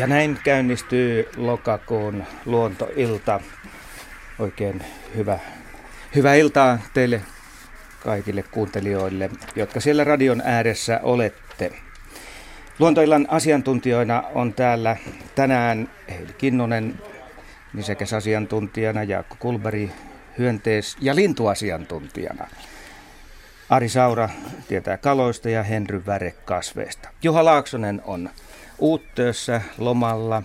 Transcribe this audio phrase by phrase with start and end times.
[0.00, 3.40] Ja näin käynnistyy lokakuun luontoilta.
[4.38, 4.84] Oikein
[5.16, 5.38] hyvä,
[6.14, 7.22] hyvää iltaa teille
[8.04, 11.72] kaikille kuuntelijoille, jotka siellä radion ääressä olette.
[12.78, 14.96] Luontoillan asiantuntijoina on täällä
[15.34, 17.00] tänään Heili Kinnunen
[17.74, 19.90] nisäkäsasiantuntijana, Jaakko Kulberi
[20.38, 22.46] hyönteis- ja lintuasiantuntijana.
[23.68, 24.28] Ari Saura
[24.68, 27.08] tietää kaloista ja Henry Väre kasveista.
[27.22, 28.30] Juha Laaksonen on
[28.80, 30.42] Uuttöössä lomalla.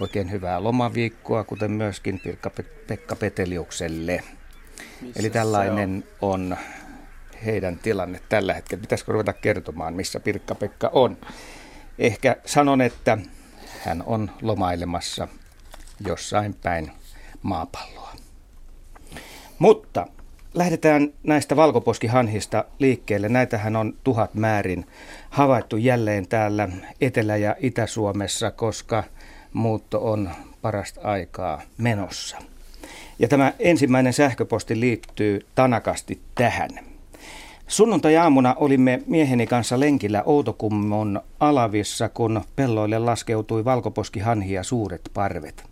[0.00, 4.22] Oikein hyvää lomaviikkoa, kuten myöskin Pirkka-Pekka Peteliukselle.
[5.00, 6.42] Missä Eli tällainen on?
[6.52, 6.56] on
[7.44, 8.80] heidän tilanne tällä hetkellä.
[8.80, 11.16] Pitäisikö ruveta kertomaan, missä Pirkka-Pekka on?
[11.98, 13.18] Ehkä sanon, että
[13.84, 15.28] hän on lomailemassa
[16.06, 16.92] jossain päin
[17.42, 18.12] maapalloa.
[19.58, 20.06] Mutta
[20.54, 23.28] lähdetään näistä valkoposkihanhista liikkeelle.
[23.28, 24.86] Näitähän on tuhat määrin
[25.30, 26.68] havaittu jälleen täällä
[27.00, 29.04] Etelä- ja Itä-Suomessa, koska
[29.52, 30.30] muutto on
[30.62, 32.36] parasta aikaa menossa.
[33.18, 36.70] Ja tämä ensimmäinen sähköposti liittyy tanakasti tähän.
[37.66, 45.71] Sunnuntai-aamuna olimme mieheni kanssa lenkillä Outokummon alavissa, kun pelloille laskeutui valkoposkihanhia suuret parvet.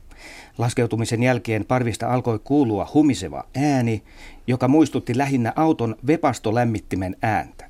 [0.59, 4.03] Laskeutumisen jälkeen parvista alkoi kuulua humiseva ääni,
[4.47, 7.67] joka muistutti lähinnä auton vepastolämmittimen ääntä.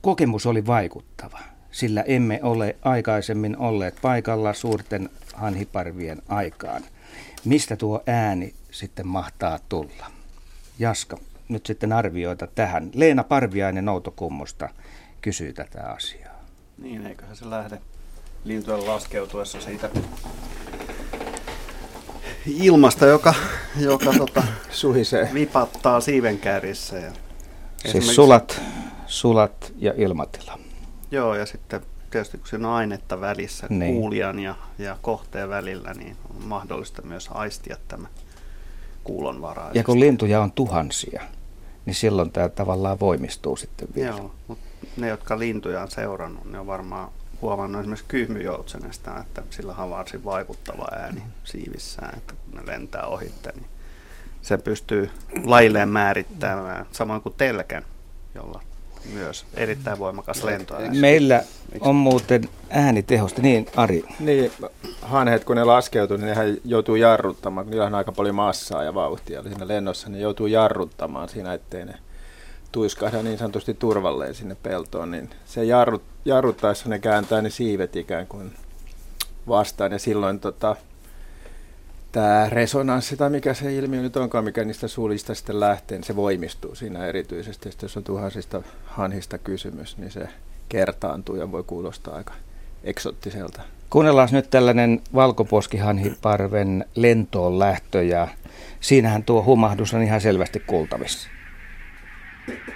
[0.00, 1.38] Kokemus oli vaikuttava,
[1.70, 6.82] sillä emme ole aikaisemmin olleet paikalla suurten hanhiparvien aikaan.
[7.44, 10.06] Mistä tuo ääni sitten mahtaa tulla?
[10.78, 12.90] Jaska, nyt sitten arvioita tähän.
[12.94, 14.68] Leena Parviainen Outokummusta
[15.20, 16.44] kysyy tätä asiaa.
[16.78, 17.78] Niin, eiköhän se lähde
[18.44, 19.90] lintujen laskeutuessa siitä
[22.46, 23.34] ilmasta, joka,
[23.76, 25.30] joka tota, suhisee.
[25.34, 26.98] vipattaa siivenkäärissä.
[26.98, 27.12] Ja
[27.86, 28.60] siis sulat,
[29.06, 30.58] sulat ja ilmatila.
[31.10, 33.94] Joo, ja sitten tietysti kun siinä on ainetta välissä, niin.
[33.94, 38.08] kuulijan ja, ja kohteen välillä, niin on mahdollista myös aistia tämä
[39.04, 39.78] kuulonvaraisesti.
[39.78, 41.22] Ja kun lintuja on tuhansia,
[41.86, 44.16] niin silloin tämä tavallaan voimistuu sitten vielä.
[44.16, 44.64] Joo, mutta
[44.96, 50.24] ne, jotka lintuja on seurannut, ne on varmaan huomannut esimerkiksi kyhmyjoutsenesta, että sillä on varsin
[50.24, 53.66] vaikuttava ääni siivissään, että kun ne lentää ohitte, niin
[54.42, 55.10] se pystyy
[55.44, 57.84] lailleen määrittämään, samoin kuin telkän,
[58.34, 58.60] jolla
[59.12, 60.74] myös erittäin voimakas lento.
[61.00, 61.42] Meillä
[61.80, 64.04] on muuten äänitehosta, niin Ari?
[64.20, 64.52] Niin,
[65.02, 68.94] hanhet kun ne laskeutuu, niin nehän joutuu jarruttamaan, kun niillä on aika paljon massaa ja
[68.94, 71.94] vauhtia siinä lennossa, niin joutuu jarruttamaan siinä, ettei ne
[72.74, 78.26] tuiskahda niin sanotusti turvalleen sinne peltoon, niin se jarrut, jarruttaessa ne kääntää ne siivet ikään
[78.26, 78.52] kuin
[79.48, 80.76] vastaan ja silloin tota,
[82.12, 86.16] tämä resonanssi tai mikä se ilmiö nyt onkaan, mikä niistä sulista sitten lähtee, niin se
[86.16, 87.70] voimistuu siinä erityisesti.
[87.70, 90.28] Sitten jos on tuhansista hanhista kysymys, niin se
[90.68, 92.34] kertaantuu ja voi kuulostaa aika
[92.84, 93.62] eksottiselta.
[93.90, 98.28] Kuunnellaan nyt tällainen valkoposkihanhiparven lentoon lähtö ja
[98.80, 101.28] siinähän tuo humahdus on ihan selvästi kuultavissa.
[102.46, 102.73] Thank you.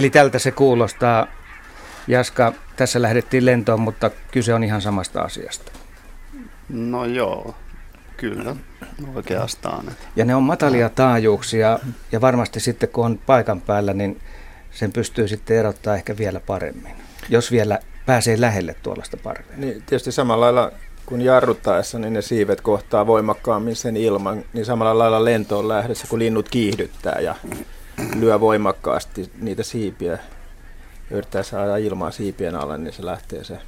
[0.00, 1.26] Eli tältä se kuulostaa.
[2.06, 5.72] Jaska, tässä lähdettiin lentoon, mutta kyse on ihan samasta asiasta.
[6.68, 7.54] No joo,
[8.16, 8.56] kyllä
[9.14, 9.84] oikeastaan.
[10.16, 11.78] Ja ne on matalia taajuuksia
[12.12, 14.20] ja varmasti sitten kun on paikan päällä, niin
[14.70, 16.94] sen pystyy sitten erottaa ehkä vielä paremmin,
[17.28, 19.56] jos vielä pääsee lähelle tuollaista parvea.
[19.56, 20.72] Niin, tietysti samalla lailla
[21.06, 26.18] kun jarruttaessa, niin ne siivet kohtaa voimakkaammin sen ilman, niin samalla lailla lentoon lähdessä, kun
[26.18, 27.34] linnut kiihdyttää ja
[28.18, 30.18] lyö voimakkaasti niitä siipiä,
[31.10, 33.58] yrittää saada ilmaa siipien alle, niin se lähtee se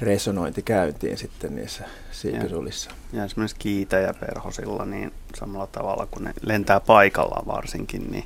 [0.00, 2.90] resonointi käyntiin sitten niissä siipisulissa.
[3.12, 8.24] Ja, ja esimerkiksi kiitäjäperhosilla, niin samalla tavalla kun ne lentää paikallaan varsinkin, niin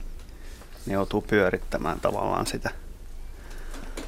[0.87, 2.71] ne joutuu pyörittämään tavallaan sitä,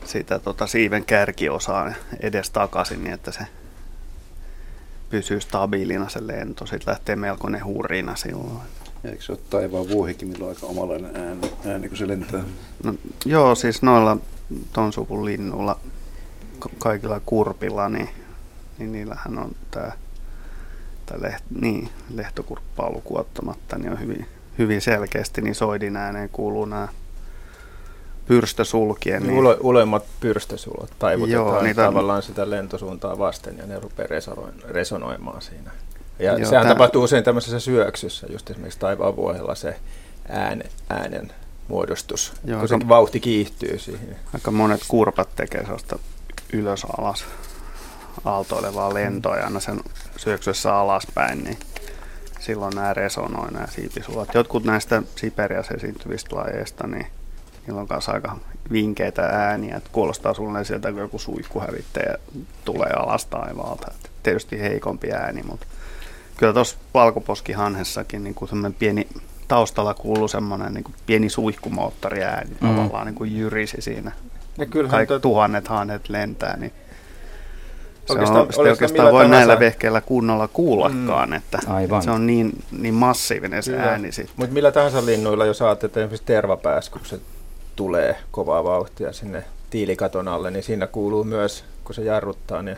[0.04, 3.46] sitä tota siiven kärkiosaa edes takaisin, niin että se
[5.10, 6.66] pysyy stabiilina se lento.
[6.66, 8.60] Sitten lähtee melkoinen hurina silloin.
[9.04, 12.44] Eikö se ole taivaan vuohikin, millä on aika omalainen ääni, ääni kun se lentää?
[12.84, 14.16] No, joo, siis noilla
[14.72, 15.80] ton suvun linnulla
[16.78, 18.08] kaikilla kurpilla, niin,
[18.78, 19.92] niin niillähän on tämä
[21.06, 24.26] tai leht, niin, lehtokurppaa lukuottamatta, niin on hyvin,
[24.58, 26.88] hyvin selkeästi, niin soidin ääneen kuuluu nämä
[28.26, 29.22] pyrstösulkien.
[29.22, 31.82] Niin, niin ulemmat pyrstösulot taivutetaan Joo, niitä...
[31.82, 34.08] tavallaan sitä lentosuuntaa vasten ja ne rupeaa
[34.68, 35.70] resonoimaan siinä.
[36.19, 39.76] Ja Joo, sehän tämän- tapahtuu usein tämmöisessä syöksyssä, just esimerkiksi taivaan vuohella se
[40.28, 41.32] äänen, äänen
[41.69, 44.16] muodostus, Joo, kun se aika- vauhti kiihtyy siihen.
[44.34, 45.99] Aika monet kurpat tekee sellaista
[46.52, 47.25] ylös alas
[48.25, 49.81] aaltoilevaa lentoa ja aina sen
[50.16, 51.58] syöksyessä alaspäin, niin
[52.40, 54.34] silloin nämä resonoi nämä siipisulat.
[54.34, 57.06] Jotkut näistä Siperiassa esiintyvistä lajeista, niin
[57.67, 58.37] niillä on kanssa aika
[58.72, 62.14] vinkeitä ääniä, että kuulostaa sulle sieltä, kun joku suihkuhävittäjä
[62.64, 63.87] tulee alas taivaalta.
[63.90, 65.67] Et tietysti heikompi ääni, mutta
[66.36, 69.08] kyllä tuossa valkoposkihanhessakin niin kuin semmoinen pieni,
[69.48, 72.69] taustalla kuuluu semmoinen niin kuin pieni suihkumoottoriääni, mm.
[72.69, 74.12] tavallaan niin kuin jyrisi siinä.
[74.58, 76.72] Ja kyllähän Kaikki tot- tuhannet hanhet lentää, niin
[78.06, 81.34] se Oikeastaan- on, sitä oikeastaan millä voi tahansa- näillä vehkeillä kunnolla kuullakaan, mm.
[81.34, 82.02] että Aivan.
[82.02, 84.34] se on niin, niin massiivinen se ääni sitten.
[84.36, 87.20] Mutta millä tahansa linnuilla, jos ajattelee, että esimerkiksi tervapääs, kun se
[87.76, 92.76] tulee kovaa vauhtia sinne tiilikaton alle, niin siinä kuuluu myös, kun se jarruttaa, niin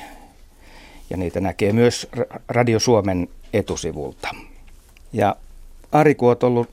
[1.09, 4.35] Ja niitä näkee myös Ra- Radio Suomen etusivulta.
[5.13, 5.35] Ja
[5.91, 6.69] Ari, kun olet ollut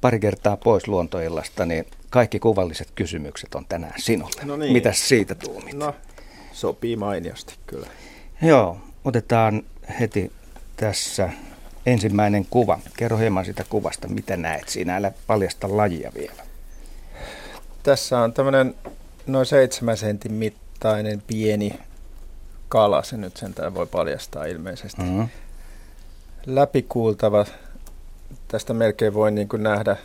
[0.00, 4.44] pari kertaa pois luontoillasta, niin kaikki kuvalliset kysymykset on tänään sinulle.
[4.44, 4.72] No niin.
[4.72, 5.74] Mitäs siitä tuumit?
[5.74, 5.94] No,
[6.52, 7.86] sopii mainiosti kyllä.
[8.42, 9.62] Joo, otetaan
[10.00, 10.32] heti
[10.76, 11.30] tässä
[11.86, 12.78] ensimmäinen kuva.
[12.96, 14.96] Kerro hieman sitä kuvasta, mitä näet siinä.
[14.96, 16.42] Älä paljasta lajia vielä.
[17.82, 18.74] Tässä on tämmöinen
[19.26, 21.78] noin seitsemän sentin mittainen pieni
[22.68, 25.02] kala, se nyt sentään voi paljastaa ilmeisesti.
[25.02, 25.08] Mm.
[25.08, 25.28] Mm-hmm.
[26.46, 27.46] Läpikuultava,
[28.48, 29.96] tästä melkein voi niin kuin nähdä,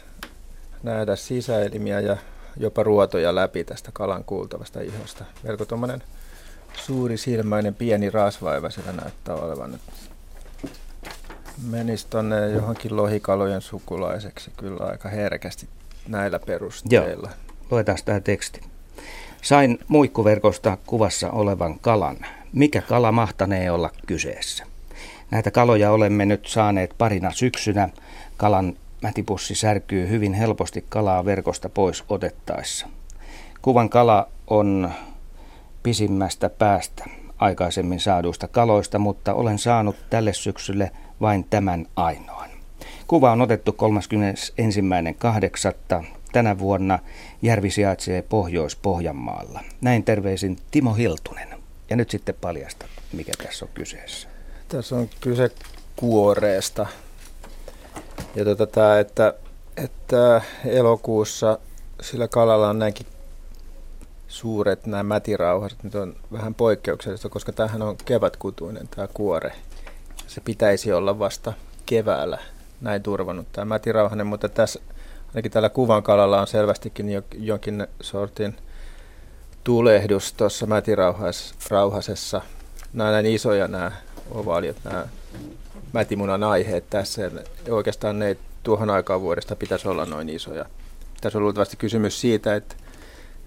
[0.84, 2.18] nähdä sisäelimiä ja
[2.58, 5.26] jopa ruotoja läpi tästä kalan kuultavasta ihosta.
[5.44, 6.04] Melko tuommoinen
[6.74, 9.80] suuri silmäinen pieni rasvaiva sillä näyttää olevan.
[11.70, 15.68] Menisi tonne johonkin lohikalojen sukulaiseksi kyllä aika herkästi
[16.08, 17.30] näillä perusteilla.
[17.72, 18.62] Luetaan tämä teksti.
[19.42, 22.18] Sain muikkuverkosta kuvassa olevan kalan.
[22.54, 24.66] Mikä kala mahtanee olla kyseessä?
[25.32, 27.90] Näitä kaloja olemme nyt saaneet parina syksynä.
[28.38, 32.88] Kalan mätipussi särkyy hyvin helposti kalaa verkosta pois otettaessa.
[33.62, 34.92] Kuvan kala on
[35.84, 37.06] pisimmästä päästä
[37.38, 40.92] aikaisemmin saaduista kaloista, mutta olen saanut tälle syksylle
[41.22, 42.50] vain tämän ainoan.
[43.08, 43.76] Kuva on otettu
[46.02, 46.06] 31.8.
[46.32, 47.00] tänä vuonna.
[47.42, 49.60] Järvi sijaitsee Pohjois-Pohjanmaalla.
[49.82, 51.48] Näin terveisin Timo Hiltunen.
[51.90, 54.28] Ja nyt sitten paljasta, mikä tässä on kyseessä.
[54.68, 55.52] Tässä on kyse
[55.96, 56.88] kuoreesta.
[58.36, 59.34] Ja tota tää, että,
[59.78, 61.60] että elokuussa
[62.02, 63.08] sillä kalalla on näinkin
[64.28, 65.84] suuret nämä mätirauhaset.
[65.84, 69.52] Nyt on vähän poikkeuksellista, koska tämähän on kevätkutuinen tämä kuore.
[70.28, 71.54] Se pitäisi olla vasta
[71.86, 72.38] keväällä
[72.82, 74.80] näin turvannut tämä mätirauhanen, mutta tässä
[75.28, 78.58] ainakin tällä kuvan kalalla on selvästikin jo, jonkin sortin
[79.64, 82.42] tulehdus tuossa mätirauhasessa.
[82.94, 83.92] Nämä näin isoja nämä
[84.32, 85.08] ovaaliot, nämä
[85.94, 87.32] mätimunan aiheet tässä.
[87.70, 90.66] Oikeastaan ne tuohon aikaan vuodesta pitäisi olla noin isoja.
[91.22, 92.76] Tässä on luultavasti kysymys siitä, että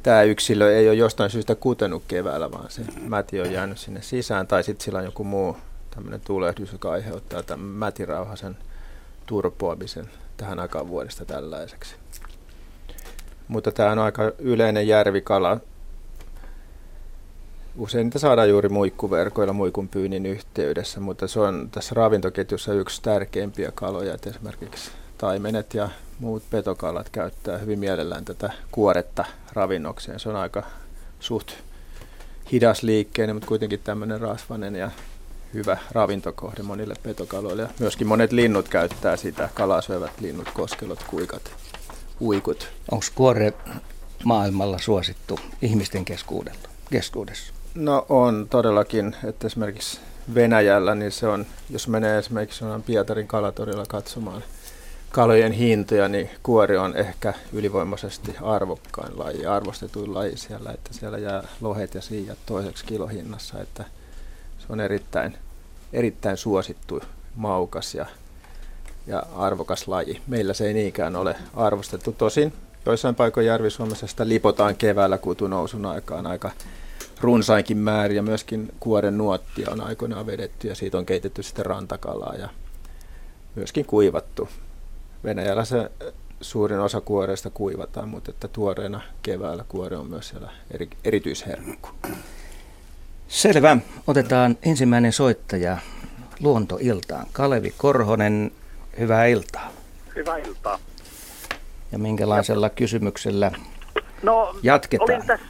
[0.03, 4.47] tämä yksilö ei ole jostain syystä kutenut keväällä, vaan se mäti on jäänyt sinne sisään,
[4.47, 5.57] tai sitten sillä on joku muu
[5.91, 8.57] tämmöinen tulehdus, joka aiheuttaa tämän mätirauhasen
[9.27, 11.95] turpoamisen tähän aikaan vuodesta tällaiseksi.
[13.49, 15.61] mutta tämä on aika yleinen järvikala.
[17.77, 23.73] Usein niitä saadaan juuri muikkuverkoilla muikun pyynnin yhteydessä, mutta se on tässä ravintoketjussa yksi tärkeimpiä
[23.75, 24.15] kaloja.
[24.15, 25.89] Et esimerkiksi taimenet ja
[26.19, 30.21] muut petokalat käyttää hyvin mielellään tätä kuoretta ravinnokseen.
[30.21, 30.63] Se on aika
[31.21, 31.53] suht
[32.53, 34.91] hidas liikkeinen, mutta kuitenkin tämmöinen rasvainen ja
[35.55, 37.63] hyvä ravintokohde monille petokaloille.
[37.63, 41.43] Ja myöskin monet linnut käyttää sitä, kalaa syövät linnut, koskelot, kuikat,
[42.21, 42.69] uikut.
[42.91, 43.53] Onko kuore
[44.25, 46.05] maailmalla suosittu ihmisten
[46.91, 47.62] keskuudessa?
[47.75, 50.01] No on todellakin, että esimerkiksi
[50.35, 54.43] Venäjällä, niin se on, jos menee esimerkiksi Pietarin kalatorilla katsomaan
[55.11, 61.49] kalojen hintoja, niin kuori on ehkä ylivoimaisesti arvokkain laji, arvostetuin laji siellä, että siellä jää
[61.61, 63.85] lohet ja siijat toiseksi kilohinnassa, että
[64.59, 65.37] se on erittäin,
[65.93, 67.03] erittäin suosittu,
[67.37, 68.07] maukas ja,
[69.07, 70.21] ja arvokas laji.
[70.27, 72.13] Meillä se ei niinkään ole arvostettu.
[72.13, 72.53] Tosin
[72.87, 76.51] joissain paikoin Järvi-Suomessa sitä lipotaan keväällä kutunousun aikaan aika
[77.23, 82.35] runsainkin määrin ja myöskin kuoren nuottia on aikoinaan vedetty ja siitä on keitetty sitten rantakalaa
[82.35, 82.49] ja
[83.55, 84.49] myöskin kuivattu.
[85.25, 85.91] Venäjällä se
[86.41, 91.89] suurin osa kuoreista kuivataan, mutta että tuoreena keväällä kuore on myös siellä eri, erityisherkku.
[93.29, 93.77] Selvä.
[94.07, 95.79] Otetaan ensimmäinen soittaja
[96.41, 97.27] luontoiltaan.
[97.33, 98.51] Kalevi Korhonen,
[98.99, 99.71] hyvää iltaa.
[100.17, 100.79] Hyvää iltaa.
[101.93, 102.71] Ja minkälaisella ja...
[102.71, 103.53] kysymyksellä
[104.23, 105.11] no, jatketaan?
[105.11, 105.47] Olin tässä,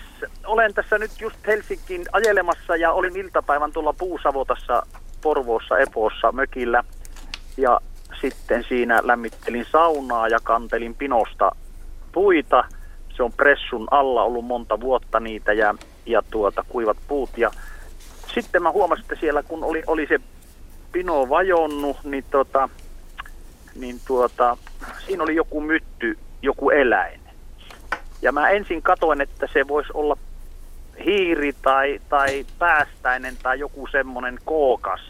[0.47, 4.83] olen tässä nyt just Helsinkiin ajelemassa ja olin iltapäivän tuolla Puusavotassa
[5.23, 6.85] Porvoossa, Epoossa mökillä.
[7.57, 7.81] Ja
[8.21, 11.53] sitten siinä lämmittelin saunaa ja kantelin pinosta
[12.13, 12.65] puita.
[13.17, 15.75] Se on pressun alla ollut monta vuotta niitä ja,
[16.07, 17.39] ja tuota, kuivat puut.
[17.39, 17.51] Ja
[18.35, 20.19] sitten mä huomasin, että siellä kun oli, oli se
[20.93, 22.69] pino vajonnut, niin, tota,
[23.75, 24.57] niin tuota,
[25.07, 27.21] siinä oli joku mytty, joku eläin.
[28.23, 30.17] Ja mä ensin katoin, että se voisi olla
[31.05, 35.01] hiiri tai, tai päästäinen tai joku semmoinen kookas.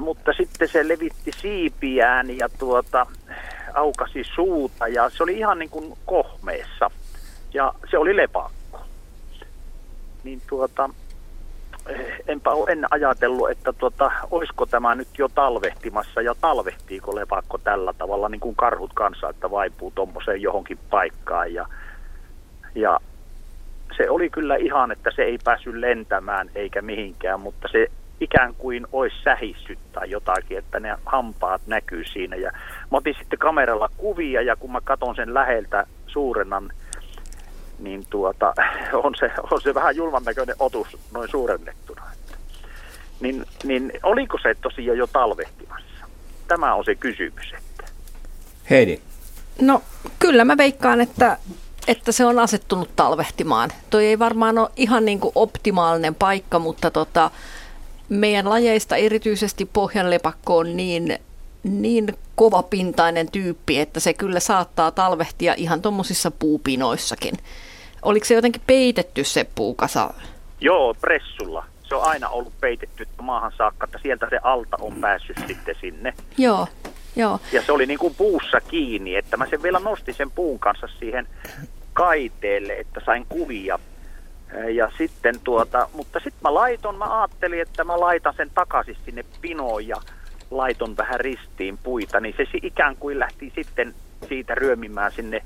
[0.00, 3.06] Mutta sitten se levitti siipiään ja tuota,
[3.74, 6.90] aukasi suuta ja se oli ihan niin kuin kohmeessa.
[7.54, 8.80] Ja se oli lepakko.
[10.24, 10.90] Niin tuota,
[12.28, 17.92] enpä ole ennen ajatellut, että tuota, olisiko tämä nyt jo talvehtimassa ja talvehtiiko lepakko tällä
[17.92, 21.66] tavalla niin kuin karhut kanssa, että vaipuu tuommoiseen johonkin paikkaan ja,
[22.74, 23.00] ja
[23.96, 27.86] se oli kyllä ihan, että se ei päässyt lentämään eikä mihinkään, mutta se
[28.20, 32.36] ikään kuin olisi sähissyt tai jotakin, että ne hampaat näkyy siinä.
[32.36, 32.50] Ja
[32.90, 36.72] mä otin sitten kameralla kuvia ja kun mä katson sen läheltä suurennan,
[37.78, 38.54] niin tuota,
[39.04, 42.02] on, se, on se vähän julman näköinen otus noin suurennettuna.
[43.20, 46.06] Niin, niin oliko se tosiaan jo talvehtimassa?
[46.48, 47.52] Tämä on se kysymys.
[47.58, 47.92] Että.
[48.70, 48.98] Heidi.
[49.60, 49.82] No
[50.18, 51.36] kyllä mä veikkaan, että,
[51.88, 53.70] että se on asettunut talvehtimaan.
[53.90, 57.30] Toi ei varmaan ole ihan niin kuin optimaalinen paikka, mutta tota,
[58.08, 61.18] meidän lajeista erityisesti pohjanlepakko on niin,
[61.62, 67.34] niin kovapintainen tyyppi, että se kyllä saattaa talvehtia ihan tuommoisissa puupinoissakin.
[68.02, 70.14] Oliko se jotenkin peitetty se puukasa?
[70.60, 71.64] Joo, pressulla.
[71.88, 76.14] Se on aina ollut peitetty maahan saakka, että sieltä se alta on päässyt sitten sinne.
[76.38, 76.66] Joo,
[77.16, 77.40] joo.
[77.52, 80.86] Ja se oli niin kuin puussa kiinni, että mä sen vielä nostin sen puun kanssa
[80.98, 81.28] siihen
[81.92, 83.78] kaiteelle, että sain kuvia.
[84.72, 89.24] Ja sitten tuota, mutta sitten mä laiton, mä ajattelin, että mä laitan sen takaisin sinne
[89.40, 89.96] pinoon ja
[90.50, 93.94] laiton vähän ristiin puita, niin se ikään kuin lähti sitten
[94.28, 95.42] siitä ryömimään sinne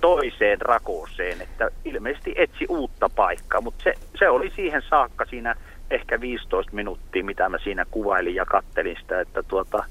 [0.00, 5.54] toiseen rakooseen, että ilmeisesti etsi uutta paikkaa, mutta se, se oli siihen saakka siinä
[5.90, 9.84] ehkä 15 minuuttia, mitä mä siinä kuvailin ja kattelin sitä, että tuota,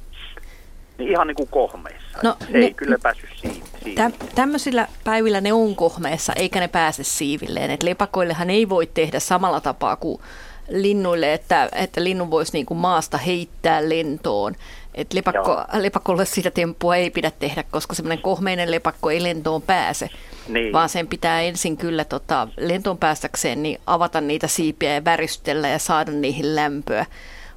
[0.98, 2.20] niin ihan niin kuin kohmeissa.
[2.24, 3.96] No, se ne, ei kyllä päässyt siivilleen.
[3.96, 7.72] Tä, tämmöisillä päivillä ne on kohmeessa, eikä ne pääse siivilleen.
[7.72, 10.22] Et lepakoillehan ei voi tehdä samalla tapaa kuin
[10.70, 14.56] linnuille, että, että linnun voisi niin kuin maasta heittää lentoon.
[14.96, 20.10] Et lepakko, lepakolle sitä temppua ei pidä tehdä, koska semmoinen kohmeinen lepakko ei lentoon pääse.
[20.48, 20.74] Niin.
[20.74, 25.80] Vaan sen pitää ensin kyllä tota, lentoon päästäkseen niin avata niitä siipiä ja väristellä ja
[25.80, 27.06] saada niihin lämpöä.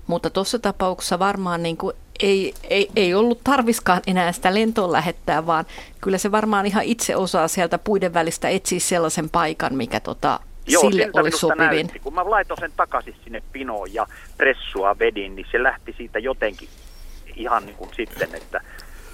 [0.06, 5.46] Mutta tuossa tapauksessa varmaan niin kuin ei, ei, ei ollut tarviskaan enää sitä lentoon lähettää,
[5.46, 5.64] vaan
[6.00, 10.80] kyllä se varmaan ihan itse osaa sieltä puiden välistä etsiä sellaisen paikan, mikä tota, Joo,
[10.80, 11.66] sille oli sopivin.
[11.66, 11.98] Näytti.
[11.98, 14.06] Kun mä laitoin sen takaisin sinne pinoon ja
[14.36, 16.68] pressua vedin, niin se lähti siitä jotenkin
[17.36, 18.60] ihan niin kuin sitten, että,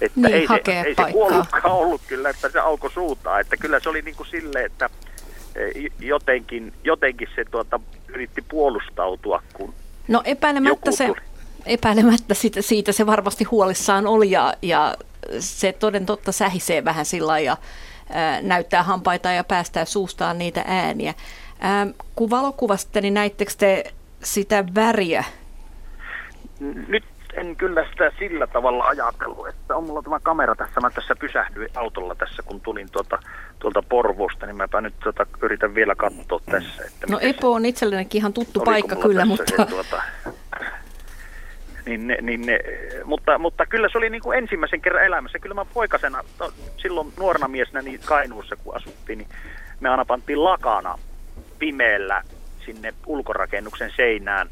[0.01, 3.39] että niin, ei, se, ei se kuollutkaan ollut kyllä, että se alkoi suutaa.
[3.39, 4.89] Että kyllä se oli niin kuin silleen, että
[5.55, 5.61] e,
[5.99, 9.73] jotenkin, jotenkin se tuota, yritti puolustautua, kun
[10.07, 11.13] No epäilemättä se,
[11.65, 14.95] epäilemättä siitä, siitä se varmasti huolissaan oli ja, ja
[15.39, 17.57] se toden totta sähisee vähän sillä ja
[18.09, 21.13] ää, näyttää hampaita ja päästää suustaan niitä ääniä.
[21.59, 23.83] Ää, kun valokuvasta, niin näittekö te
[24.23, 25.23] sitä väriä?
[26.87, 27.03] Nyt
[27.33, 30.81] en kyllä sitä sillä tavalla ajatellut, että on mulla tämä kamera tässä.
[30.81, 33.19] Mä tässä pysähdyin autolla tässä, kun tulin tuolta,
[33.59, 36.83] tuolta Porvosta, niin mäpä nyt tuota, yritän vielä katsoa tässä.
[36.87, 39.53] Että no Epo on itsellenikin ihan tuttu paikka kyllä, mutta...
[39.57, 40.01] Se, tuota,
[41.85, 42.59] niin, ne, niin ne,
[43.03, 45.39] mutta, mutta kyllä se oli niin kuin ensimmäisen kerran elämässä.
[45.39, 49.29] Kyllä mä poikasena, no, silloin nuorena miesnä niin Kainuussa kun asuttiin, niin
[49.79, 50.99] me aina pantiin lakana
[51.59, 52.23] pimeällä
[52.65, 54.49] sinne ulkorakennuksen seinään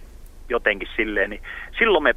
[0.50, 1.42] jotenkin silleen, niin
[1.78, 2.16] silloin me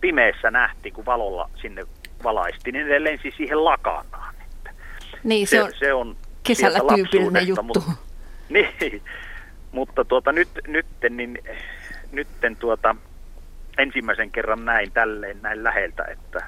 [0.00, 1.86] pimeässä nähtiin, kun valolla sinne
[2.24, 4.34] valaistiin, niin ne lensi siihen lakanaan.
[4.40, 4.70] Että
[5.24, 7.62] Niin, se, on se on kesällä tyypillinen juttu.
[7.62, 7.92] Mutta,
[8.48, 9.02] niin,
[9.72, 11.38] mutta tuota, nyt, nytten, niin,
[12.12, 12.96] nytten tuota,
[13.78, 16.44] ensimmäisen kerran näin tälleen näin läheltä, että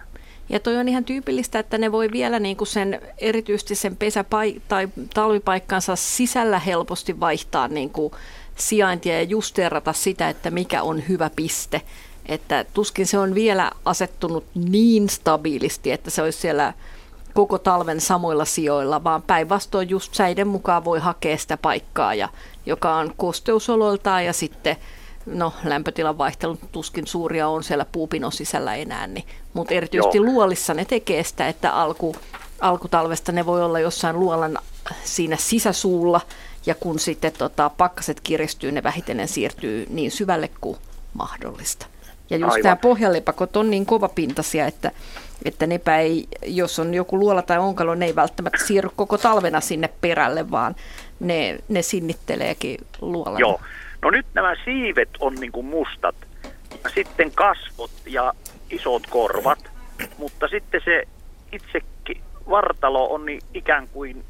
[0.48, 4.60] Ja toi on ihan tyypillistä, että ne voi vielä niin kuin sen, erityisesti sen pesäpai-
[4.68, 8.12] tai talvipaikkansa sisällä helposti vaihtaa niin kuin
[8.56, 11.82] sijaintia ja justeerata sitä, että mikä on hyvä piste.
[12.26, 16.72] Että tuskin se on vielä asettunut niin stabiilisti, että se olisi siellä
[17.34, 22.28] koko talven samoilla sijoilla, vaan päinvastoin just säiden mukaan voi hakea sitä paikkaa, ja,
[22.66, 24.76] joka on kosteusoloiltaan ja sitten
[25.26, 30.26] no lämpötilan vaihtelu tuskin suuria on siellä puupinon sisällä enää, niin, mutta erityisesti Joo.
[30.26, 32.16] luolissa ne tekee sitä, että alku,
[32.60, 34.58] alkutalvesta ne voi olla jossain luolan
[35.04, 36.20] siinä sisäsuulla,
[36.66, 40.76] ja kun sitten tota, pakkaset kiristyy, ne vähitellen siirtyy niin syvälle kuin
[41.14, 41.86] mahdollista.
[42.30, 42.64] Ja just Aivan.
[42.64, 44.90] nämä pohjalepakot on niin kovapintaisia, että,
[45.44, 49.60] että nepä ei, jos on joku luola tai onkalo, ne ei välttämättä siirry koko talvena
[49.60, 50.76] sinne perälle, vaan
[51.20, 53.38] ne, ne sinnitteleekin luolalla.
[53.38, 53.60] Joo.
[54.02, 56.16] No nyt nämä siivet on niin kuin mustat,
[56.84, 58.32] ja sitten kasvot ja
[58.70, 59.58] isot korvat,
[60.18, 61.02] mutta sitten se
[61.52, 64.24] itse ki- vartalo on niin ikään kuin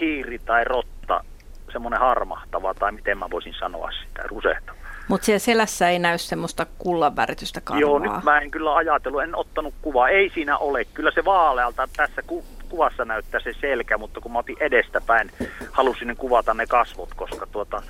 [0.00, 1.24] hiiri tai rotta,
[1.72, 4.78] semmoinen harmahtava, tai miten mä voisin sanoa sitä, rusehtava.
[5.08, 7.80] Mutta siellä selässä ei näy semmoista kullanväritystä karvaa.
[7.80, 10.08] Joo, nyt mä en kyllä ajatellut, en ottanut kuvaa.
[10.08, 10.84] Ei siinä ole.
[10.84, 15.30] Kyllä se vaalealta tässä ku- kuvassa näyttää se selkä, mutta kun mä otin edestäpäin,
[15.72, 17.82] halusin kuvata ne kasvot, koska tuota,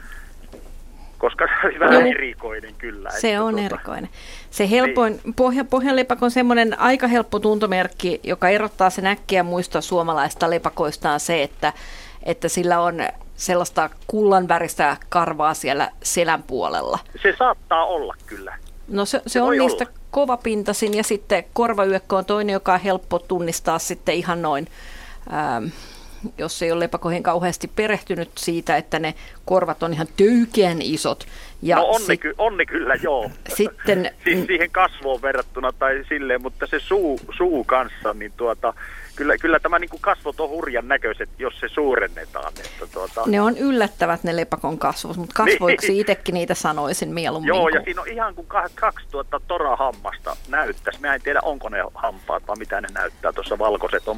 [1.18, 2.10] koska se oli vähän Joo.
[2.10, 3.10] erikoinen kyllä.
[3.10, 4.08] Se että on tuota, erikoinen.
[4.50, 10.50] Se helpoin, pohja, pohjanlepak on semmoinen aika helppo tuntomerkki, joka erottaa sen äkkiä muista suomalaista
[10.50, 11.72] lepakoista on se, että,
[12.22, 13.00] että sillä on
[13.36, 16.98] sellaista kullanväristä karvaa siellä selän puolella.
[17.22, 18.56] Se saattaa olla kyllä.
[18.88, 19.98] No se, se Se on niistä olla.
[20.10, 24.66] kovapintasin ja sitten korvayökkö on toinen, joka on helppo tunnistaa sitten ihan noin,
[25.32, 25.64] ähm,
[26.38, 31.26] jos ei ole lepakoihin kauheasti perehtynyt siitä, että ne korvat on ihan töykeän isot.
[31.62, 33.30] Ja no on, ne, sit- ky- on ne kyllä, joo.
[33.54, 38.74] Sitten- siis siihen kasvoon verrattuna tai silleen, mutta se suu, suu kanssa, niin tuota,
[39.16, 42.52] kyllä, kyllä tämä niin kuin kasvot on hurjan näköiset, jos se suurennetaan.
[42.64, 46.00] Että tuota, Ne on yllättävät ne lepakon kasvot, mutta kasvoiksi Niin.
[46.00, 47.48] itsekin niitä sanoisin mieluummin.
[47.48, 51.00] Joo, ja kuin- siinä on ihan kuin kah- 2000 torahammasta näyttäisi.
[51.00, 53.32] Mä en tiedä, onko ne hampaat vai mitä ne näyttää.
[53.32, 54.16] Tuossa valkoiset on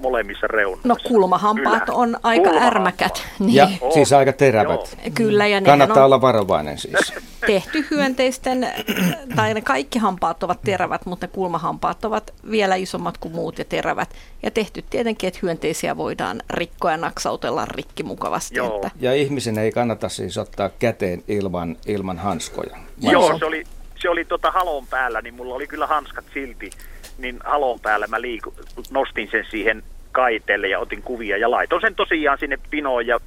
[0.00, 0.88] molemmissa reunoissa.
[0.88, 2.76] No kulmahampaat Ylä- on aika kulmahampaat.
[2.76, 3.22] ärmäkät.
[3.38, 3.54] Niin.
[3.54, 3.92] Ja On.
[3.92, 4.98] siis aika terävät.
[5.14, 7.12] Kyllä, ja ne Kannattaa on olla varovainen siis.
[7.46, 8.66] tehty hyönteisten,
[9.36, 13.64] tai ne kaikki hampaat ovat terävät, mutta ne kulmahampaat ovat vielä isommat kuin muut ja
[13.64, 14.14] terävät.
[14.42, 18.56] Ja tehty tietenkin, että hyönteisiä voidaan rikkoa ja naksautella rikki mukavasti.
[18.56, 18.74] Joo.
[18.76, 22.76] Että, Ja ihmisen ei kannata siis ottaa käteen ilman, ilman hanskoja.
[23.00, 23.64] Joo, se oli,
[24.02, 26.70] se oli tota halon päällä, niin mulla oli kyllä hanskat silti.
[27.20, 28.54] Niin halon päällä mä liiku,
[28.90, 33.20] nostin sen siihen kaiteelle ja otin kuvia ja laitoin sen tosiaan sinne pinoon ja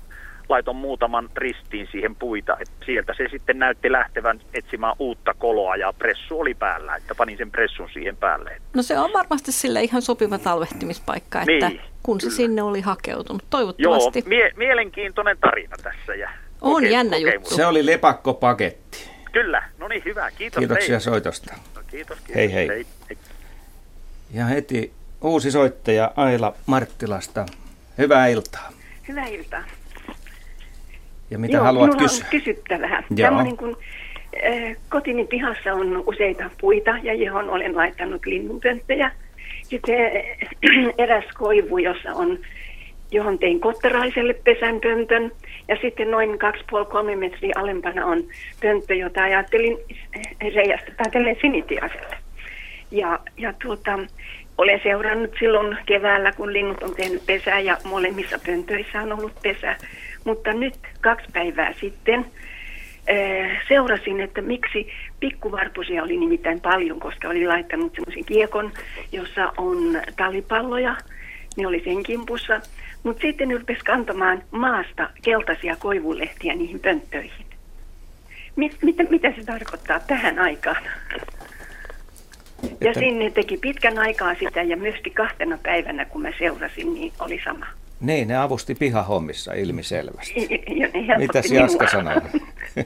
[0.49, 2.57] laitoin muutaman ristiin siihen puita.
[2.59, 7.37] Et sieltä se sitten näytti lähtevän etsimään uutta koloa ja pressu oli päällä, että panin
[7.37, 8.61] sen pressun siihen päälle.
[8.73, 12.35] no se on varmasti sille ihan sopiva talvehtimispaikka, että Niin, kun se kyllä.
[12.37, 13.41] sinne oli hakeutunut.
[13.41, 16.15] Joo, Toivottavasti mie- mielenkiintoinen tarina tässä.
[16.15, 16.29] Ja
[16.61, 17.33] On koke- jännä kokemus.
[17.33, 17.55] juttu.
[17.55, 19.09] Se oli lepakkopaketti.
[19.31, 20.31] Kyllä, no niin hyvä.
[20.31, 20.99] Kiitos Kiitoksia teille.
[20.99, 21.53] soitosta.
[21.75, 22.35] No, kiitos, kiitos.
[22.35, 22.67] Hei, hei.
[22.67, 22.85] hei.
[24.33, 24.91] Ja heti
[25.21, 27.45] uusi soittaja Aila Marttilasta.
[27.97, 28.69] Hyvää iltaa.
[29.07, 29.63] Hyvää iltaa.
[31.31, 32.25] Ja mitä Joo, haluat minulla kysyä?
[32.25, 33.03] on kysyttävää.
[33.09, 33.29] Joo.
[33.29, 33.77] Tämmöinen kun
[34.45, 39.11] äh, kotini pihassa on useita puita ja johon olen laittanut linnunpönttöjä.
[39.63, 42.39] Sitten äh, eräs koivu, jossa on,
[43.11, 45.31] johon tein kottaraiselle pesänpöntön.
[45.67, 48.23] Ja sitten noin 2,5-3 metriä alempana on
[48.61, 49.77] pönttö, jota ajattelin
[50.55, 52.22] reijästä tälle sinitiaselle.
[52.93, 53.99] Ja, ja tuota,
[54.57, 59.75] olen seurannut silloin keväällä, kun linnut on tehnyt pesää ja molemmissa pöntöissä on ollut pesä.
[60.23, 62.25] Mutta nyt kaksi päivää sitten
[63.07, 64.87] eh, seurasin, että miksi
[65.19, 68.71] pikkuvarpusia oli nimittäin paljon, koska oli laittanut semmoisen kiekon,
[69.11, 70.95] jossa on talipalloja
[71.57, 72.61] ne oli sen kimpussa.
[73.03, 77.45] Mutta sitten rupesi kantamaan maasta keltaisia koivulehtiä niihin pönttöihin.
[78.55, 80.83] Mit, mitä, mitä se tarkoittaa tähän aikaan?
[82.63, 87.13] Ja Että- sinne teki pitkän aikaa sitä ja myöskin kahtena päivänä, kun mä seurasin, niin
[87.19, 87.65] oli sama.
[87.99, 90.47] Niin, ne avusti pihahommissa ilmiselvästi.
[90.75, 91.61] Ja minua.
[91.61, 92.21] Jaska sanoo?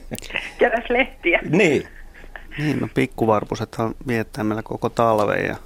[0.58, 1.40] Keräs lehtiä.
[1.50, 1.88] niin,
[2.58, 5.56] Niin, no pikkuvarpusethan viettää meillä koko talven ja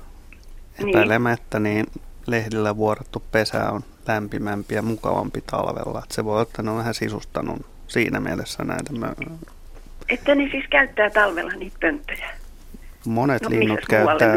[0.79, 0.89] Niin.
[0.89, 1.87] epäilemättä niin
[2.27, 6.03] lehdillä vuorattu pesä on lämpimämpi ja mukavampi talvella.
[6.05, 8.91] Et se voi olla, että ne on vähän sisustanut siinä mielessä näitä.
[10.09, 12.31] Että ne siis käyttää talvella niitä pönttöjä.
[13.07, 14.37] Monet No, linnut käyttää,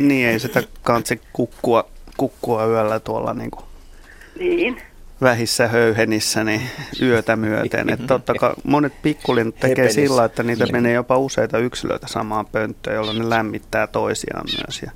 [0.00, 3.64] niin ei sitä kansi kukkua, kukkua yöllä tuolla niin kuin
[4.38, 4.82] Niin.
[5.22, 6.62] vähissä höyhenissä niin
[7.02, 7.90] yötä myöten.
[7.90, 10.00] Et totta kai monet pikkulinnut tekee Hepenissä.
[10.00, 14.82] sillä, että niitä menee jopa useita yksilöitä samaan pönttöön, jolloin ne lämmittää toisiaan myös.
[14.82, 14.90] Ja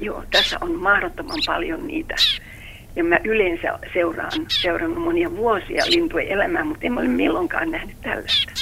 [0.00, 2.14] Joo, tässä on mahdottoman paljon niitä.
[2.96, 8.52] Ja mä yleensä seuraan, seurannut monia vuosia lintujen elämää, mutta en ole milloinkaan nähnyt tällaista.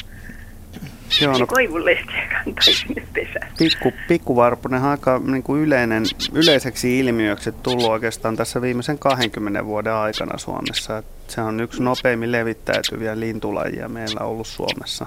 [1.12, 3.53] Se no, koivulehtiä kantaa sinne pesään.
[3.59, 9.92] pikku, pikkuvarpunen on aika niin kuin yleinen, yleiseksi ilmiöksi tullut oikeastaan tässä viimeisen 20 vuoden
[9.92, 10.98] aikana Suomessa.
[10.98, 15.07] Et se on yksi nopeimmin levittäytyviä lintulajia meillä ollut Suomessa.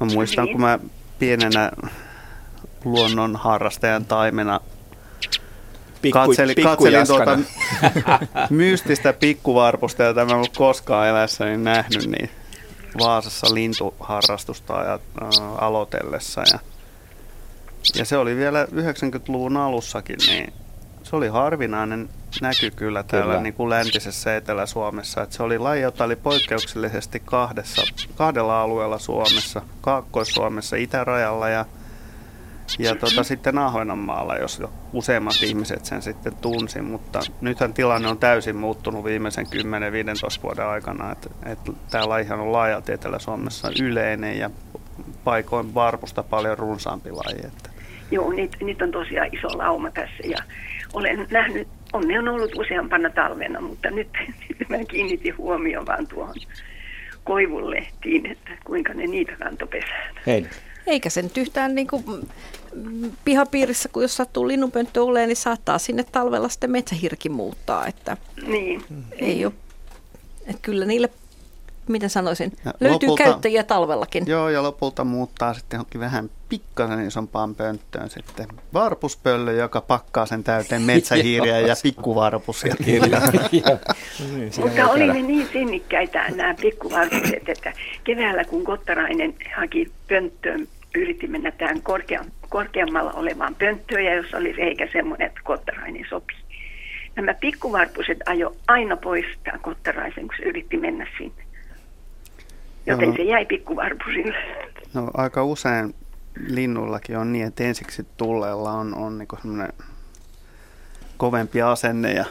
[0.00, 0.52] Mä muistan, Niin.
[0.52, 0.78] kun mä
[1.18, 1.70] pienenä
[2.84, 4.60] luonnon harrastajan taimena
[6.02, 7.38] Pikku, katselin, pikku katselin tuota
[8.50, 12.30] mystistä pikkuvarpusta, jota mä en ollut koskaan elässäni nähnyt, niin
[12.98, 15.28] Vaasassa lintuharrastusta ja, äh,
[15.58, 16.42] aloitellessa.
[16.52, 16.58] Ja,
[17.94, 20.52] ja se oli vielä 90-luvun alussakin, niin
[21.02, 22.08] se oli harvinainen
[22.40, 23.42] näky kyllä täällä Kyllä.
[23.42, 25.22] Niin kuin läntisessä Etelä-Suomessa.
[25.22, 27.82] Et se oli laji, jota oli poikkeuksellisesti kahdessa,
[28.14, 31.64] kahdella alueella Suomessa, Kaakkois-Suomessa, itärajalla ja
[32.78, 38.18] ja tota, sitten Ahvenanmaalla, jos jo useimmat ihmiset sen sitten tunsi, mutta nythän tilanne on
[38.18, 44.50] täysin muuttunut viimeisen 10-15 vuoden aikana, että, että tämä lajihan on laajalti Etelä-Suomessa yleinen ja
[45.24, 47.46] paikoin varpusta paljon runsaampi laji.
[47.46, 47.70] Että.
[48.10, 50.38] Joo, nyt, nyt on tosiaan iso lauma tässä ja
[50.92, 54.08] olen nähnyt, on ne on ollut useampana talvena, mutta nyt,
[54.48, 56.34] nyt mä kiinnitin huomioon vaan tuohon
[57.24, 60.14] koivunlehtiin, että kuinka ne niitä kantoi pesään.
[60.26, 60.46] hei.
[60.86, 62.04] Eikä se nyt yhtään niin kuin,
[63.24, 67.86] pihapiirissä, kun jos sattuu linnunpönttö olemaan, niin saattaa sinne talvella sitten metsähirki muuttaa.
[67.86, 68.84] Että Niin,
[69.18, 69.52] ei ole,
[70.46, 71.08] että kyllä niille,
[71.88, 74.24] miten sanoisin, Ja löytyy lopulta- käyttäjiä talvellakin.
[74.26, 80.44] Joo, ja lopulta muuttaa sitten johonkin vähän pikkasen isompaan pönttöön sitten varpuspöllö, joka pakkaa sen
[80.44, 82.74] täyteen metsähiiriä ja pikkuvarpusia.
[84.36, 87.72] Niin, siinä Mutta oli ne niin sinnikkäitä nämä pikkuvarpuset, että
[88.04, 94.52] keväällä kun Kottarainen haki pönttöön, yritti mennä tähän korkea, korkeammalla olevaan pönttöön, ja jos oli
[94.52, 96.34] reikä semmoinen, että Kottarainen sopi.
[97.16, 101.42] Nämä pikkuvarpuset ajo aina pois tämän Kottaraisen, kun se yritti mennä sinne.
[102.86, 103.16] Joten Joo.
[103.16, 104.36] se jäi pikkuvarpusille.
[104.94, 105.94] No aika usein
[106.48, 109.72] linnullakin on niin, että ensiksi tulleella on, on niin semmoinen
[111.16, 112.24] kovempi asenne ja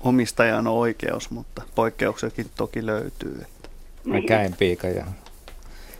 [0.00, 3.38] omistajan oikeus, mutta poikkeuksiakin toki löytyy.
[3.42, 3.68] Että
[4.04, 4.26] Niin.
[4.26, 5.04] Käenpiika ja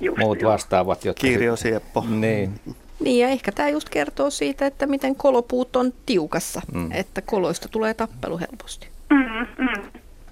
[0.00, 0.52] just, muut joo.
[0.52, 1.20] vastaavat, jotka...
[1.26, 2.04] Kirjo Sieppo.
[2.08, 2.60] Niin,
[3.00, 6.88] Niin ja ehkä tämä just kertoo siitä, että miten kolopuut on tiukassa, Mm.
[6.92, 8.88] että koloista tulee tappelu helposti.
[9.10, 9.82] Mm, mm.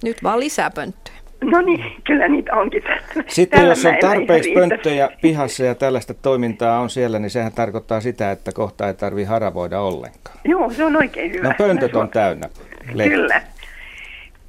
[0.02, 1.16] Nyt vaan lisää pönttöjä.
[1.44, 2.83] No niin, kyllä niitä onkin.
[3.29, 8.00] Sitten Tällä jos on tarpeeksi pönttöjä pihassa ja tällaista toimintaa on siellä, niin sehän tarkoittaa
[8.00, 10.38] sitä, että kohta ei tarvi haravoida ollenkaan.
[10.44, 11.48] Joo, se on oikein hyvä.
[11.48, 12.48] No pöntöt on täynnä.
[12.92, 13.16] lehtiä.
[13.16, 13.42] Kyllä.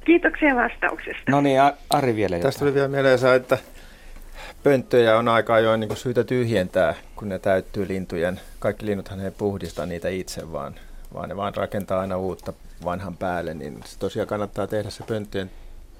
[0.04, 1.22] Kiitoksia vastauksesta.
[1.30, 2.42] No niin, Ari vielä jotain.
[2.42, 3.58] Tästä tuli vielä mieleen, että
[4.68, 8.40] pönttöjä on aika ajoin niin syytä tyhjentää, kun ne täyttyy lintujen.
[8.58, 10.74] Kaikki linnuthan ei puhdista niitä itse, vaan,
[11.14, 12.52] vaan ne vaan rakentaa aina uutta
[12.84, 13.54] vanhan päälle.
[13.54, 15.50] Niin tosiaan kannattaa tehdä se pönttöjen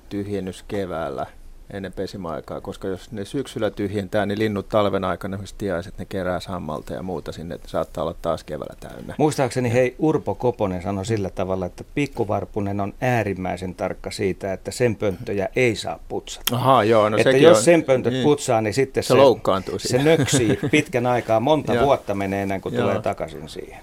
[0.08, 1.26] tyhjennys keväällä
[1.70, 6.40] ennen pesimäaikaa, koska jos ne syksyllä tyhjentää, niin linnut talven aikana esimerkiksi tiaiset, ne kerää
[6.40, 9.14] sammalta ja muuta sinne, että saattaa olla taas keväällä täynnä.
[9.18, 14.96] Muistaakseni hei Urpo Koponen sanoi sillä tavalla, että pikkuvarpunen on äärimmäisen tarkka siitä, että sen
[14.96, 16.56] pönttöjä ei saa putsata.
[16.56, 18.24] Ahaa, joo, no että jos on, sen pöntöt niin.
[18.24, 21.84] putsaa, niin sitten Se loukkaantuu se nöksii pitkän aikaa, monta Joo.
[21.84, 22.82] vuotta menee ennen kuin Joo.
[22.82, 23.80] tulee takaisin siihen.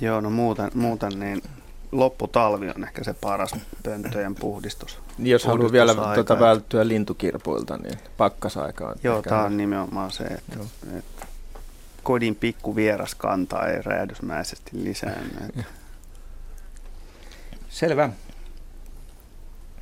[0.00, 1.42] Joo, no muuten, muuten niin
[1.92, 5.05] lopputalvi on ehkä se paras pönttöjen puhdistus.
[5.18, 10.24] Niin, jos haluaa vielä tuota, välttyä lintukirpuilta, niin pakkasaika on Joo, tämä on nimenomaan se,
[10.24, 10.58] että,
[10.98, 11.26] että
[12.02, 15.64] kodin pikku vieras kantaa ei räjähdysmäisesti lisäänny.
[17.68, 18.10] Selvä.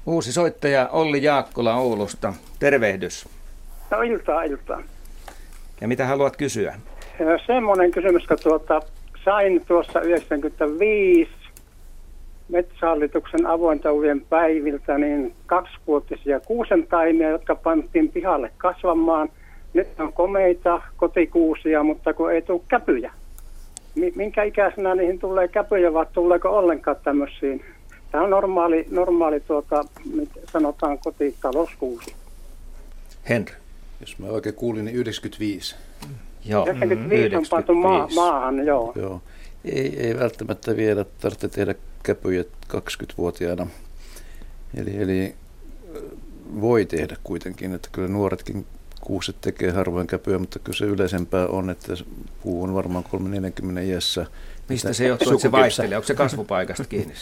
[0.07, 2.35] Uusi soittaja Olli Jaakkola Oulusta.
[2.59, 3.29] Tervehdys.
[3.91, 4.83] No iltaa, iltaa.
[5.81, 6.81] Ja mitä haluat kysyä?
[7.47, 8.81] Semmoinen kysymys, kun tuota,
[9.25, 11.31] sain tuossa 95
[12.49, 19.29] metsähallituksen avointaujen päiviltä niin kaksivuotisia kuusentaimia, jotka pantiin pihalle kasvamaan.
[19.75, 23.13] Nyt on komeita kotikuusia, mutta kun ei tule käpyjä.
[24.15, 27.65] Minkä ikäisenä niihin tulee käpyjä vai tuleeko ollenkaan tämmöisiin?
[28.11, 29.85] Tämä on normaali, normaali tuota,
[30.53, 32.15] sanotaan kotitalouskuusi.
[33.29, 33.55] Henry.
[34.01, 35.77] Jos mä oikein kuulin, niin 95.
[36.45, 36.67] Joo.
[36.67, 38.93] 95 on pantu maa, maahan, joo.
[38.97, 39.21] joo.
[39.65, 41.75] Ei, ei välttämättä vielä tarvitse tehdä
[42.05, 43.67] käpyjä 20-vuotiaana.
[44.77, 45.35] Eli, eli
[46.61, 48.67] voi tehdä kuitenkin, että kyllä nuoretkin
[49.01, 51.93] kuuset tekee harvoin käpyä, mutta kyllä se yleisempää on, että
[52.43, 54.27] puu on varmaan 340 iässä.
[54.69, 55.97] Mistä se johtuu, että se vaihtelee?
[55.97, 57.15] Onko se kasvupaikasta kiinni?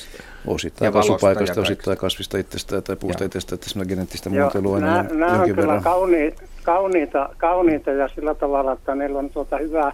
[0.46, 5.54] Osittain kasvupaikasta, osittain kasvista itsestään tai puusta itsestään, että semmoinen geneettistä muotoilua on nämä, on
[5.54, 9.92] kyllä kauni, kauniita, kauniita ja sillä tavalla, että niillä on tuota hyvää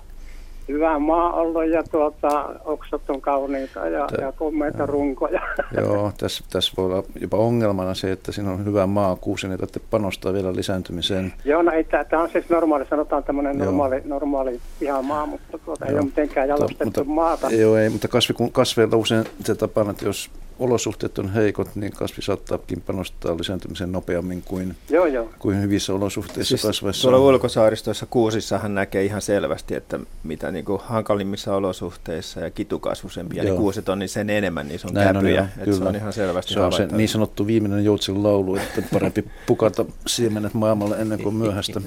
[0.69, 5.41] hyvä maa ollut ja tuota, oksat on kauniita ja, Tä, ja komeita runkoja.
[5.81, 9.65] Joo, tässä, tässä voi olla jopa ongelmana se, että siinä on hyvä maa, kuusi, niin
[9.65, 11.33] että panostaa vielä lisääntymiseen.
[11.45, 11.73] Joo, no,
[12.11, 16.49] tämä on siis normaali, sanotaan tämmöinen normaali, normaali ihan maa, mutta tuota, ei ole mitenkään
[16.49, 17.51] jalostettu mutta, maata.
[17.51, 22.23] Joo, ei, mutta kasvi, kasveilla usein se tapana, että jos olosuhteet on heikot, niin kasvi
[22.23, 25.29] saattaakin panostaa lisääntymiseen nopeammin kuin, joo, joo.
[25.39, 27.09] kuin hyvissä olosuhteissa siis kasvaessa.
[27.09, 33.57] Tuolla ulkosaaristoissa kuusissahan näkee ihan selvästi, että mitä niin kuin hankalimmissa olosuhteissa ja kitukasvusempia niin
[33.57, 35.41] kuuset on, niin sen enemmän niissä on Näin käpyjä.
[35.43, 35.79] On, kyllä.
[35.79, 39.85] Se on ihan selvästi Se on se niin sanottu viimeinen joutsen laulu, että parempi pukata
[40.07, 41.81] siemenet maailmalle ennen kuin myöhäistä.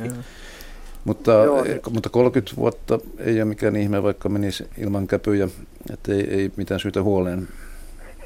[1.05, 5.47] Mutta, Joo, mutta 30 vuotta ei ole mikään ihme, vaikka menisi ilman käpyjä,
[5.93, 7.47] että ei, ei mitään syytä huoleen.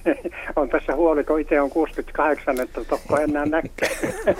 [0.55, 3.89] on tässä huoli, kun itse on 68, että tokko enää näkee.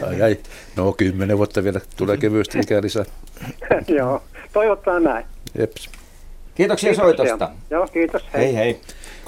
[0.08, 0.38] ai, ai.
[0.76, 3.06] No kymmenen vuotta vielä tulee kevyesti ikää lisää.
[3.98, 4.22] Joo,
[4.56, 5.26] toivotaan näin.
[5.58, 5.90] Jeps.
[6.56, 7.52] Kiitoksia Kiitoksia soitosta.
[7.70, 8.24] Joo, kiitos.
[8.34, 8.56] Hei hei.
[8.56, 8.82] hei.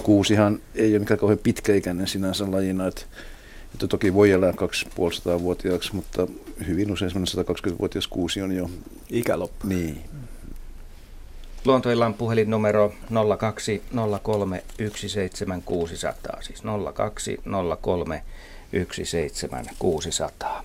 [0.03, 3.01] Kuusihan ei ole mikään kauhean pitkäikäinen sinänsä lajina, että,
[3.73, 6.27] että toki voi elää 250-vuotiaaksi, mutta
[6.67, 8.69] hyvin usein semmoinen 120-vuotias kuusi on jo
[9.09, 9.67] ikäloppu.
[9.67, 10.01] Niin.
[11.65, 12.93] Luontoillan puhelinnumero
[13.37, 16.63] 0203 17600, siis
[16.93, 18.23] 0203
[18.91, 20.63] 17600.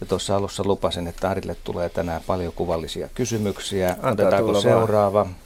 [0.00, 3.88] Ja tuossa alussa lupasin, että Arille tulee tänään paljon kuvallisia kysymyksiä.
[3.90, 5.24] Antaa Otetaanko seuraava?
[5.24, 5.36] Vaan.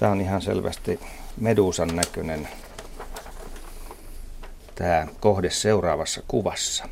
[0.00, 1.00] Tämä on ihan selvästi
[1.40, 2.48] medusan näköinen
[4.74, 6.88] tämä kohde seuraavassa kuvassa.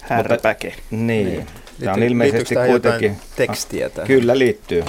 [0.00, 0.74] Härpäke.
[0.90, 1.26] Niin.
[1.26, 1.46] niin.
[1.80, 3.16] Tämä on ilmeisesti kuitenkin...
[3.36, 4.06] tekstiä tähän?
[4.06, 4.84] Kyllä liittyy.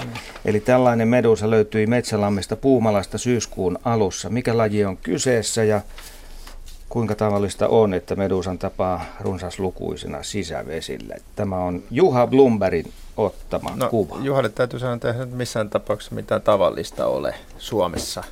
[0.45, 4.30] Eli tällainen medusa löytyi Metsälammista Puumalasta syyskuun alussa.
[4.30, 5.82] Mikä laji on kyseessä ja
[6.89, 11.15] kuinka tavallista on, että medusan tapaa runsaslukuisena sisävesillä?
[11.36, 14.17] Tämä on Juha Blumbergin ottama no, kuva.
[14.21, 18.23] Juhalle täytyy sanoa, että missään tapauksessa mitään tavallista ole Suomessa.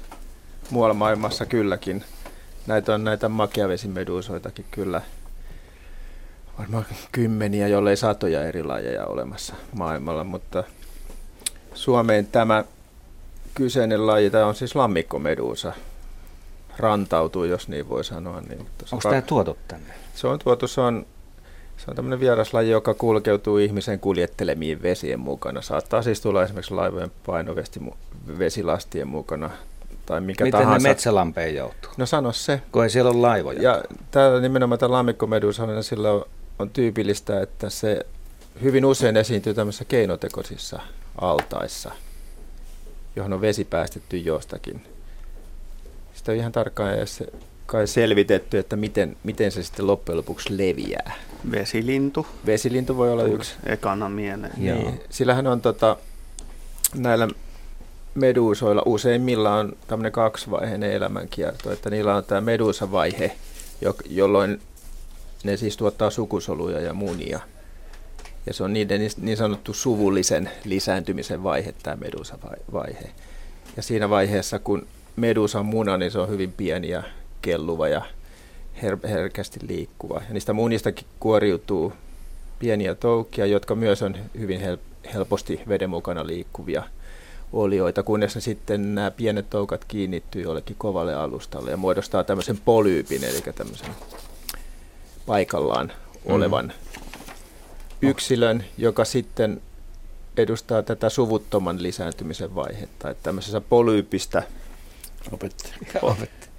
[0.70, 2.04] Muualla maailmassa kylläkin.
[2.68, 5.02] Näitä on näitä makiavesimeduusoitakin kyllä
[6.60, 10.64] varmaan kymmeniä, jollei satoja eri lajeja olemassa maailmalla, mutta
[11.74, 12.64] Suomeen tämä
[13.54, 15.74] kyseinen laji, tämä on siis lammikkomeduusa,
[16.78, 18.42] rantautuu, jos niin voi sanoa.
[18.42, 19.94] Niin Onko tämä tuotu tänne?
[20.16, 21.06] Se on tuotu, se on,
[21.78, 25.62] se on tämmöinen vieraslaji, joka kulkeutuu ihmisen kuljettelemiin vesien mukana.
[25.62, 27.12] Saattaa siis tulla esimerkiksi laivojen
[28.40, 29.50] vesilastien mukana
[30.06, 30.88] tai mikä Miten tahansa.
[30.88, 31.92] ne metsälampeen joutuu?
[31.98, 32.62] No sano se.
[32.72, 33.62] Kun ei siellä ole laivoja.
[33.62, 36.26] Ja täällä nimenomaan tämä lammikkomedusa, sillä on
[36.60, 38.06] on tyypillistä, että se
[38.62, 40.80] hyvin usein esiintyy tämmöisissä keinotekoisissa
[41.22, 41.92] altaissa,
[43.16, 44.95] johon on vesi päästetty jostakin.
[46.16, 47.24] Sitä on ihan tarkkaan edes
[47.66, 51.16] kai selvitetty, että miten, miten se sitten loppujen lopuksi leviää.
[51.52, 52.28] Vesilintu.
[52.46, 53.56] Vesilintu voi olla yksi.
[53.66, 54.54] Ekana mieleen.
[54.58, 55.02] Niin.
[55.10, 55.98] Sillähän on tota,
[56.96, 57.28] näillä
[58.16, 63.36] meduusoilla useimmilla on tämmöinen kaksivaiheinen elämänkierto, että niillä on tämä medusavaihe,
[64.10, 64.62] jolloin
[65.44, 67.40] ne siis tuottaa sukusoluja ja munia.
[68.46, 73.10] Ja se on niiden niin sanottu suvullisen lisääntymisen vaihe, tämä medusa-vaihe.
[73.78, 77.04] Ja siinä vaiheessa, kun medusa on muna, niin se on hyvin pieni ja
[77.42, 78.02] kelluva ja
[78.84, 80.22] her- herkästi liikkuva.
[80.28, 81.94] Ja niistä munistakin kuoriutuu
[82.60, 86.84] pieniä toukkia, jotka myös on hyvin hel- helposti veden mukana liikkuvia
[87.54, 93.24] olioita, kunnes ne sitten nämä pienet toukat kiinnittyy jollekin kovalle alustalle ja muodostaa tämmöisen polyypin,
[93.24, 93.90] eli tämmöisen
[95.26, 95.92] paikallaan
[96.26, 96.36] mm.
[96.36, 98.10] olevan mm.
[98.10, 99.62] yksilön, joka sitten
[100.38, 103.10] edustaa tätä suvuttoman lisääntymisen vaihetta.
[103.10, 104.44] Että tämmöisessä polyypistä
[105.32, 105.76] opettaja.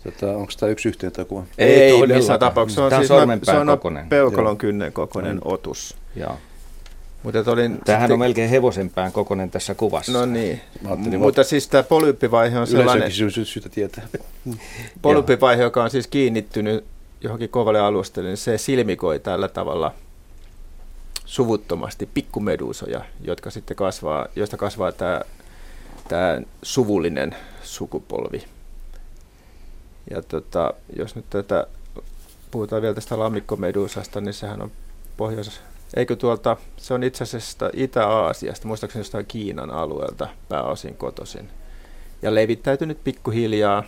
[0.04, 1.44] Tota, onko tämä yksi yhteentokuva?
[1.58, 2.90] Ei, ei missään tapauksessa.
[2.90, 5.40] Se on, siis, se on peukalon kynnen kokoinen mm.
[5.44, 5.96] otus.
[6.16, 6.36] Ja.
[7.22, 10.12] Mutta olin Tämähän sitten- on melkein hevosenpään kokoinen tässä kuvassa.
[10.12, 10.60] No niin,
[11.18, 14.08] mutta siis tämä polyppivaihe on sellainen, sy- syytä tietää.
[15.02, 16.84] polyppivaihe, joka on siis kiinnittynyt
[17.20, 19.94] johonkin kovalle alustalle, niin se silmikoi tällä tavalla
[21.24, 25.20] suvuttomasti pikkumeduusoja, jotka sitten kasvaa, joista kasvaa tämä,
[26.08, 28.44] tämä suvullinen sukupolvi.
[30.10, 31.66] Ja tota, jos nyt tätä,
[32.50, 34.72] puhutaan vielä tästä lammikkomeduusasta, niin sehän on
[35.16, 35.60] pohjois...
[35.96, 41.48] Eikö tuolta, se on itse asiassa Itä-Aasiasta, muistaakseni jostain Kiinan alueelta pääosin kotoisin.
[42.22, 43.84] Ja levittäytynyt pikkuhiljaa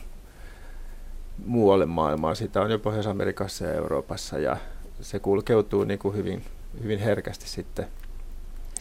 [1.47, 2.37] muualle maailmaan.
[2.37, 4.57] Sitä on jo Pohjois-Amerikassa ja Euroopassa ja
[5.01, 6.45] se kulkeutuu niin kuin hyvin,
[6.83, 7.87] hyvin herkästi sitten.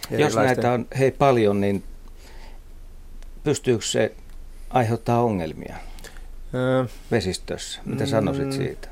[0.10, 1.84] Jos näitä on hei paljon, niin
[3.44, 4.16] pystyykö se
[4.70, 5.76] aiheuttaa ongelmia
[6.54, 7.82] Öö, vesistössä?
[7.86, 8.10] Mitä Mm.
[8.10, 8.88] sanoisit siitä?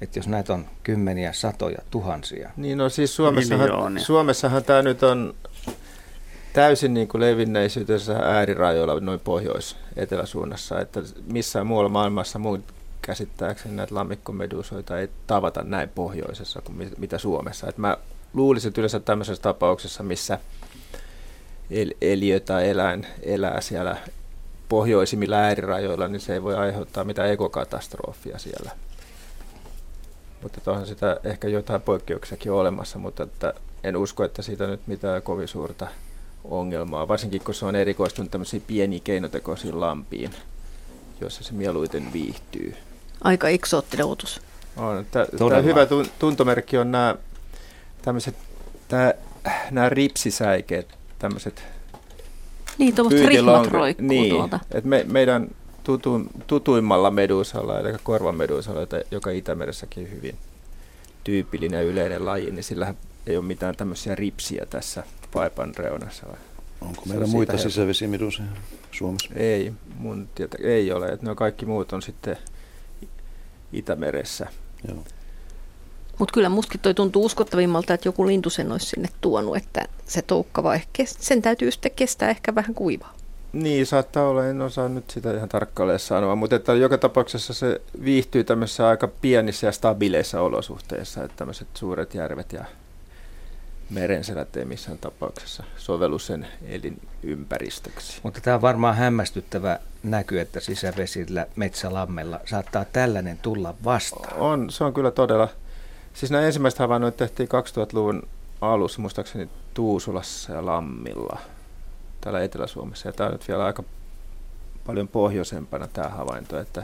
[0.00, 2.50] Että jos näitä on kymmeniä, satoja, tuhansia.
[2.56, 4.04] Niin no siis Suomessahan, Miljoonia.
[4.04, 5.34] Suomessahan tämä nyt on
[6.52, 11.00] täysin niin kuin levinneisyytensä äärirajoilla noin pohjois-eteläsuunnassa, että
[11.32, 12.64] missään muualla maailmassa muun
[13.02, 17.66] käsittääkseni näitä lammikkomeduusoita ei tavata näin pohjoisessa kuin mi- mitä Suomessa.
[17.68, 17.96] Et mä
[18.34, 20.38] luulisin, että yleensä tämmöisessä tapauksessa, missä
[21.70, 23.96] el- eliö tai eläin elää siellä
[24.68, 28.70] pohjoisimmilla äärirajoilla, niin se ei voi aiheuttaa mitään ekokatastrofia siellä.
[30.42, 35.22] Mutta onhan sitä ehkä jotain poikkeuksiakin olemassa, mutta että en usko, että siitä nyt mitään
[35.22, 35.86] kovin suurta
[36.44, 40.30] ongelmaa, varsinkin kun se on erikoistunut tämmöisiin pieniin keinotekoisiin lampiin,
[41.20, 42.74] joissa se mieluiten viihtyy.
[43.20, 44.40] Aika eksoottinen otus.
[44.76, 45.06] On.
[45.38, 47.14] Tämä hyvä tun- tuntomerkki on nämä
[48.02, 48.34] tämmöiset,
[48.88, 49.14] tää,
[49.70, 51.62] nämä ripsisäikeet, tämmöiset
[52.78, 54.60] Niin, tuommoiset rihmat roikkuu niin, tuolta.
[54.70, 55.48] Et me, meidän
[55.84, 60.36] tutu, tutuimmalla medusalla, eli korvamedusalla, joka Itämeressäkin hyvin
[61.24, 62.94] tyypillinen ja yleinen laji, niin sillä
[63.26, 66.26] ei ole mitään tämmöisiä ripsiä tässä vaipan reunassa.
[66.80, 67.68] Onko Se on meillä siitä muita helppo.
[67.68, 68.48] sisävesimiduseja
[68.92, 69.28] Suomessa?
[69.34, 71.06] Ei, mun tietä, ei ole.
[71.06, 72.36] Et ne kaikki muut on sitten
[73.72, 74.46] Itämeressä.
[74.88, 75.04] Joo.
[76.18, 80.22] Mutta kyllä mustakin toi tuntuu uskottavimmalta, että joku lintu sen olisi sinne tuonut, että se
[80.22, 83.14] toukkavaihe, kes- sen täytyy sitten kestää ehkä vähän kuivaa.
[83.52, 87.80] Niin, saattaa olla, en osaa nyt sitä ihan tarkkaan sanoa, mutta että joka tapauksessa se
[88.04, 92.64] viihtyy tämmöisissä aika pienissä ja stabiileissa olosuhteissa, että tämmöiset suuret järvet ja
[93.90, 98.20] merenselät ei missään tapauksessa sovellu sen elinympäristöksi.
[98.22, 104.38] Mutta tämä on varmaan hämmästyttävä näky, että sisävesillä metsälammella saattaa tällainen tulla vastaan.
[104.38, 105.48] On, se on kyllä todella,
[106.14, 108.22] siis nämä ensimmäiset havainnot tehtiin 2000-luvun
[108.60, 111.38] alussa, muistaakseni Tuusulassa ja Lammilla,
[112.20, 113.84] täällä Etelä-Suomessa, ja tämä on nyt vielä aika
[114.86, 116.82] paljon pohjoisempana tämä havainto, että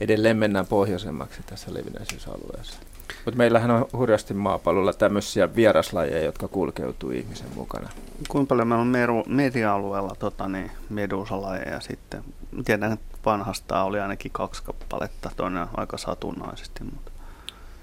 [0.00, 2.80] edelleen mennään pohjoisemmaksi tässä levinneisyysalueessa.
[3.24, 7.88] Mutta meillähän on hurjasti maapallolla tämmöisiä vieraslajeja, jotka kulkeutuu ihmisen mukana.
[8.28, 12.24] Kuinka paljon meillä on meru, merialueella tota, niin, medusalajeja sitten?
[12.64, 16.84] Tiedän, että vanhasta oli ainakin kaksi kappaletta, toinen aika satunnaisesti.
[16.84, 17.17] Mutta.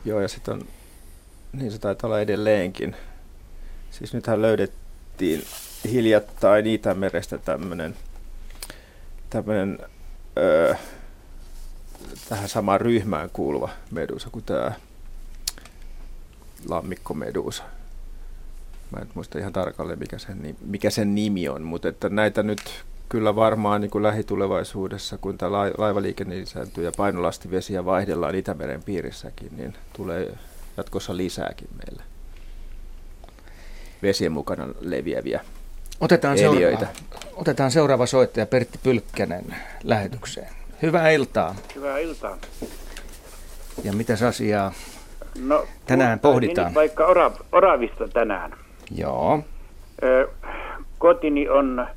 [0.05, 0.67] Joo, ja sitten on,
[1.53, 2.95] niin se taitaa olla edelleenkin.
[3.91, 5.43] Siis nythän löydettiin
[5.91, 7.95] hiljattain Itämerestä tämmöinen
[9.29, 9.79] tämmöinen
[10.37, 10.75] öö,
[12.29, 14.71] tähän samaan ryhmään kuuluva medusa kuin tämä
[16.69, 17.63] lammikkomedusa.
[18.91, 22.85] Mä en muista ihan tarkalleen, mikä sen, mikä sen nimi on, mutta että näitä nyt
[23.09, 29.49] kyllä varmaan niin kuin lähitulevaisuudessa, kun tämä lai- laivaliikenne lisääntyy ja painolastivesiä vaihdellaan Itämeren piirissäkin,
[29.57, 30.33] niin tulee
[30.77, 32.03] jatkossa lisääkin meille
[34.03, 35.41] vesien mukana leviäviä.
[36.01, 36.85] Otetaan Eliöitä.
[36.85, 40.47] seuraava, otetaan seuraava soittaja Pertti Pylkkänen lähetykseen.
[40.81, 41.55] Hyvää iltaa.
[41.75, 42.37] Hyvää iltaa.
[43.83, 44.73] Ja mitäs asiaa?
[45.39, 46.73] No, Tänään pohditaan.
[46.73, 48.53] vaikka ora, oravista tänään.
[48.95, 49.39] Joo.
[50.03, 50.27] Ö,
[50.97, 51.87] kotini on,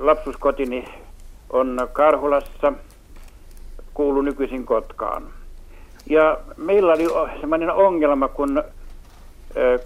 [0.00, 0.84] lapsuuskotini
[1.52, 2.72] on Karhulassa,
[3.94, 5.22] kuulu nykyisin Kotkaan.
[6.06, 7.06] Ja meillä oli
[7.40, 8.62] sellainen ongelma, kun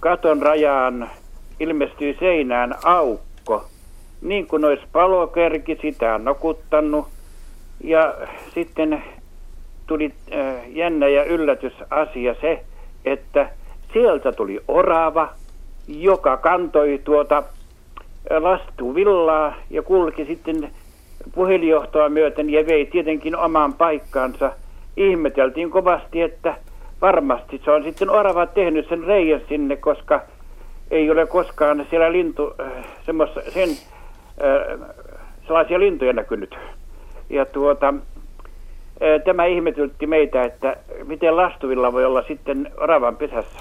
[0.00, 1.10] katon rajaan
[1.60, 3.64] ilmestyi seinään aukko.
[4.22, 7.08] Niin kuin olisi palokerki, sitä nokuttanut.
[7.80, 8.14] Ja
[8.54, 9.04] sitten
[9.86, 10.14] tuli
[10.68, 12.64] jännä ja yllätysasia se,
[13.04, 13.50] että
[13.92, 15.28] sieltä tuli orava,
[15.88, 17.42] joka kantoi tuota
[18.30, 20.70] lastuvillaa ja kulki sitten
[21.34, 24.52] puhelinjohtoa myöten ja vei tietenkin omaan paikkaansa.
[24.96, 26.56] Ihmeteltiin kovasti, että
[27.00, 30.20] varmasti se on sitten orava tehnyt sen reijän sinne, koska
[30.90, 32.54] ei ole koskaan siellä lintu,
[33.06, 33.68] semmoista, sen,
[35.46, 36.56] sellaisia lintuja näkynyt.
[37.30, 37.94] Ja tuota,
[39.24, 43.58] Tämä ihmetytti meitä, että miten lastuvilla voi olla sitten oravan pesässä.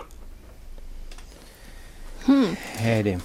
[2.28, 2.56] Hmm.
[2.84, 3.18] Heidi,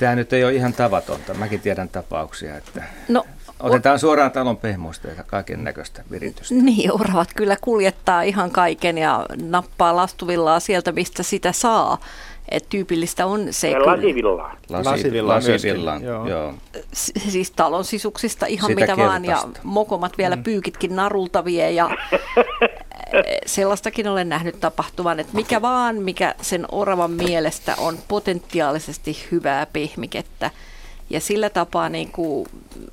[0.00, 1.34] tämä nyt ei ole ihan tavatonta.
[1.34, 3.24] Mäkin tiedän tapauksia, että No,
[3.60, 6.54] otetaan suoraan talon pehmoista ja kaiken näköistä viritystä.
[6.54, 11.98] Niin, oravat kyllä kuljettaa ihan kaiken ja nappaa lastuvillaa sieltä, mistä sitä saa.
[12.48, 14.56] Et tyypillistä on se Ja kyllä, lasivillaa.
[14.68, 16.28] Lasi, Lasivillaan myöskin, lasivillaan, joo.
[16.28, 16.54] joo.
[16.94, 21.90] s- siis talon sisuksista ihan Sitä mitä vaan ja mokomat vielä pyykitkin narulta vie ja
[23.46, 30.50] sellaistakin olen nähnyt tapahtuvan, että mikä vaan, mikä sen oravan mielestä on potentiaalisesti hyvää pehmikettä.
[31.10, 32.46] Ja sillä tapaa, niin kuin,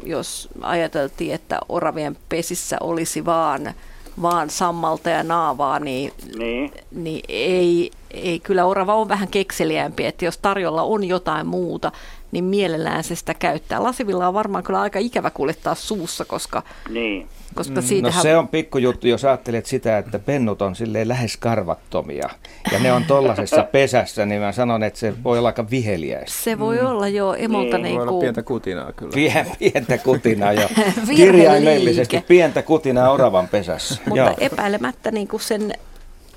[0.03, 3.73] jos ajateltiin, että oravien pesissä olisi vaan,
[4.21, 6.71] vaan sammalta ja naavaa, niin Niin.
[6.91, 11.91] niin ei, ei kyllä orava on vähän kekseliämpi, että jos tarjolla on jotain muuta,
[12.31, 13.83] niin mielellään se sitä käyttää.
[13.83, 17.27] Lasivilla on varmaan kyllä aika ikävä kuljettaa suussa, koska, Niin.
[17.55, 18.21] koska No siitähän...
[18.23, 22.29] se on pikkujuttu, jos ajattelet sitä, että pennut on silleen lähes karvattomia
[22.71, 26.43] ja ne on tollasessa pesässä, niin mä sanon, että se voi olla aika viheliäistä.
[26.43, 28.21] se voi olla jo emolta Niin, niin, Voi olla kuin...
[28.21, 29.11] pientä kutinaa kyllä.
[29.13, 30.69] Pien, pientä kutinaa jo.
[31.15, 33.95] Kirjaimellisesti pientä kutinaa oravan pesässä.
[34.05, 34.33] Mutta Joo.
[34.37, 35.73] epäilemättä niin kuin sen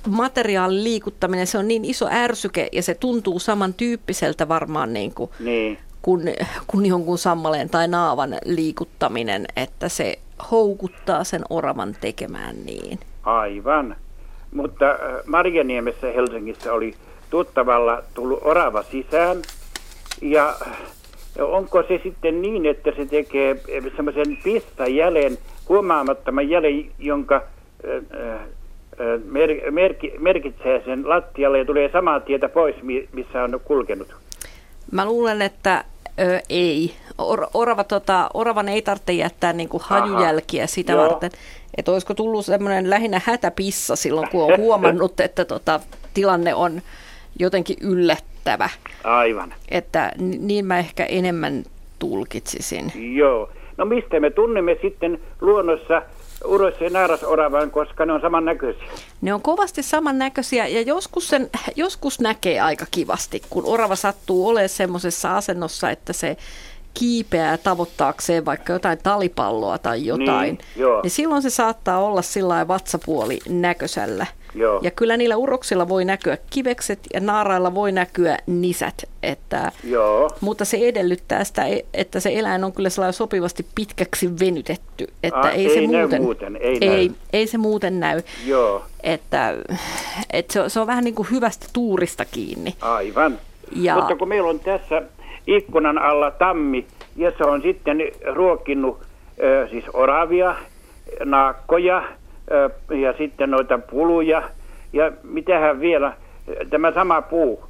[0.09, 5.79] materiaalin liikuttaminen, se on niin iso ärsyke ja se tuntuu samantyyppiseltä varmaan niin kuin, Niin.
[6.03, 6.35] kuin,
[6.67, 10.19] kuin jonkun sammaleen tai naavan liikuttaminen, että se
[10.51, 12.99] houkuttaa sen oravan tekemään niin.
[13.23, 13.97] Aivan.
[14.53, 16.95] Mutta äh, Marjaniemessä Helsingissä oli
[17.31, 19.43] tuttavalla tullut orava sisään.
[20.23, 20.55] Ja
[21.39, 23.61] ja onko se sitten niin, että se tekee
[23.97, 25.39] semmoisen pistajälen,
[25.69, 27.43] huomaamattoman jäljen, jonka
[29.25, 34.09] mer, merki, merkitsee sen lattialle ja tulee samaa tietä pois, mi- missä on kulkenut.
[34.93, 35.85] Mä luulen, että
[36.21, 36.95] ö, ei.
[37.19, 41.03] Or, orava, tota, oravan ei tarvitse jättää niin kuin hajujälkiä sitä Joo.
[41.03, 41.31] varten.
[41.77, 45.81] Että olisiko tullut semmoinen lähinnä hätäpissa silloin, kun on huomannut, että tota,
[46.15, 46.83] tilanne on
[47.39, 48.69] jotenkin yllättävä.
[49.05, 49.55] Aivan.
[49.71, 51.65] Että ni- niin mä ehkä enemmän
[51.99, 52.93] tulkitsisin.
[53.17, 53.51] Joo.
[53.77, 56.03] No mistä me tunnemme sitten luonnossa
[56.45, 58.85] uros- ja naarasoravan, koska ne on samannäköisiä?
[59.21, 64.69] Ne on kovasti samannäköisiä ja joskus, sen, joskus näkee aika kivasti, kun orava sattuu olemaan
[64.69, 66.37] semmoisessa asennossa, että se
[66.95, 71.03] kiipeää tavoittaakseen vaikka jotain talipalloa tai jotain, Niin, joo.
[71.03, 74.27] niin silloin se saattaa olla sillä vatsapuoli näköisellä.
[74.55, 74.81] Joo.
[74.83, 80.31] Ja kyllä niillä uroksilla voi näkyä kivekset ja naarailla voi näkyä nisät, että, Joo.
[80.41, 81.63] mutta se edellyttää sitä,
[81.95, 86.01] että se eläin on kyllä sellainen sopivasti pitkäksi venytetty, että Ah, ei, se ei näy
[86.01, 87.15] muuten, muuten, ei ei, näy.
[87.33, 88.23] ei se muuten näy.
[88.47, 88.85] Joo.
[89.03, 89.55] Että,
[90.33, 92.75] että se, on, se on vähän niin kuin hyvästä tuurista kiinni.
[92.81, 93.39] Aivan.
[93.77, 95.03] Ja- Mutta kun meillä on tässä
[95.47, 96.87] ikkunan alla tammi,
[97.17, 97.99] ja se on sitten
[98.33, 98.99] ruokkinut
[99.43, 100.55] ö, siis oravia,
[101.25, 102.05] naakkoja
[102.51, 104.43] ö, ja sitten noita puluja.
[104.93, 106.13] Ja mitähän vielä,
[106.71, 107.65] tämä sama puu.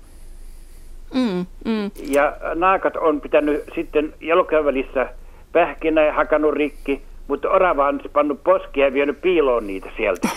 [1.15, 1.91] Mm, mm.
[2.09, 5.07] Ja naakat on pitänyt sitten jalkavälissä
[5.53, 10.29] pähkinä ja hakannut rikki, mutta orava on pannut poskia ja vienyt piiloon niitä sieltä.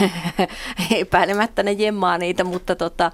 [1.02, 3.12] Epäilemättä ne jemmaa niitä, mutta tota,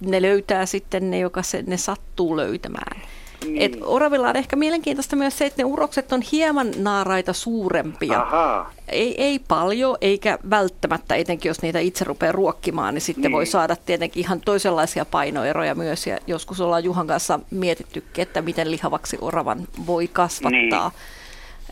[0.00, 3.02] ne löytää sitten ne, joka se, ne sattuu löytämään.
[3.44, 3.62] Niin.
[3.62, 8.20] Et oravilla on ehkä mielenkiintoista myös se, että ne urokset on hieman naaraita suurempia.
[8.20, 8.72] Ahaa.
[8.88, 13.32] Ei, ei paljon, eikä välttämättä, etenkin jos niitä itse rupeaa ruokkimaan, niin sitten Niin.
[13.32, 16.06] voi saada tietenkin ihan toisenlaisia painoeroja myös.
[16.06, 20.90] Ja joskus ollaan Juhan kanssa mietittykin, että miten lihavaksi oravan voi kasvattaa.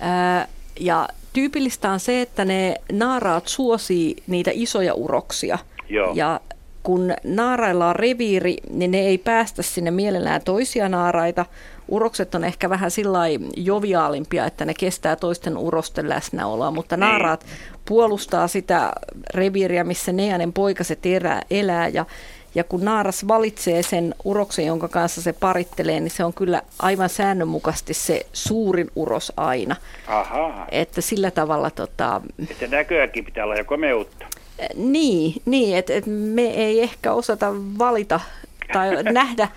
[0.01, 0.49] Ää,
[0.81, 5.59] ja tyypillistä on se, että ne naaraat suosii niitä isoja uroksia.
[5.89, 6.13] Joo.
[6.15, 6.41] Ja
[6.89, 11.47] kun naarailla on reviiri, niin ne ei päästä sinne mielellään toisia naaraita.
[11.89, 13.19] Urokset on ehkä vähän sillä
[13.57, 17.47] joviaalimpia, että ne kestää toisten urosten läsnäoloa, mutta naaraat
[17.85, 18.93] puolustaa sitä
[19.35, 22.07] reviiriä, missä ne ja ne poikaset elää, elää ja
[22.55, 27.09] ja kun naaras valitsee sen uroksen, jonka kanssa se parittelee, niin se on kyllä aivan
[27.09, 29.77] säännönmukaisesti se suurin uros aina.
[30.07, 30.67] Ahaa.
[30.71, 32.21] Että sillä tavalla tota,
[32.51, 34.27] Että näköäkin pitää olla ja komeutta.
[34.75, 38.21] Niin, niin että et me ei ehkä osata valita
[38.73, 39.49] tai nähdä,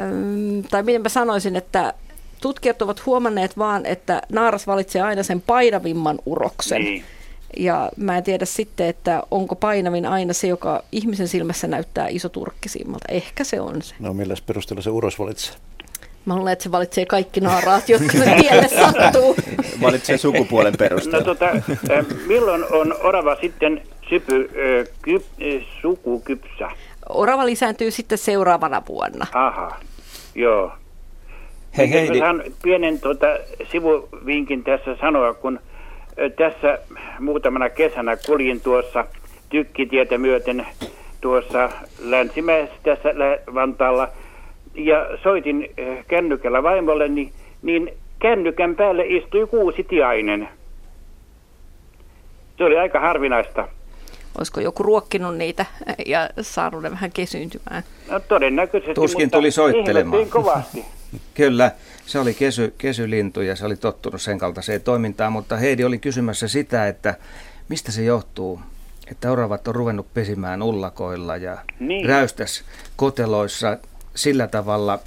[0.00, 1.94] äm, tai miten mä sanoisin, että
[2.40, 6.82] tutkijat ovat huomanneet vaan, että naaras valitsee aina sen painavimman uroksen.
[6.82, 7.04] Niin.
[7.56, 13.04] Ja mä en tiedä sitten, että onko painavin aina se, joka ihmisen silmässä näyttää isoturkkisimmalta.
[13.08, 13.94] Ehkä se on se.
[13.98, 15.54] No milläs perusteella se uros valitsee?
[16.26, 19.36] Mä luulen, että se valitsee kaikki naaraat, jotka se tielle sattuu.
[19.80, 21.24] Valitsee sukupuolen No perusteella.
[21.24, 23.82] tota, äh, milloin on orava sitten
[24.12, 25.22] sypy, äh, kyp,
[25.80, 26.70] sukukypsä?
[27.08, 29.26] Orava lisääntyy sitten seuraavana vuonna.
[29.32, 29.76] Aha,
[30.34, 30.72] joo.
[31.76, 33.26] Hei Heidi, Mä saan pienen tuota,
[33.70, 35.60] sivuvinkin tässä sanoa, kun
[36.18, 36.78] ö, tässä
[37.20, 39.04] muutamana kesänä kuljin tuossa
[39.48, 40.66] tykkitietä myöten
[41.20, 43.08] tuossa länsimäessä tässä
[43.54, 44.08] Vantaalla
[44.74, 45.70] ja soitin
[46.08, 47.32] kännykällä vaimolle, niin,
[47.62, 50.48] niin kännykän päälle istui kuusitiainen.
[52.58, 53.68] Se oli aika harvinaista.
[54.38, 55.66] Olisiko joku ruokkinut niitä
[56.06, 57.82] ja saanut ne vähän kesyyntymään?
[58.10, 60.26] No todennäköisesti, Tuskin mutta tuli soittelemaan.
[60.30, 60.84] kovasti.
[61.34, 61.70] Kyllä,
[62.06, 66.48] se oli kesy, kesylintu ja se oli tottunut sen kaltaiseen toimintaan, mutta Heidi oli kysymässä
[66.48, 67.14] sitä, että
[67.68, 68.60] mistä se johtuu,
[69.10, 72.08] että oravat on ruvennut pesimään ullakoilla ja Niin.
[72.08, 72.64] räystäs
[72.96, 73.78] koteloissa
[74.14, 74.98] sillä tavalla,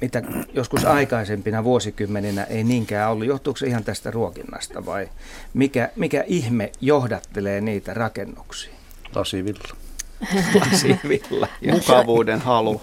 [0.00, 0.22] mitä
[0.54, 3.26] joskus aikaisempina vuosikymmeninä ei niinkään ollut.
[3.26, 5.08] Johtuuko se ihan tästä ruokinnasta vai
[5.54, 8.74] mikä, mikä ihme johdattelee niitä rakennuksia?
[9.14, 9.76] Lasivilla.
[10.60, 11.48] Lasivilla.
[11.72, 12.80] Mukavuuden halu.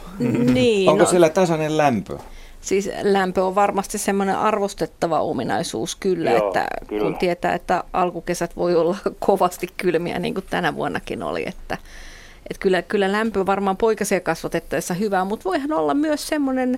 [0.53, 2.17] Niin, Onko no, siellä tasainen lämpö?
[2.61, 7.03] siis lämpö on varmasti semmoinen arvostettava ominaisuus kyllä, Joo, että kyllä.
[7.03, 11.77] kun tietää, että alkukesät voi olla kovasti kylmiä, niin kuin tänä vuonnakin oli, että,
[12.51, 16.77] että kyllä, kyllä lämpö varmaan poikasia kasvatettaessa hyvää, mutta voihan olla myös semmoinen,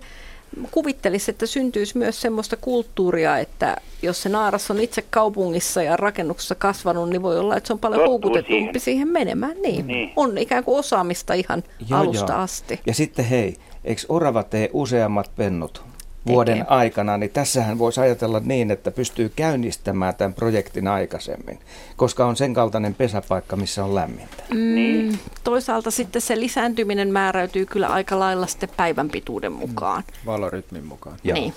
[0.71, 6.55] kuvittelisi, että syntyisi myös semmoista kulttuuria, että jos se naaras on itse kaupungissa ja rakennuksessa
[6.55, 8.79] kasvanut, niin voi olla, että se on paljon Tottuu houkutetumpi siihen.
[8.79, 9.07] siihen.
[9.07, 9.55] menemään.
[9.61, 9.87] Niin.
[9.87, 10.11] Niin.
[10.15, 12.41] On ikään kuin osaamista ihan Joo, alusta joo.
[12.41, 12.79] asti.
[12.85, 15.92] Ja sitten hei, eikö orava tee useammat pennut
[16.27, 16.75] vuoden Tekee.
[16.77, 21.59] aikana, niin tässähän voisi ajatella niin, että pystyy käynnistämään tämän projektin aikaisemmin,
[21.95, 24.43] koska on sen kaltainen pesäpaikka, missä on lämmintä.
[24.53, 30.03] Mm, toisaalta sitten se lisääntyminen määräytyy kyllä aika lailla sitten päivän pituuden mukaan.
[30.25, 31.17] Valorytmin mukaan.
[31.23, 31.33] Joo.
[31.35, 31.53] Niin.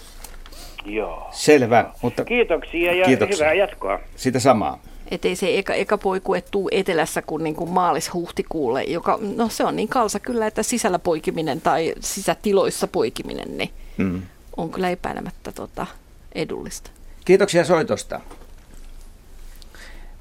[0.84, 1.28] Joo.
[1.32, 3.36] Selvä, mutta Kiitoksia ja Kiitoksia.
[3.36, 3.98] hyvää jatkoa.
[4.16, 4.78] sitä samaa.
[5.10, 9.64] Että ei se eka, eka poikue tuu etelässä kuin, niin kuin maalis-huhtikuulle, joka no se
[9.64, 14.22] on niin kalsa kyllä, että sisällä poikiminen tai sisätiloissa poikiminen niin Mm.
[14.56, 15.86] On kyllä epäilemättä tota,
[16.34, 16.90] edullista.
[17.24, 18.20] Kiitoksia soitosta.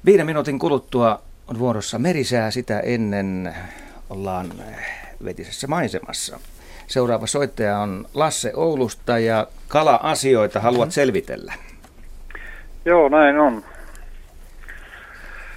[0.04, 2.50] Viiden minuutin kuluttua on vuorossa merisää.
[2.50, 3.54] Sitä ennen
[4.10, 4.52] ollaan
[5.24, 6.40] vetisessä maisemassa.
[6.86, 11.54] Seuraava soittaja on Lasse Oulusta ja kala-asioita haluat selvitellä.
[12.84, 13.64] Joo, näin on.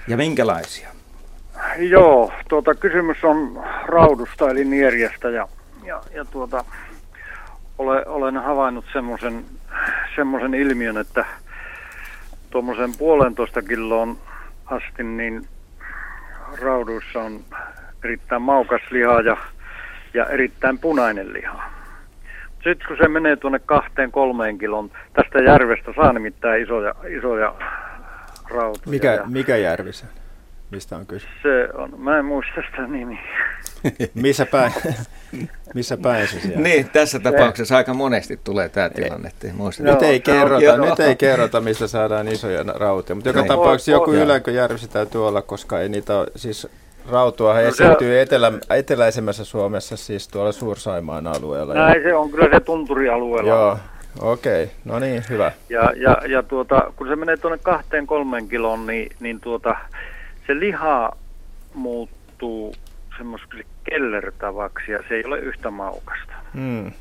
[0.07, 0.89] Ja minkälaisia?
[1.77, 5.47] Joo, tuota, kysymys on raudusta eli nieriästä ja,
[5.83, 6.65] ja, ja tuota,
[7.79, 9.45] ole, olen havainnut semmoisen
[10.15, 11.25] semmoisen ilmiön, että
[12.49, 14.17] tuommoisen puolentoista kiloon
[14.65, 15.47] asti niin
[16.61, 17.39] rauduissa on
[18.03, 19.37] erittäin maukas liha ja,
[20.13, 21.63] ja erittäin punainen liha.
[22.53, 27.55] Sitten kun se menee tuonne kahteen kolmeen kilon, tästä järvestä saa nimittäin isoja, isoja
[28.49, 28.89] rautoja.
[28.89, 30.05] Mikä, ja mikä järvi se?
[30.71, 31.27] Mistä on kyse?
[31.43, 33.19] se on, mä en muista sitä nimiä.
[34.13, 34.73] Missä päin,
[35.73, 36.61] missä päin se siellä?
[36.61, 39.83] Niin, tässä tapauksessa aika monesti tulee tämä tilanne, ettei muista.
[39.83, 40.77] Joo, Nyt ei, kerrota, joo.
[40.77, 43.47] nyt ei kerrota, mistä saadaan isoja rautia, mutta joka Niin.
[43.47, 46.67] tapauksessa joku yläköjärvi täytyy olla, koska ei niitä ole, siis
[47.11, 51.73] rautua No se- esiintyy etelä, eteläisemmässä Suomessa, siis tuolla Suur-Saimaan alueella.
[51.73, 53.49] Näin se on kyllä se tunturialueella.
[53.49, 53.77] Joo,
[54.21, 54.75] okei, okay.
[54.85, 55.51] no niin, hyvä.
[55.69, 59.75] Ja, ja, ja tuota, kun se menee tuonne kahteen kolmen kilon, niin, niin tuota,
[60.47, 61.11] se liha
[61.73, 62.75] muuttuu
[63.17, 66.33] semmoiseksi kellertavaksi ja se ei ole yhtä maukasta.
[66.53, 66.91] Hmm.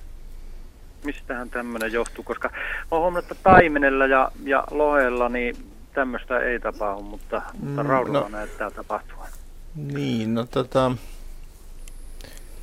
[1.04, 2.24] Mistähän tämmöinen johtuu?
[2.24, 2.50] Koska
[2.90, 5.56] oon huomannut, että taimenella ja, ja lohella niin
[5.94, 8.28] tämmöistä ei tapahdu, mutta, mutta Mm, raudulla no.
[8.28, 9.28] näyttää tapahtuvan.
[9.76, 10.92] Niin, no tota,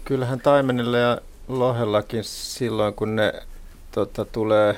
[0.05, 3.33] kyllähän taimenilla ja lohellakin silloin, kun ne
[3.91, 4.77] tota, tulee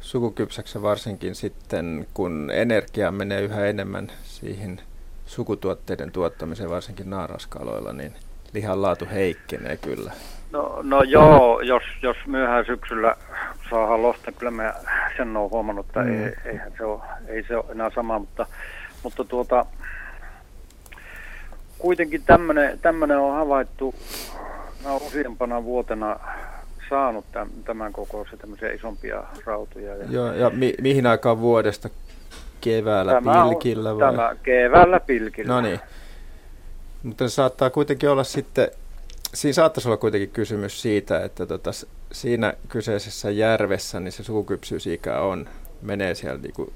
[0.00, 4.80] sukukypsäksi varsinkin sitten, kun energia menee yhä enemmän siihen
[5.26, 8.12] sukutuotteiden tuottamiseen, varsinkin naaraskaloilla, niin
[8.52, 10.12] lihan laatu heikkenee kyllä.
[10.52, 13.16] No, no joo, jos, jos myöhään syksyllä
[13.70, 14.74] saadaan lohta, kyllä mä
[15.16, 16.24] sen olen huomannut, että Mm.
[16.24, 18.46] ei, eihän se ole, ei se ole enää sama, mutta,
[19.02, 19.66] mutta tuota,
[21.78, 22.22] kuitenkin
[22.82, 23.94] tämmöinen, on havaittu,
[24.84, 26.16] mä olen useampana vuotena
[26.90, 29.96] saanut tämän, tämän kokoisia tämmöisiä isompia rautoja.
[29.96, 31.88] Ja Joo, ja mi- mihin aikaan vuodesta?
[32.60, 34.12] Keväällä tämä on- pilkillä vai?
[34.12, 35.54] Tämä keväällä pilkillä.
[35.54, 35.80] No niin.
[37.02, 38.70] Mutta saattaa kuitenkin olla sitten,
[39.34, 41.70] siinä saattaisi olla kuitenkin kysymys siitä, että tota,
[42.12, 45.48] siinä kyseisessä järvessä niin se sukukypsyysikä on,
[45.82, 46.72] menee siellä niinku,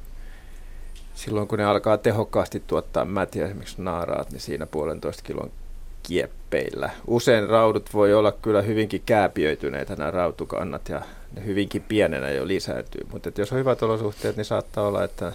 [1.14, 5.50] silloin kun ne alkaa tehokkaasti tuottaa mätiä, esimerkiksi naaraat, niin siinä puolentoista kilon
[6.02, 6.90] kieppeillä.
[7.06, 11.02] Usein raudut voi olla kyllä hyvinkin kääpiöityneitä nämä rautukannat ja
[11.34, 13.06] ne hyvinkin pienenä jo lisääntyy.
[13.12, 15.32] Mutta jos on hyvät olosuhteet, niin saattaa olla, että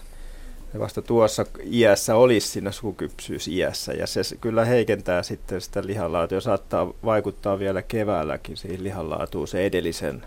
[0.80, 7.60] vasta tuossa iässä olisi siinä sukukypsyysiässä ja se kyllä heikentää sitten sitä lihanlaatua saattaa vaikuttaa
[7.60, 10.24] vielä keväälläkin siihen lihanlaatuun se edellisen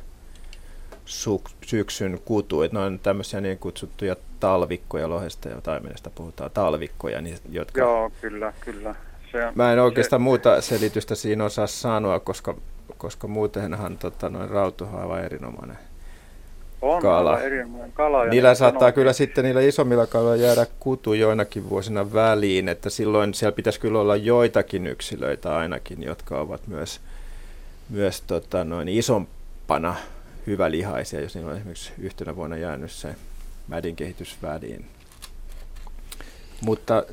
[1.07, 2.63] su- syksyn kutu.
[2.63, 8.13] Että ne on tämmöisiä niin kutsuttuja talvikkoja, lohesta ja taimenesta puhutaan talvikkoja, niin, jotka Joo,
[8.21, 8.95] kyllä, kyllä.
[9.33, 12.55] Se, Mä en oikeastaan muuta selitystä siinä osaa sanoa, koska
[13.01, 15.79] koska muutenhan tota, noin rautuha on aivan erinomainen
[16.83, 17.41] on kala.
[17.41, 18.25] erinomainen kala.
[18.25, 22.91] Niillä niin saattaa sanoo, kyllä sitten niillä isommilla kaloilla jäädä kutu joinakin vuosina väliin, että
[22.91, 27.01] silloin siellä pitäisi kyllä olla joitakin yksilöitä ainakin, jotka ovat myös,
[27.89, 29.97] myös tota, noin isompana
[30.47, 33.15] hyvälihaisia, jos niillä on esimerkiksi yhtenä vuonna jäänyt se
[33.69, 34.87] mädin kehitys väliin.
[36.61, 37.05] Mutta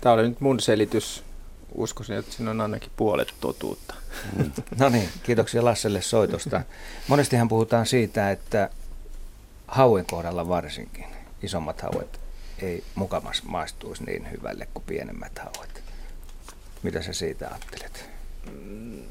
[0.00, 1.24] tämä oli nyt mun selitys.
[1.74, 3.94] Uskoisin, että siinä on ainakin puolet totuutta.
[4.36, 4.52] Mm.
[4.78, 6.62] No niin, kiitoksia Lasselle soitosta.
[7.08, 8.70] Monestihan puhutaan siitä, että
[9.66, 11.06] hauen kohdalla varsinkin
[11.42, 12.20] isommat hauet
[12.62, 15.82] ei mukamas maistuisi niin hyvälle kuin pienemmät hauet.
[16.82, 18.10] Mitä sä siitä ajattelet?
[18.52, 19.02] Mm,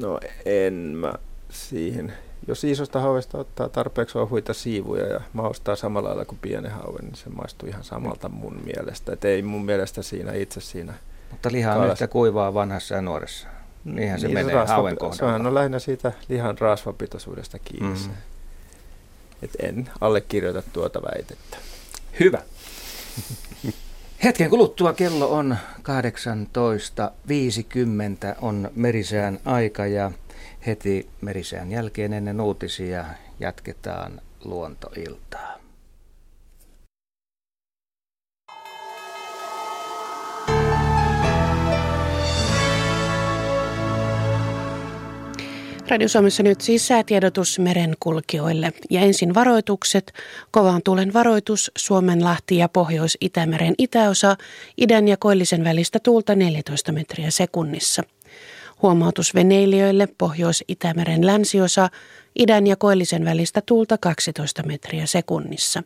[0.00, 1.14] no en mä
[1.50, 2.12] siihen.
[2.48, 7.14] Jos isosta hauesta ottaa tarpeeksi ohuita siivuja ja maustaa samalla lailla kuin pienen hauen, niin
[7.14, 9.12] se maistuu ihan samalta mun mielestä.
[9.12, 10.94] Et ei mun mielestä siinä itse siinä.
[11.30, 13.48] Mutta liha on yhtä kuivaa vanhassa ja nuoressa.
[13.84, 15.38] Niinhän se niin, menee rasva, hauen kohdalla.
[15.38, 17.98] Se on lähinnä siitä lihan rasvapitoisuudesta kiinni.
[17.98, 18.14] Mm.
[19.42, 21.56] Et en allekirjoita tuota väitettä.
[22.20, 22.42] Hyvä.
[24.24, 25.84] Hetken kuluttua kello on 18.50
[28.40, 30.12] on merisään aika ja
[30.66, 33.04] heti merisään jälkeen ennen uutisia
[33.40, 35.65] jatketaan luontoiltaa.
[45.88, 48.72] Radio Suomessa nyt siis säätiedotus merenkulkijoille.
[48.90, 50.12] Ja ensin varoitukset.
[50.50, 54.36] Kovan tuulen varoitus Suomenlahti ja Pohjois-Itämeren itäosa,
[54.80, 58.02] idän ja koillisen välistä tuulta 14 metriä sekunnissa.
[58.82, 61.88] Huomautus veneilijöille Pohjois-Itämeren länsiosa,
[62.38, 65.82] idän ja koillisen välistä tuulta 12 metriä sekunnissa.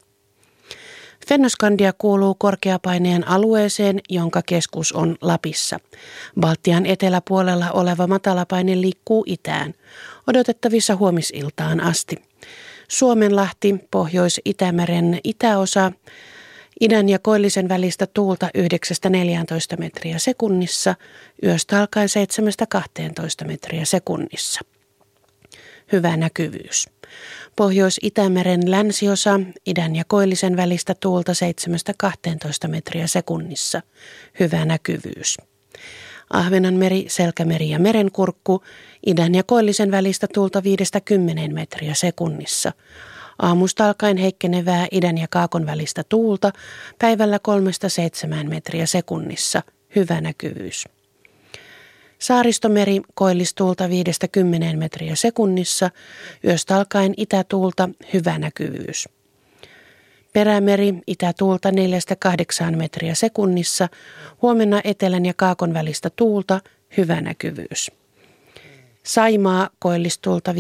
[1.29, 5.79] Fennoskandia kuuluu korkeapaineen alueeseen, jonka keskus on Lapissa.
[6.41, 9.75] Baltian eteläpuolella oleva matalapaine liikkuu itään.
[10.27, 12.17] Odotettavissa huomisiltaan asti.
[12.89, 15.93] Suomenlahti, Pohjois-Itämeren itäosa,
[16.81, 18.49] idän ja koillisen välistä tuulta
[19.75, 20.95] 9-14 metriä sekunnissa,
[21.45, 22.09] yöstä alkaen
[23.45, 24.61] 7-12 metriä sekunnissa.
[25.93, 26.89] Hyvä näkyvyys.
[27.57, 31.33] Pohjois-Itämeren länsiosa, idän ja koillisen välistä tuulta
[32.65, 33.83] 7-12 metriä sekunnissa.
[34.41, 35.37] Hyvä näkyvyys.
[36.33, 38.63] Ahvenanmeri, Selkämeri ja Merenkurkku,
[39.07, 40.63] idän ja koillisen välistä tuulta
[41.51, 42.73] 5-10 metriä sekunnissa.
[43.43, 46.53] Aamusta alkaen heikkenevää idän ja kaakon välistä tuulta,
[46.99, 47.39] päivällä
[48.45, 49.63] 3-7 metriä sekunnissa.
[49.97, 51.00] Hyvä näkyvyys.
[52.21, 55.91] Saaristomeri koillistuulta 5-10 metriä sekunnissa,
[56.45, 59.09] yöstä alkaen itätuulta hyvä näkyvyys.
[60.33, 61.71] Perämeri itätuulta
[62.73, 63.89] 4-8 metriä sekunnissa,
[64.43, 66.61] huomenna etelän ja kaakon välistä tuulta
[66.97, 67.91] hyvä näkyvyys.
[69.03, 70.53] Saimaa koillistuulta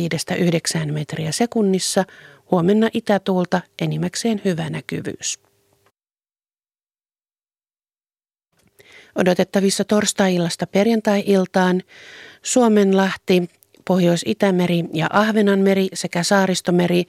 [0.88, 2.04] 5-9 metriä sekunnissa,
[2.50, 5.49] huomenna itätuulta enimmäkseen hyvä näkyvyys.
[9.14, 11.82] Odotettavissa torstai-illasta perjantai-iltaan
[12.42, 13.50] Suomenlahti,
[13.84, 17.04] Pohjois-Itämeri ja Ahvenanmeri sekä Saaristomeri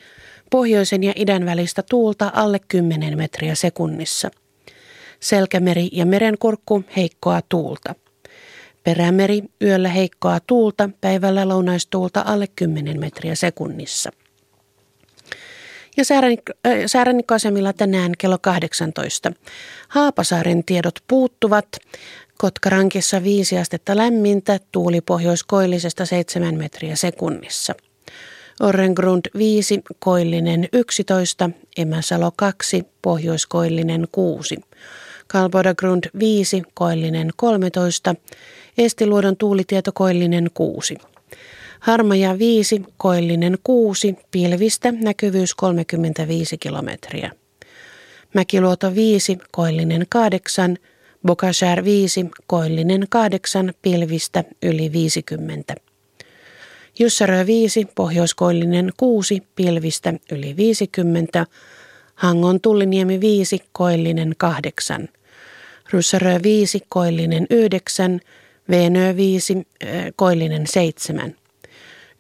[0.52, 4.32] pohjoisen ja idän välistä tuulta alle 10 metriä sekunnissa.
[5.20, 7.96] Selkämeri ja merenkurkku heikkoa tuulta.
[8.84, 14.12] Perämeri yöllä heikkoa tuulta, päivällä lounaistuulta alle 10 metriä sekunnissa.
[15.98, 16.04] Ja
[16.86, 19.32] säärannikkoasemilla tänään kello 18.
[19.88, 21.68] Haapasaaren tiedot puuttuvat.
[22.38, 27.76] Kotkarankissa 5 astetta lämmintä, tuuli pohjoiskoillisesta 7 metriä sekunnissa.
[28.60, 34.58] Orrengrund 5, koillinen 11, Emäsalo 2, pohjoiskoillinen 6.
[35.28, 38.16] Kalbodagrund 5, koillinen 13,
[38.78, 40.96] Estiluodon tuulitieto koillinen 6.
[41.82, 47.32] Harmaja 5, koillinen 6, pilvistä, näkyvyys 35 kilometriä.
[48.34, 50.78] Mäkiluoto 5, koillinen 8,
[51.26, 55.76] Bokashär 5, koillinen 8, pilvistä yli 50.
[57.00, 61.46] Jussarö 5, pohjoiskoillinen 6, pilvistä yli 50.
[62.16, 65.10] Hangon tulliniemi 5, koillinen 8.
[65.94, 68.20] Ryssärö 5, koillinen 9,
[68.70, 69.68] Venö 5,
[70.16, 71.41] koillinen 7.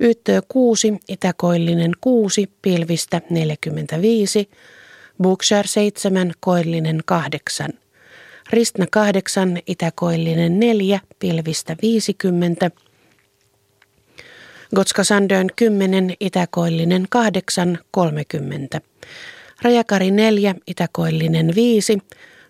[0.03, 4.49] Yttö 6, itäkoillinen 6, pilvistä 45,
[5.21, 7.69] Bookshare 7, koillinen 8.
[8.49, 12.71] Ristna 8, itäkoillinen 4, pilvistä 50.
[14.75, 18.81] Gotska Sandön 10, itäkoillinen 8, 30.
[19.61, 21.97] Rajakari 4, itäkoillinen 5.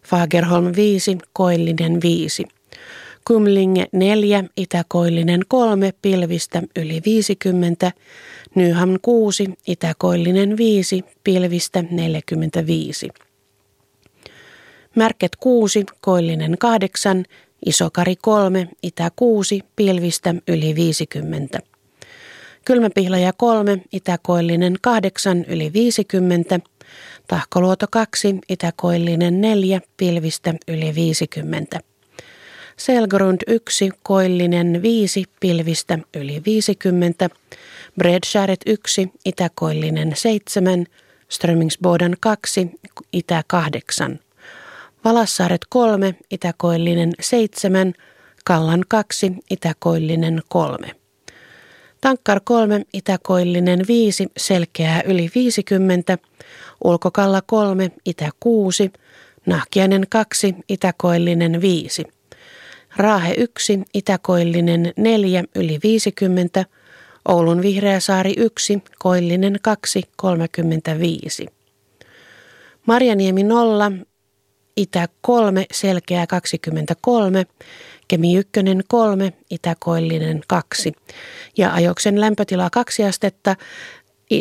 [0.07, 2.45] Fagerholm 5, koillinen 5.
[3.27, 7.91] Kumlinge 4, Itäkoillinen 3, pilvistä yli 50,
[8.55, 13.07] Nyham 6, Itäkoillinen 5, pilvistä 45.
[14.95, 17.25] Märket 6, Koillinen 8,
[17.65, 21.59] Isokari 3, Itä 6, pilvistä yli 50.
[22.65, 26.59] Kylmäpihlaja 3, Itäkoillinen 8, yli 50.
[27.27, 31.79] Tahkoluoto 2, Itäkoillinen 4, pilvistä yli 50.
[32.85, 37.29] Selgrund 1, koillinen 5, pilvistä yli 50.
[37.97, 40.85] Bredskäret 1, itäkoillinen 7,
[41.29, 42.71] Strömingsbodan 2,
[43.13, 44.19] itä 8.
[45.05, 47.93] Valassaaret 3, itäkoillinen 7,
[48.45, 50.91] Kallan 2, itäkoillinen 3.
[52.01, 56.17] Tankkar 3, itäkoillinen 5, selkeää yli 50,
[56.83, 58.91] Ulkokalla 3, itä 6,
[59.45, 62.20] Nahkiainen 2, itäkoillinen 5.
[62.97, 66.65] Raahe 1, itäkoillinen 4, yli 50,
[67.27, 71.45] Oulun Vihreä saari 1, koillinen 2, 35.
[72.85, 73.91] Marjaniemi 0,
[74.77, 77.45] itä 3, selkeä 23,
[78.07, 78.51] Kemi 1
[78.87, 80.93] 3, itäkoillinen 2
[81.57, 83.55] ja ajoksen lämpötila 2 astetta,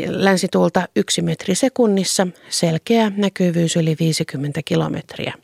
[0.06, 5.34] länsituulta 1 metri sekunnissa, selkeä näkyvyys yli 50 kilometriä.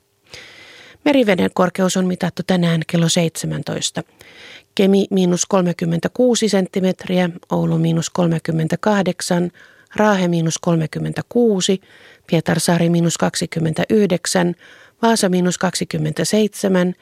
[1.06, 4.02] Meriveden korkeus on mitattu tänään kello 17.
[4.74, 9.50] Kemi miinus 36 senttimetriä, Oulu miinus 38,
[9.96, 11.80] Raahe miinus 36,
[12.26, 14.54] Pietarsaari miinus 29,
[15.02, 16.94] Vaasa miinus 27,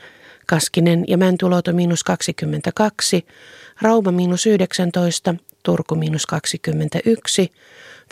[0.47, 3.27] Kaskinen ja Mäntuloto miinus 22,
[3.83, 7.53] Rauma miinus 19, Turku miinus 21,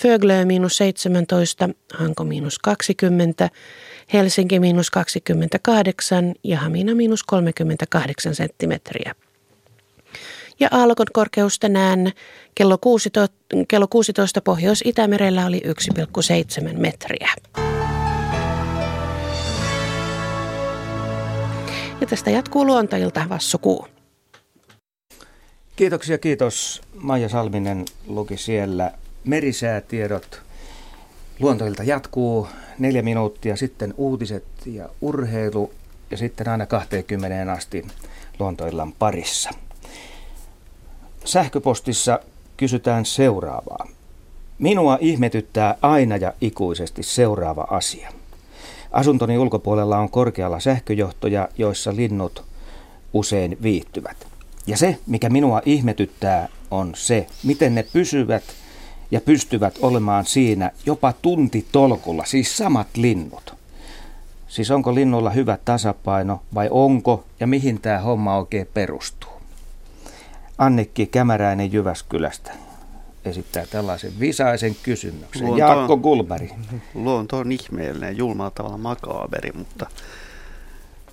[0.02, 3.50] Föglö miinus 17, Hanko miinus 20,
[4.12, 9.14] Helsinki miinus 28 ja Hamina miinus 38 senttimetriä.
[10.60, 12.12] Ja aallokon korkeus tänään
[12.54, 13.36] kello 16,
[13.68, 15.62] kello 16 Pohjois-Itämerellä oli
[16.72, 17.28] 1,7 metriä.
[22.00, 23.86] Ja tästä jatkuu luontoilta Vassu Kuu.
[25.76, 26.82] Kiitoksia, kiitos.
[26.94, 28.92] Maija Salminen luki siellä
[29.24, 30.42] merisäätiedot.
[31.40, 32.48] Luontoilta jatkuu
[32.78, 35.72] neljä minuuttia, sitten uutiset ja urheilu
[36.10, 37.86] ja sitten aina 20 asti
[38.38, 39.50] luontoillan parissa.
[41.24, 42.20] Sähköpostissa
[42.56, 43.88] kysytään seuraavaa.
[44.58, 48.12] Minua ihmetyttää aina ja ikuisesti seuraava asia.
[48.92, 52.44] Asuntoni ulkopuolella on korkealla sähköjohtoja, joissa linnut
[53.12, 54.26] usein viihtyvät.
[54.66, 58.42] Ja se, mikä minua ihmetyttää, on se, miten ne pysyvät
[59.12, 63.54] ja pystyvät olemaan siinä jopa tunti tolkulla, siis samat linnut.
[64.48, 69.30] Siis onko linnulla hyvä tasapaino vai onko ja mihin tämä homma oikein perustuu?
[70.58, 72.52] Annikki Kämäräinen Jyväskylästä
[73.24, 75.46] esittää tällaisen visaisen kysymyksen.
[75.46, 76.50] Luonto, Jaakko Gulberi.
[76.94, 79.86] Luonto on ihmeellinen, julmaa tavalla makaaberi, mutta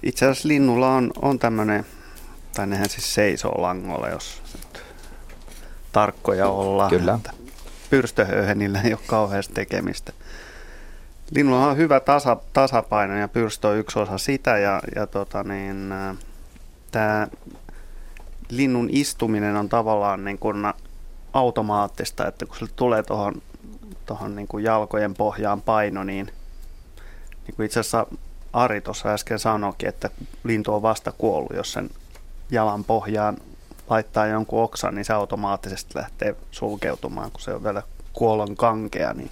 [0.04, 1.86] itse asiassa linnulla on, on tämmöinen,
[2.56, 4.41] tai nehän siis seisoo langolla, jos
[5.91, 6.89] tarkkoja ollaan.
[6.89, 7.14] Kyllä.
[7.14, 7.34] Että
[7.90, 10.14] pyrstöhöyhenillä ei ole kauheasti tekemistä.
[11.32, 15.94] Linnulla on hyvä tasa, tasapaino ja pyrstö on yksi osa sitä ja, ja tota niin,
[16.92, 17.28] tämä
[18.50, 20.74] linnun istuminen on tavallaan niin kuin
[21.34, 23.42] automaattista, että kun sille tulee tuohon
[24.10, 26.26] tohon niin kuin jalkojen pohjaan paino, niin,
[27.48, 28.08] niin kuin itse asiassa
[28.54, 30.10] Ari tuossa äsken sanoikin, että
[30.44, 31.90] lintu on vasta kuollut, jos sen
[32.52, 33.38] jalan pohjaan
[33.90, 37.84] laittaa jonkun oksan, niin se automaattisesti lähtee sulkeutumaan, kun se on vielä
[38.14, 39.32] kuolon kankea, niin,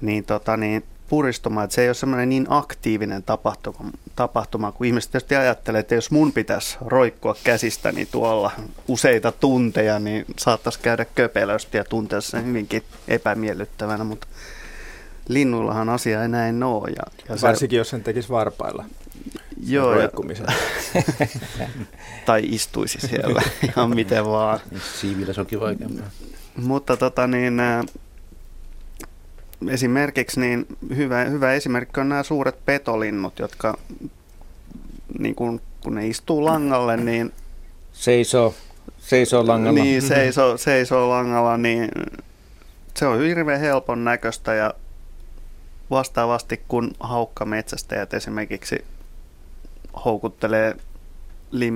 [0.00, 5.10] niin, tota, niin puristumaan, että se ei ole semmoinen niin aktiivinen tapahtuma, tapahtuma, kun ihmiset
[5.10, 8.50] tietysti ajattelee, että jos mun pitäisi roikkua käsistäni tuolla
[8.88, 14.26] useita tunteja, niin saattaisi käydä köpelösti ja tuntea sen hyvinkin epämiellyttävänä, mutta
[15.28, 16.88] linnuillahan asia ei näin ole.
[16.88, 18.84] Ja, ja Varsinkin se, jos sen tekisi varpailla.
[19.64, 20.00] Joo.
[20.00, 20.08] Ja,
[22.26, 24.60] tai istuisi siellä ihan miten vaan.
[25.00, 26.10] Siivillä se onkin vaikeampaa.
[26.56, 27.60] Mutta tota niin,
[29.68, 33.78] esimerkiksi niin hyvä, hyvä esimerkki on nämä suuret petolinnut, jotka
[35.18, 37.32] niin kun, kun ne istuu langalle, niin
[37.92, 38.54] seisoo,
[38.98, 39.82] seisoo langalla.
[39.82, 41.88] Niin, seisoo, seisoo langalla, niin
[42.94, 44.74] se on hirveän helpon näköistä ja
[45.90, 48.84] vastaavasti kun haukkametsästäjät esimerkiksi
[50.04, 50.76] houkuttelee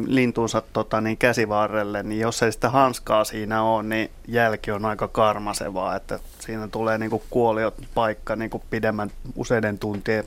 [0.07, 5.09] lintuunsa tota, niin käsivarrelle, niin jos ei sitä hanskaa siinä ole, niin jälki on aika
[5.09, 10.25] karmasevaa, että siinä tulee niin kuin kuoliot paikka niin kuin pidemmän useiden tuntien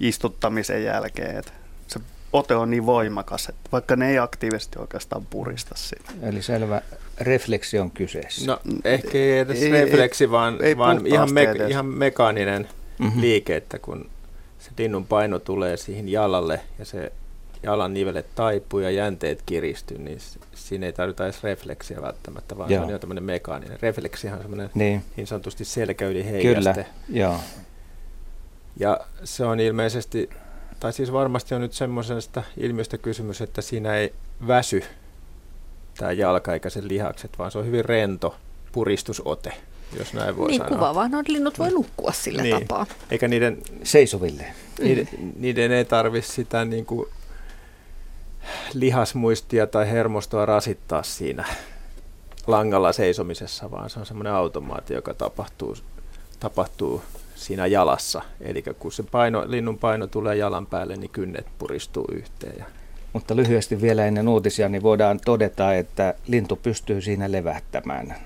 [0.00, 1.36] istuttamisen jälkeen.
[1.36, 1.52] Että
[1.86, 2.00] se
[2.32, 6.12] ote on niin voimakas, että vaikka ne ei aktiivisesti oikeastaan purista sitä.
[6.22, 6.82] Eli selvä
[7.20, 8.46] refleksi on kyseessä.
[8.46, 12.68] No ehkä ei edes ei, refleksi, ei, vaan, ei vaan ihan, me, ihan mekaaninen
[12.98, 13.20] mm-hmm.
[13.20, 14.10] liike, että kun
[14.60, 17.12] se linnun paino tulee siihen jalalle ja se
[17.62, 20.18] jalan nivelet taipuu ja jänteet kiristyy, niin
[20.54, 22.80] siinä ei tarvita edes refleksiä välttämättä, vaan Joo.
[22.80, 23.78] se on jo tämmöinen mekaaninen.
[23.82, 25.04] Refleksihan on semmoinen niin.
[25.16, 26.72] niin sanotusti selkäyli heijaste.
[26.72, 27.36] Kyllä, Joo.
[28.76, 30.30] Ja se on ilmeisesti,
[30.80, 34.12] tai siis varmasti on nyt semmoisesta ilmiöstä kysymys, että siinä ei
[34.46, 34.82] väsy
[35.96, 38.36] tämä jalka eikä sen lihakset, vaan se on hyvin rento
[38.72, 39.52] puristusote,
[39.98, 40.70] jos näin voi niin, sanoa.
[40.70, 42.60] Niin kuvaavaa, no linnut voi nukkua sillä niin.
[42.60, 42.86] tapaa.
[43.10, 43.58] Eikä niiden...
[43.82, 44.44] Seisoville.
[44.78, 47.08] Niiden, niiden ei tarvitse sitä niin kuin
[48.74, 51.44] lihasmuistia tai hermostoa rasittaa siinä
[52.46, 55.76] langalla seisomisessa, vaan se on semmoinen automaatio, joka tapahtuu,
[56.40, 57.02] tapahtuu
[57.34, 58.22] siinä jalassa.
[58.40, 62.54] Eli kun se paino, linnun paino tulee jalan päälle, niin kynnet puristuu yhteen.
[62.58, 62.64] Ja
[63.12, 68.16] mutta lyhyesti vielä ennen uutisia, niin voidaan todeta, että lintu pystyy siinä levähtämään.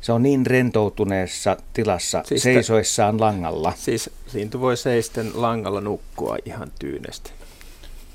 [0.00, 3.72] Se on niin rentoutuneessa tilassa siis seisoissaan langalla.
[3.76, 7.30] Siis lintu voi seisten langalla nukkua ihan tyynesti.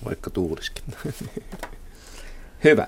[0.06, 0.84] Vaikka tuuliskin.
[2.64, 2.88] Hyvä.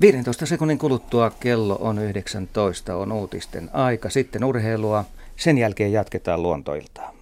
[0.00, 4.10] 15 sekunnin kuluttua kello on 19, on uutisten aika.
[4.10, 5.04] Sitten urheilua.
[5.36, 7.13] Sen jälkeen jatketaan luontoiltaan.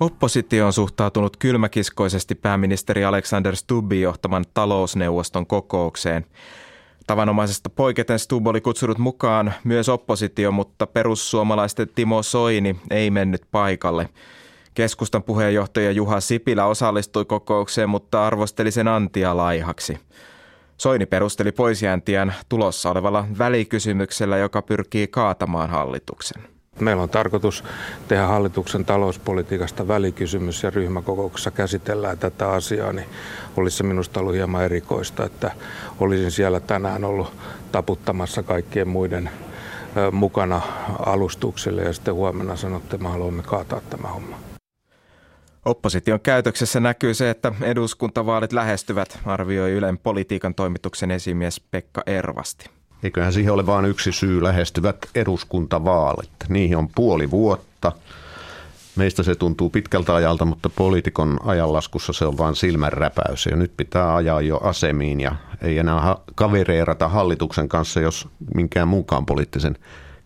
[0.00, 6.26] Oppositio on suhtautunut kylmäkiskoisesti pääministeri Alexander Stubbin johtaman talousneuvoston kokoukseen.
[7.06, 14.08] Tavanomaisesta poiketen Stubb oli kutsunut mukaan myös oppositio, mutta perussuomalaisten Timo Soini ei mennyt paikalle.
[14.74, 19.98] Keskustan puheenjohtaja Juha Sipilä osallistui kokoukseen, mutta arvosteli sen antia laihaksi.
[20.76, 26.55] Soini perusteli poisjääntiään tulossa olevalla välikysymyksellä, joka pyrkii kaatamaan hallituksen.
[26.80, 27.64] Meillä on tarkoitus
[28.08, 33.08] tehdä hallituksen talouspolitiikasta välikysymys ja ryhmäkokouksessa käsitellään tätä asiaa, niin
[33.56, 35.50] olisi se minusta ollut hieman erikoista, että
[36.00, 37.32] olisin siellä tänään ollut
[37.72, 39.30] taputtamassa kaikkien muiden
[40.12, 40.60] mukana
[41.06, 44.38] alustukselle ja sitten huomenna sanotte, että me haluamme kaataa tämä homma.
[45.64, 52.70] Opposition käytöksessä näkyy se, että eduskuntavaalit lähestyvät, arvioi Ylen politiikan toimituksen esimies Pekka Ervasti.
[53.06, 56.30] Eiköhän siihen ole vain yksi syy lähestyvät eduskuntavaalit.
[56.48, 57.92] Niihin on puoli vuotta.
[58.96, 63.46] Meistä se tuntuu pitkältä ajalta, mutta poliitikon ajanlaskussa se on vain silmänräpäys.
[63.46, 69.26] Ja nyt pitää ajaa jo asemiin ja ei enää kavereerata hallituksen kanssa, jos minkään muunkaan
[69.26, 69.76] poliittisen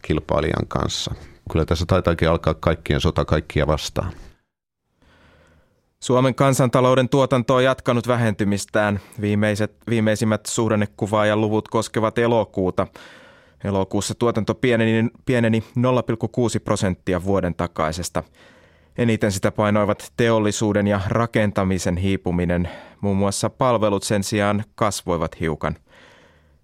[0.03, 1.15] kilpailijan kanssa.
[1.53, 4.13] Kyllä tässä taitaakin alkaa kaikkien sota kaikkia vastaan.
[6.03, 9.01] Suomen kansantalouden tuotanto on jatkanut vähentymistään.
[9.21, 12.87] Viimeiset, viimeisimmät suhdannekuvaajan luvut koskevat elokuuta.
[13.65, 18.23] Elokuussa tuotanto pieneni, pieneni 0,6 prosenttia vuoden takaisesta.
[18.99, 22.69] Eniten sitä painoivat teollisuuden ja rakentamisen hiipuminen.
[23.01, 25.77] Muun muassa palvelut sen sijaan kasvoivat hiukan.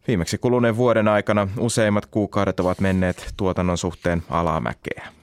[0.09, 5.17] Viimeksi kuluneen vuoden aikana useimmat kuukaudet ovat menneet tuotannon suhteen alamäkeä.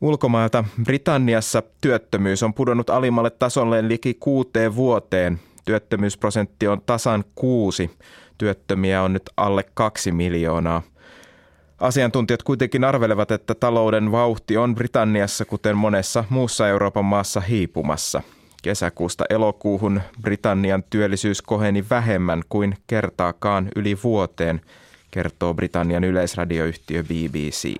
[0.00, 5.40] Ulkomailta Britanniassa työttömyys on pudonnut alimmalle tasolle liki kuuteen vuoteen.
[5.64, 7.90] Työttömyysprosentti on tasan kuusi.
[8.38, 10.82] Työttömiä on nyt alle kaksi miljoonaa.
[11.78, 18.22] Asiantuntijat kuitenkin arvelevat, että talouden vauhti on Britanniassa, kuten monessa muussa Euroopan maassa, hiipumassa.
[18.62, 24.60] Kesäkuusta elokuuhun Britannian työllisyys koheni vähemmän kuin kertaakaan yli vuoteen,
[25.10, 27.74] kertoo Britannian yleisradioyhtiö BBC.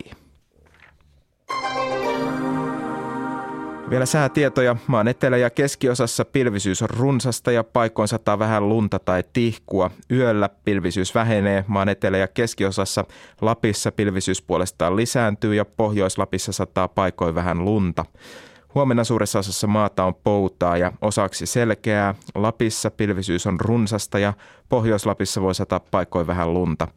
[3.90, 4.76] Vielä säätietoja.
[4.86, 9.90] Maan etelä- ja keskiosassa pilvisyys on runsasta ja paikoin sataa vähän lunta tai tihkua.
[10.10, 11.64] Yöllä pilvisyys vähenee.
[11.68, 13.04] Maan etelä- ja keskiosassa
[13.40, 18.04] Lapissa pilvisyys puolestaan lisääntyy ja Pohjois-Lapissa sataa paikoin vähän lunta.
[18.74, 22.14] Huomenna suuressa osassa maata on poutaa ja osaksi selkeää.
[22.34, 24.32] Lapissa pilvisyys on runsasta ja
[24.68, 26.88] Pohjois-Lapissa voi sataa paikoin vähän lunta.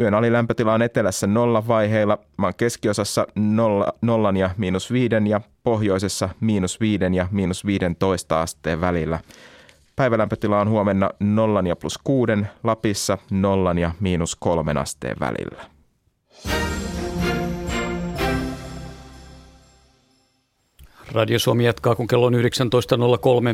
[0.00, 6.28] Yön alilämpötila on etelässä nolla vaiheilla, maan keskiosassa nolla, nollan ja miinus viiden ja pohjoisessa
[6.40, 9.18] miinus viiden ja miinus viidentoista asteen välillä.
[9.96, 15.64] Päivälämpötila on huomenna nollan ja plus kuuden, Lapissa nollan ja miinus kolmen asteen välillä.
[21.12, 22.40] Radio Suomi jatkaa, kun kello on 19.03.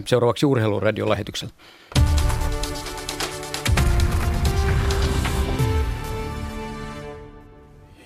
[0.05, 1.55] Seuraavaksi urheiluradiolähetyksellä.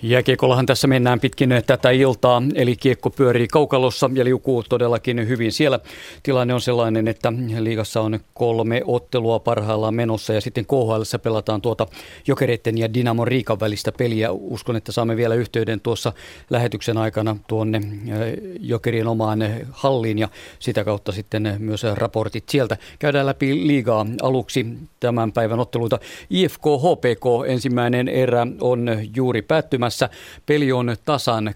[0.02, 5.52] Jääkiekollahan tässä mennään pitkin tätä iltaa, eli kiekko pyörii kaukalossa ja liukuu todellakin hyvin.
[5.52, 5.80] Siellä
[6.22, 11.86] tilanne on sellainen, että liigassa on kolme ottelua parhaillaan menossa ja sitten KHL pelataan tuota
[12.26, 14.32] Jokereiden ja Dynamo Riikan välistä peliä.
[14.32, 16.12] Uskon, että saamme vielä yhteyden tuossa
[16.50, 18.18] lähetyksen aikana tuonne äh,
[18.60, 19.38] Jokerien omaan
[19.70, 20.28] halliin ja
[20.58, 22.76] sitä kautta sitten myös raportit sieltä.
[22.98, 24.66] Käydään läpi liigaa aluksi
[25.00, 25.98] tämän päivän otteluita.
[26.30, 30.08] IFK HPK ensimmäinen erä on juuri päättymässä päättymässä.
[30.46, 31.54] Peli on tasan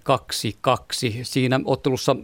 [0.68, 0.74] 2-2.
[1.22, 2.16] Siinä ottelussa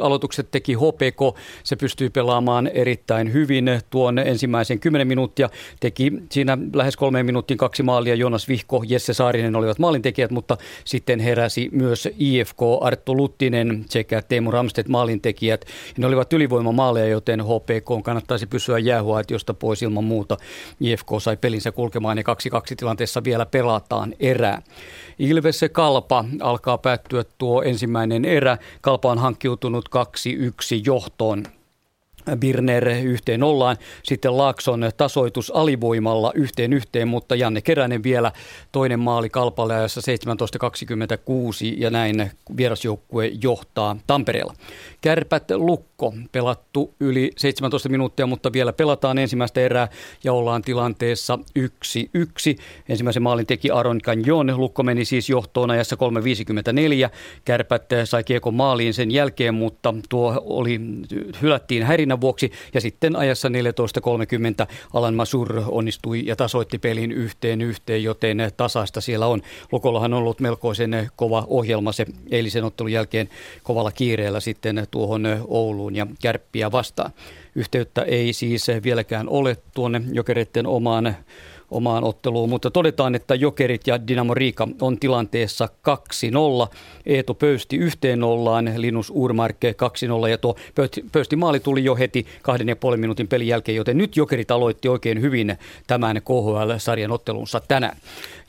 [0.00, 1.38] aloitukset teki HPK.
[1.64, 5.48] Se pystyy pelaamaan erittäin hyvin tuon ensimmäisen 10 minuuttia.
[5.80, 8.14] Teki siinä lähes kolmeen minuuttiin kaksi maalia.
[8.14, 14.50] Jonas Vihko, Jesse Saarinen olivat maalintekijät, mutta sitten heräsi myös IFK, Arttu Luttinen sekä Teemu
[14.50, 15.64] Ramstedt maalintekijät.
[15.96, 20.36] Ne olivat ylivoimamaaleja, joten HPK kannattaisi pysyä jäähuaitiosta pois ilman muuta.
[20.80, 22.24] IFK sai pelinsä kulkemaan ja
[22.72, 24.62] 2-2 tilanteessa vielä pelataan erää.
[25.18, 28.58] Ilves Kalpa alkaa päättyä tuo ensimmäinen erä.
[28.80, 30.00] Kalpa on hankkiutunut 2-1
[30.86, 31.44] johtoon.
[32.36, 33.76] Birner yhteen ollaan.
[34.02, 38.32] Sitten Laakson tasoitus alivoimalla yhteen yhteen, mutta Janne Keränen vielä
[38.72, 44.54] toinen maali Kalpalle ajassa 17.26 ja näin vierasjoukkue johtaa Tampereella.
[45.00, 49.88] Kärpät Lukko pelattu yli 17 minuuttia, mutta vielä pelataan ensimmäistä erää
[50.24, 51.62] ja ollaan tilanteessa 1-1.
[52.88, 54.52] Ensimmäisen maalin teki Aron Canjon.
[54.56, 55.96] Lukko meni siis johtoon ajassa
[57.06, 57.10] 3.54.
[57.44, 60.80] Kärpät sai kiekon maaliin sen jälkeen, mutta tuo oli,
[61.42, 61.86] hylättiin
[62.18, 68.38] häirinnän vuoksi ja sitten ajassa 14.30 Alan Masur onnistui ja tasoitti pelin yhteen yhteen, joten
[68.56, 69.42] tasaista siellä on.
[69.72, 73.28] Lukollahan on ollut melkoisen kova ohjelma se eilisen ottelun jälkeen
[73.62, 77.12] kovalla kiireellä sitten tuohon Ouluun ja Kärppiä vastaan.
[77.54, 81.16] Yhteyttä ei siis vieläkään ole tuonne jokereiden omaan
[81.70, 85.68] omaan otteluun, mutta todetaan, että Jokerit ja Dynamo Riika on tilanteessa
[86.68, 86.76] 2-0.
[87.06, 89.74] Eeto Pöysti yhteen nollaan, Linus Urmarkke
[90.26, 90.56] 2-0 ja tuo
[91.12, 94.88] Pöysti maali tuli jo heti kahden ja puolen minuutin pelin jälkeen, joten nyt Jokerit aloitti
[94.88, 97.96] oikein hyvin tämän KHL-sarjan ottelunsa tänään.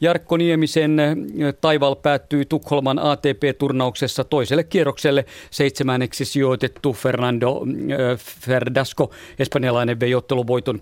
[0.02, 1.16] Jarkko Niemisen eh,
[1.62, 5.26] taival päättyi Tukholman ATP-turnauksessa toiselle kierrokselle.
[5.52, 10.80] Seitsemänneksi sijoitettu Fernando eh, Ferdasco, espanjalainen vei otteluvoiton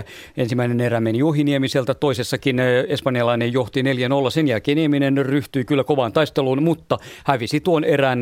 [0.00, 0.04] 6-3-6-4.
[0.36, 3.84] Ensimmäinen erä meni ohi Niemiseltä, toisessakin eh, espanjalainen johti 4-0.
[4.30, 8.20] Sen jälkeen Nieminen ryhtyi kyllä kovaan taisteluun, mutta hävisi tuon erän,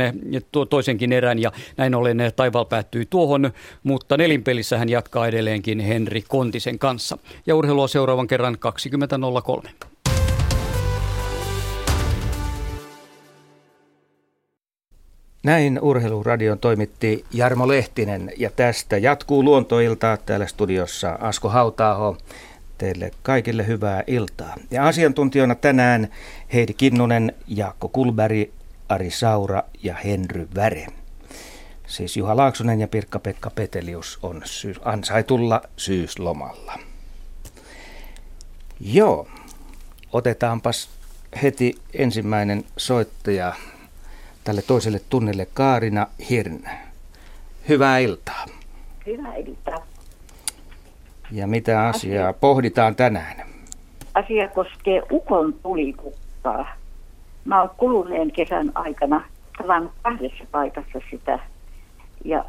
[0.71, 3.51] toisenkin erän ja näin ollen taival päättyi tuohon,
[3.83, 7.19] mutta nelinpelissä hän jatkaa edelleenkin Henri Kontisen kanssa.
[7.47, 8.57] Ja urheilua seuraavan kerran
[9.65, 9.68] 20.03.
[15.49, 22.17] Näin Urheiluradion toimitti Jarmo Lehtinen ja tästä jatkuu luontoiltaa täällä studiossa Asko Hautaaho.
[22.79, 24.55] Teille kaikille hyvää iltaa.
[24.71, 26.09] Ja asiantuntijoina tänään
[26.53, 28.53] Heidi Kinnunen, Jaakko Kulberi,
[28.89, 30.87] Ari Saura ja Henry Väre.
[31.87, 36.79] Siis Juha Laaksonen ja Pirkka-Pekka Petelius on sy- ansaitulla syyslomalla.
[38.81, 39.29] Joo,
[40.13, 40.89] otetaanpas
[41.43, 43.55] heti ensimmäinen soittaja
[44.49, 46.65] tälle toiselle tunnille Kaarina Hirn.
[47.69, 48.47] Hyvää iltaa.
[49.07, 49.87] Hyvää iltaa.
[51.33, 53.37] Ja mitä asiaa asia, pohditaan tänään?
[54.15, 56.77] Asia koskee ukon tulikukkaa.
[57.45, 59.25] Mä oon kuluneen kesän aikana
[59.59, 61.39] tavannut kahdessa paikassa sitä.
[62.25, 62.45] Ja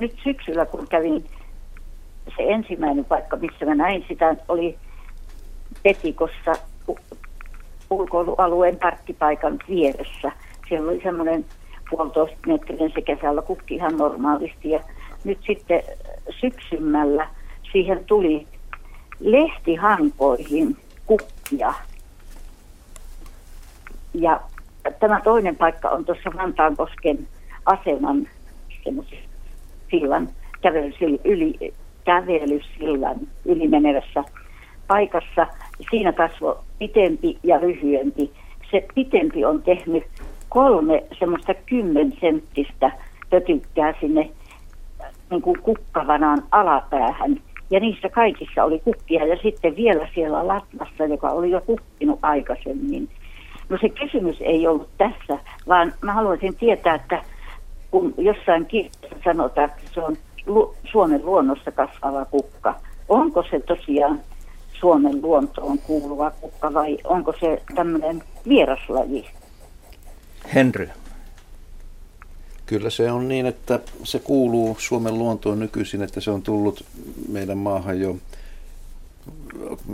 [0.00, 1.24] nyt syksyllä, kun kävin
[2.36, 4.78] se ensimmäinen paikka, missä mä näin sitä, oli
[5.82, 6.52] Petikossa
[7.92, 10.32] ulkoilualueen parkkipaikan vieressä.
[10.68, 11.44] Siellä oli semmoinen
[11.90, 14.80] puolitoista metrinen se kesällä kukki ihan normaalisti ja
[15.24, 15.82] nyt sitten
[16.40, 17.28] syksymällä
[17.72, 18.46] siihen tuli
[19.20, 20.76] lehtihankoihin
[21.06, 21.74] kukkia.
[24.14, 24.40] Ja
[25.00, 27.28] tämä toinen paikka on tuossa Vantaankosken
[27.66, 28.28] aseman
[29.90, 30.28] sillan,
[30.60, 31.74] kävelysillan yli,
[32.04, 34.24] kävelysillan ylimenevässä
[34.86, 35.46] paikassa.
[35.90, 38.30] Siinä kasvoi pitempi ja lyhyempi.
[38.70, 40.04] Se pitempi on tehnyt
[40.48, 42.92] kolme semmoista kymmensenttistä
[43.30, 44.30] pötykkää sinne
[45.30, 47.40] niin kuin kukkavanaan alapäähän.
[47.70, 53.08] Ja niissä kaikissa oli kukkia ja sitten vielä siellä latvassa, joka oli jo kukkinut aikaisemmin.
[53.68, 57.22] No se kysymys ei ollut tässä, vaan mä haluaisin tietää, että
[57.90, 60.16] kun jossain kirjassa sanotaan, että se on
[60.84, 62.74] Suomen luonnossa kasvava kukka,
[63.08, 64.20] onko se tosiaan
[64.82, 69.26] Suomen luontoon kuuluva kukka vai onko se tämmöinen vieraslaji?
[70.54, 70.88] Henry.
[72.66, 76.84] Kyllä se on niin, että se kuuluu Suomen luontoon nykyisin, että se on tullut
[77.28, 78.16] meidän maahan jo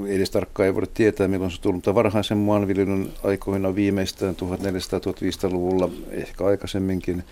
[0.07, 4.35] ei edes tarkkaan ei voida tietää, milloin se on tullut, mutta varhaisen maanviljelyn aikoina viimeistään
[4.35, 7.25] 1400-1500-luvulla, ehkä aikaisemminkin.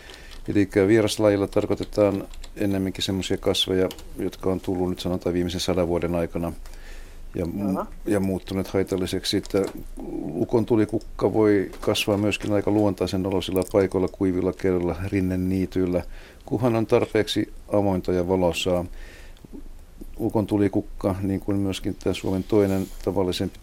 [0.49, 2.25] Eli vieraslajilla tarkoitetaan
[2.57, 3.89] ennemminkin sellaisia kasveja,
[4.19, 6.53] jotka on tullut nyt sanotaan viimeisen sadan vuoden aikana
[7.37, 7.47] ja,
[8.07, 9.37] ja muuttuneet haitalliseksi.
[9.37, 9.65] Että
[10.35, 16.03] ukon tulikukka voi kasvaa myöskin aika luontaisen oloisilla paikoilla, kuivilla kerralla, rinnen niityillä,
[16.45, 18.85] kunhan on tarpeeksi avointa ja valosaa
[20.21, 23.59] ukon tulikukka, niin kuin myöskin tämä Suomen toinen tavallisempi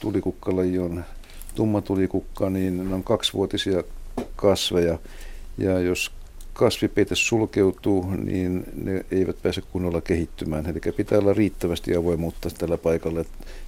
[0.00, 1.04] tulikukkalaji on
[1.54, 3.82] tumma tulikukka, niin ne on kaksivuotisia
[4.36, 4.98] kasveja.
[5.58, 6.12] Ja jos
[6.54, 10.66] kasvipeite sulkeutuu, niin ne eivät pääse kunnolla kehittymään.
[10.66, 13.24] Eli pitää olla riittävästi avoimuutta tällä paikalla.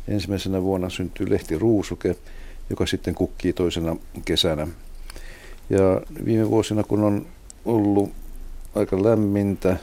[0.09, 2.17] Ensimmäisenä vuonna syntyy lehti ruusuke,
[2.71, 4.69] joka sitten kukkii toisena kesänä.
[5.71, 7.27] Ja viime vuosina, kun on
[7.65, 8.13] ollut
[8.75, 9.77] aika lämmintä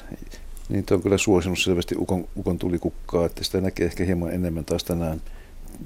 [0.69, 4.83] niin on kyllä suosinut selvästi ukon, ukon tulikukkaa, että sitä näkee ehkä hieman enemmän taas
[4.83, 5.21] tänään,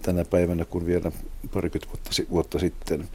[0.01, 1.11] tänä päivänä kuin vielä
[1.53, 3.07] parikymmentä vuotta, vuotta sitten.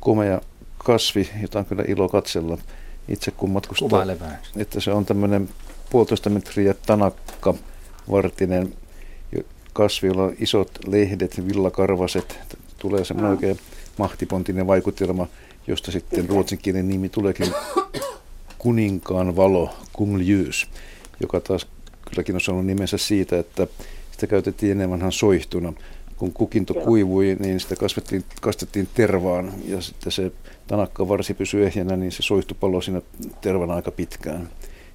[0.00, 0.40] Komea
[0.78, 2.58] kasvi, jota on kyllä ilo katsella
[3.08, 3.88] itse kun matkustaa.
[4.56, 5.48] Että se on tämmöinen
[5.90, 7.54] puolitoista metriä tanakka
[8.10, 8.74] vartinen
[9.72, 12.38] kasvi, jolla on isot lehdet, villakarvaset.
[12.78, 13.58] Tulee semmoinen oikein
[13.98, 15.26] mahtipontinen vaikutelma,
[15.66, 17.52] josta sitten ruotsinkielinen nimi tuleekin
[18.58, 19.74] kuninkaan valo,
[20.18, 20.68] Ljus,
[21.20, 21.66] joka taas
[22.10, 23.66] kylläkin on saanut nimensä siitä, että
[24.12, 25.72] sitä käytettiin ennen vanhan soihtuna.
[26.16, 30.32] Kun kukinto kuivui, niin sitä kasvettiin, kastettiin tervaan ja sitten se
[30.66, 33.02] tanakka varsi pysyi ehjänä, niin se soihtu palo siinä
[33.40, 34.48] tervana aika pitkään.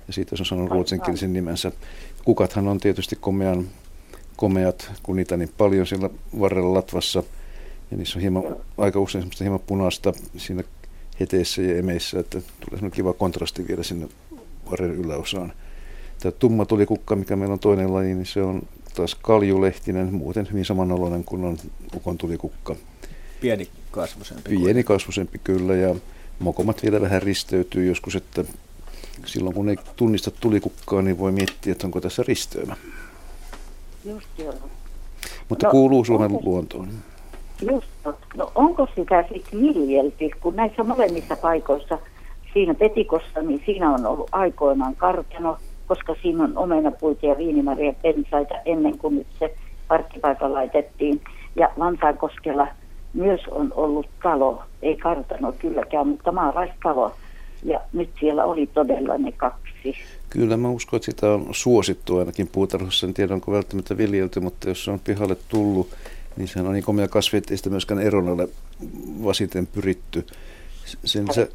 [0.08, 1.72] Ja siitä se on saanut ruotsinkielisen nimensä.
[2.26, 3.68] Kukathan on tietysti komean,
[4.36, 6.10] komeat, kun niitä niin paljon siellä
[6.40, 7.24] varrella latvassa.
[7.92, 8.44] Ja niissä on hieman,
[8.78, 10.64] aika usein semmoista hieman punaista siinä
[11.20, 14.08] heteissä ja emeissä, että tulee semmoinen kiva kontrasti vielä sinne
[14.72, 15.54] varren yläosaan.
[16.20, 18.62] Tämä tumma tulikukka, mikä meillä on toinen laji, niin se on
[18.96, 21.58] taas kaljulehtinen, muuten hyvin samanoloinen kuin on
[21.96, 22.76] ukon tulikukka.
[23.42, 24.50] Pieni kasvusempi.
[24.50, 25.96] Pieni kasvusempi kyllä ja
[26.40, 28.44] mokomat vielä vähän risteytyy joskus, että
[29.26, 32.76] silloin kun ei tunnista tulikukkaa, niin voi miettiä, että onko tässä risteymä.
[34.06, 34.54] Just joo.
[35.50, 36.90] Mutta no, kuuluu Suomen onko, luontoon.
[37.72, 37.88] Just,
[38.38, 42.00] no onko sitä sitten viljelty, kun näissä molemmissa paikoissa,
[42.54, 48.56] siinä Petikossa, niin siinä on ollut aikoinaan kartano, koska siinä on omenapuita ja viinimaria pensaita
[48.66, 49.56] ennen kuin nyt se
[49.88, 51.22] parkkipaikka laitettiin.
[51.56, 52.68] Ja Vantaankoskella
[53.14, 57.16] myös on ollut talo, ei kartano kylläkään, mutta maalaistalo.
[57.64, 59.96] Ja nyt siellä oli todella ne kaksi.
[60.30, 63.08] Kyllä mä uskon, että sitä on suosittu ainakin puutarhassa.
[63.08, 65.90] En tiedä, onko välttämättä viljelty, mutta jos se on pihalle tullut,
[66.38, 68.50] niin sehän on niin komea kasvi, että ei sitä myöskään eron ole
[69.24, 70.26] vasiten pyritty.
[71.06, 71.50] Sen se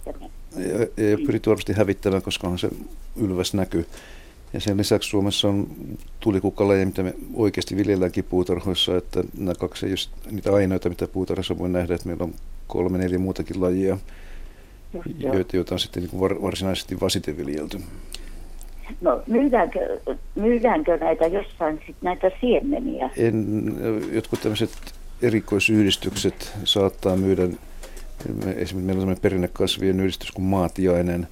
[0.96, 2.70] ei ole pyritty varmasti hävittämään, koska on se
[3.16, 3.86] ylväs näky.
[4.54, 5.66] Ja sen lisäksi Suomessa on
[6.20, 11.58] tulikukkalajeja, mitä me oikeasti viljelläänkin puutarhoissa, että nämä kaksi ei ole niitä ainoita, mitä puutarhassa
[11.58, 12.34] voi nähdä, että meillä on
[12.66, 13.98] kolme, neljä muutakin lajia,
[15.18, 17.80] joita, joita on sitten niin varsinaisesti vasiten viljelty.
[19.00, 20.00] No myydäänkö,
[20.34, 23.10] myydäänkö näitä jossain sit näitä siemeniä?
[23.16, 23.74] En,
[24.12, 24.70] jotkut tämmöiset
[25.22, 31.28] erikoisyhdistykset saattaa myydä, esimerkiksi meillä on sellainen perinnekasvien yhdistys kuin Maatiainen,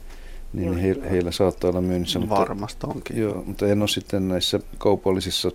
[0.53, 2.19] niin he, heillä saattaa olla myynnissä.
[2.19, 3.19] Mutta, Varmasti onkin.
[3.19, 5.51] Joo, mutta en ole sitten näissä kaupallisissa,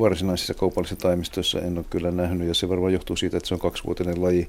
[0.00, 3.60] varsinaisissa kaupallisissa taimistoissa en ole kyllä nähnyt, ja se varmaan johtuu siitä, että se on
[3.60, 4.48] kaksivuotinen laji,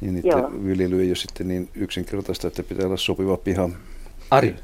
[0.00, 3.70] niin niiden viljely ei ole sitten niin yksinkertaista, että pitää olla sopiva piha.
[4.30, 4.56] Ari.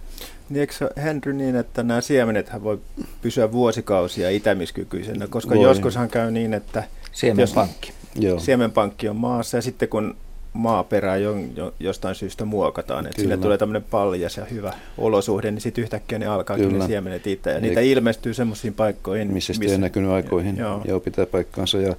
[0.49, 2.79] Niin eikö Henry niin, että nämä siemenet voi
[3.23, 5.65] pysyä vuosikausia itämiskykyisenä, koska voi.
[5.65, 7.93] joskushan käy niin, että siemenpankki.
[8.15, 10.17] Jos, siemenpankki on maassa ja sitten kun
[10.57, 15.61] maaperää jo, jo, jostain syystä muokataan, että sinne tulee tämmöinen paljas ja hyvä olosuhde, niin
[15.61, 19.33] sitten yhtäkkiä ne alkaa kyllä ne siemenet itse ja niitä Eik, ilmestyy semmoisiin paikkoihin.
[19.33, 20.83] Missä sitten ei näkynyt aikoihin, joo.
[20.85, 21.97] joo pitää paikkaansa ja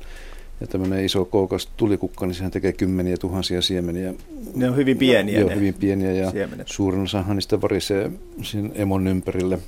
[0.62, 4.14] ja tämmöinen iso koukas tulikukka, niin sehän tekee kymmeniä tuhansia siemeniä.
[4.56, 6.68] Ne on hyvin pieniä Joo, hyvin pieniä ja siemenet.
[6.68, 8.12] suurin osahan niistä varisee
[8.42, 9.60] siinä emon ympärille.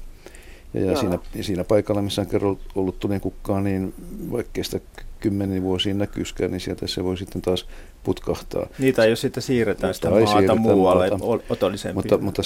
[0.74, 3.94] Ja, ja siinä, ja siinä paikalla, missä on kerran ollut tulikukkaa, niin
[4.32, 4.80] vaikkei sitä
[5.20, 7.66] kymmenen vuosiin näkyyskään, niin sieltä se voi sitten taas
[8.04, 8.68] putkahtaa.
[8.80, 11.44] Niitä jos sitten siirretään sitä maata siirretään muualle maata.
[11.50, 12.42] otollisempiin Mutta, mutta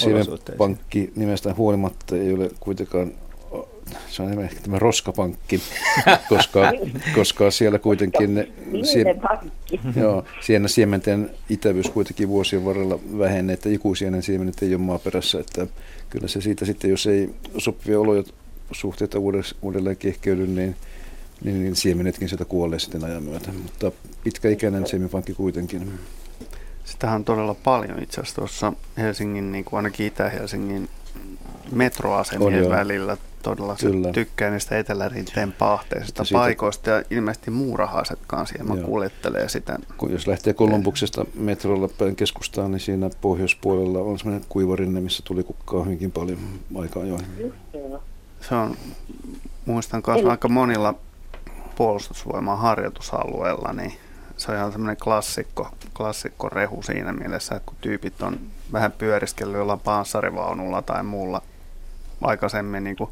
[0.58, 3.12] pankki nimestään huolimatta ei ole kuitenkaan
[4.10, 5.62] se on ehkä tämä roskapankki,
[6.30, 6.72] koska,
[7.16, 8.48] koska siellä kuitenkin ne,
[8.84, 9.06] sie,
[9.96, 15.68] joo, siellä siementen itävyys kuitenkin vuosien varrella vähenee, että ikuisienen siemenet ei ole maaperässä, että
[16.10, 19.18] kyllä se siitä sitten, jos ei sopivia olosuhteita
[19.62, 20.76] uudelleen kehkeydy, niin,
[21.44, 23.92] niin, niin siemenetkin sieltä kuolee sitten ajan myötä, mutta
[24.24, 26.00] pitkäikäinen siemenpankki kuitenkin.
[26.84, 30.90] Sitähän on todella paljon itse asiassa tuossa Helsingin, niin kuin ainakin Itä-Helsingin
[31.72, 34.12] metroasemien välillä todella Kyllä.
[34.12, 38.88] tykkää niistä etelärinteen pahteisista siitä, paikoista ja ilmeisesti muurahaiset kanssa hieman Joo.
[38.88, 39.78] kuljettelee sitä.
[39.98, 45.44] Kun jos lähtee Kolumbuksesta metrolla päin keskustaan, niin siinä pohjoispuolella on sellainen kuivarinne, missä tuli
[45.44, 46.40] kukkaa hyvinkin paljon
[46.76, 47.18] aikaa jo.
[48.42, 48.78] Se on,
[49.66, 50.96] muistan myös aika monilla
[51.76, 53.94] puolustusvoiman harjoitusalueella, niin
[54.38, 58.40] se on ihan semmoinen klassikko, klassikko rehu siinä mielessä, että kun tyypit on
[58.72, 61.42] vähän pyöriskellyt jollain panssarivaunulla tai muulla
[62.22, 63.10] aikaisemmin niin kuin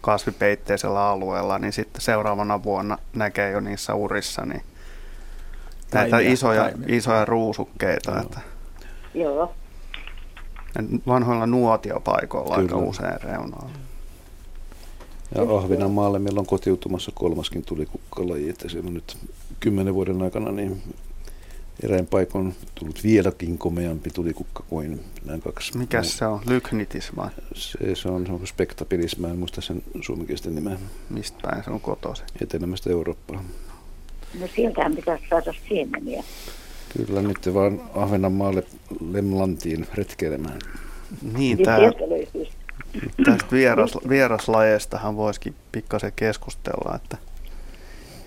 [0.00, 4.62] kasvipeitteisellä alueella, niin sitten seuraavana vuonna näkee jo niissä urissa niin
[5.92, 6.96] näitä taimia, isoja, taimia.
[6.96, 8.10] isoja ruusukkeita.
[8.10, 8.20] Joo.
[8.20, 8.40] Että
[9.14, 9.54] Joo.
[11.06, 12.76] Vanhoilla nuotiopaikoilla Kyllä.
[12.76, 13.70] aika usein reunalla.
[15.34, 19.16] Ja Ahvenanmaalle meillä on kotiutumassa kolmaskin tulikukkalaji, että se on nyt
[19.60, 20.82] kymmenen vuoden aikana niin
[21.82, 25.78] eräin paikoin tullut vieläkin komeampi tulikukka kuin nämä kaksi.
[25.78, 26.40] Mikä se on?
[26.46, 27.30] Lyknitis vai?
[27.54, 30.76] Se, se on, se on spektabilis, mä en muista sen suomenkielisten nimeä.
[31.10, 32.26] Mistä päin se on kotoisin?
[32.42, 33.44] Etelämästä Eurooppaa.
[34.40, 36.24] No sieltähän pitäisi saada siemeniä.
[36.96, 38.64] Kyllä, nyt vaan Ahvenanmaalle
[39.10, 40.58] Lemlantiin retkeilemään.
[41.36, 41.78] Niin, tämä,
[43.24, 47.16] tästä vieras, vieraslajeestahan voisikin pikkasen keskustella, että,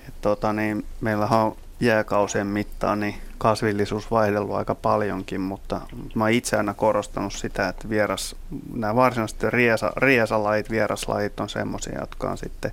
[0.08, 5.82] että tota, niin, meillähän on jääkausien mittaan niin kasvillisuus vaihdellut aika paljonkin, mutta
[6.16, 8.36] mä itse aina korostanut sitä, että vieras,
[8.74, 12.72] nämä varsinaisesti riesa, riesalajit, vieraslajit on semmoisia, jotka on sitten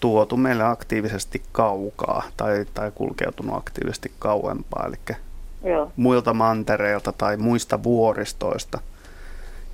[0.00, 5.16] tuotu meille aktiivisesti kaukaa tai, tai kulkeutunut aktiivisesti kauempaa, eli
[5.64, 5.92] Joo.
[5.96, 8.78] muilta mantereilta tai muista vuoristoista.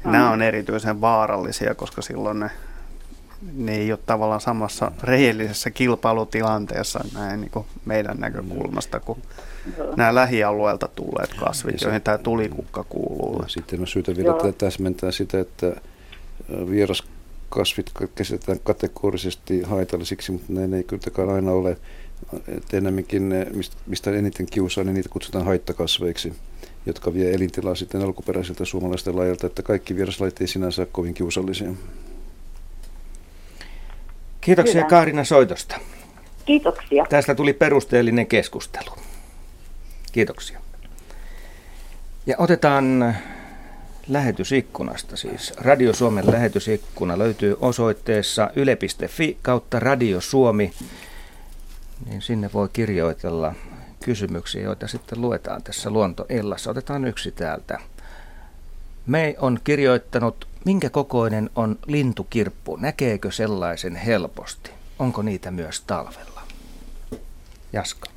[0.05, 2.51] Nämä on erityisen vaarallisia, koska silloin ne
[3.53, 9.23] ne ei ole tavallaan samassa rehellisessä kilpailutilanteessa näin niin kuin meidän näkökulmasta kuin
[9.97, 13.43] nämä lähialueelta tulleet kasvit, joihin tämä tulikukka kuuluu.
[13.43, 14.53] Ja sitten on syytä vielä Joo.
[14.53, 15.77] täsmentää sitä, että
[16.71, 21.77] vieraskasvit käsitetään kategorisesti haitallisiksi, mutta ne ei kylläkään aina ole.
[22.49, 23.47] että enemmänkin ne,
[23.87, 26.33] mistä eniten kiusaa, niin niitä kutsutaan haittakasveiksi
[26.87, 31.71] jotka vie elintilaa sitten alkuperäisiltä suomalaisilta lajilta, että kaikki vieraslajit ei sinänsä ole kovin kiusallisia.
[34.41, 34.89] Kiitoksia Hyvä.
[34.89, 35.81] Kaarina soitosta.
[36.45, 37.07] Kiitoksia.
[37.09, 38.91] Tästä tuli perusteellinen keskustelu.
[40.13, 40.61] Kiitoksia.
[42.27, 43.17] Ja otetaan
[44.09, 45.53] lähetysikkunasta siis.
[45.57, 50.73] Radio Suomen lähetysikkuna löytyy osoitteessa yle.fi kautta Radio Suomi.
[52.07, 53.55] Niin sinne voi kirjoitella
[54.07, 56.71] kysymyksiä, joita sitten luetaan tässä luontoillassa.
[56.71, 57.79] Otetaan yksi täältä.
[59.07, 62.77] Me on kirjoittanut Minkä kokoinen on lintukirppu?
[62.77, 64.71] Näkeekö sellaisen helposti?
[64.99, 66.43] Onko niitä myös talvella?
[67.73, 68.11] Jaska.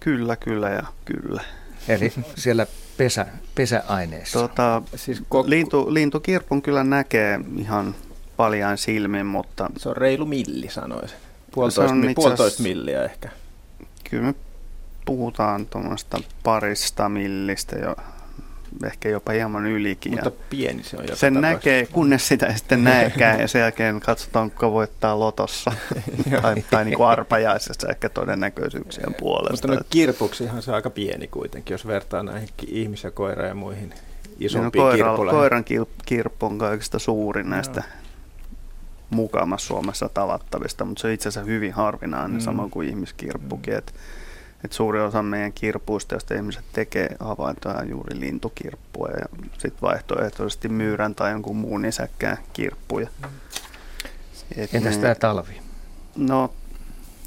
[0.00, 1.44] Kyllä, kyllä ja kyllä.
[1.88, 2.66] Eli siellä
[2.96, 4.38] pesä, pesäaineessa.
[4.38, 7.94] Tota, siis kok- lintu, lintukirpun kyllä näkee ihan
[8.36, 9.70] paljain silmin, mutta...
[9.76, 11.18] Se on reilu milli, sanoisin.
[11.50, 13.28] Puolitoista, puolitoista milliä ehkä.
[14.10, 14.34] Kyllä me
[15.08, 17.96] puhutaan tuommoista parista millistä jo
[18.84, 20.12] ehkä jopa hieman ylikin.
[20.12, 24.00] Mutta pieni se on joka Sen näkee, kunnes sitä ei sitten näekään ja sen jälkeen
[24.00, 25.72] katsotaan, kuka voittaa lotossa
[26.42, 29.68] tai, tai niin kuin arpajaisessa ehkä todennäköisyyksien puolesta.
[29.68, 33.54] Mutta no kirpuksihan se on aika pieni kuitenkin, jos vertaa näihin ihmis- ja koira ja
[33.54, 33.94] muihin
[34.38, 35.64] isompiin no, koira, Koiran
[36.06, 37.86] kirppu on kaikista suurin näistä no.
[39.10, 42.40] mukamassa Suomessa tavattavista, mutta se on itse asiassa hyvin harvinainen, mm.
[42.40, 43.74] samoin kuin ihmiskirppukin.
[43.74, 43.82] Mm
[44.64, 51.14] että suuri osa meidän kirppuista, joista ihmiset tekee havaintoja juuri lintukirppua ja sitten vaihtoehtoisesti myyrän
[51.14, 53.08] tai jonkun muun nisäkkään kirppuja.
[54.56, 55.60] Et Entäs tämä talvi?
[56.16, 56.52] No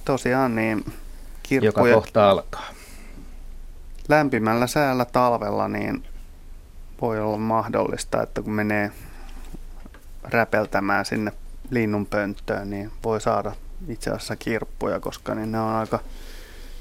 [0.05, 0.85] tosiaan niin
[1.43, 1.91] kirppuja...
[1.91, 2.69] Joka kohta alkaa.
[4.09, 6.03] Lämpimällä säällä talvella niin
[7.01, 8.91] voi olla mahdollista, että kun menee
[10.23, 11.31] räpeltämään sinne
[11.69, 13.51] linnunpönttöön, niin voi saada
[13.87, 15.99] itse asiassa kirppuja, koska niin ne on aika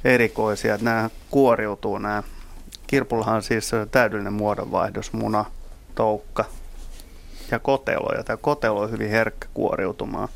[0.04, 2.22] erikoisia, nämä kuoriutuu nämä.
[2.86, 5.44] Kirpullahan on siis täydellinen muodonvaihdos, muna,
[5.94, 6.44] toukka
[7.50, 8.16] ja kotelo.
[8.16, 10.28] Ja tämä kotelo on hyvin herkkä kuoriutumaan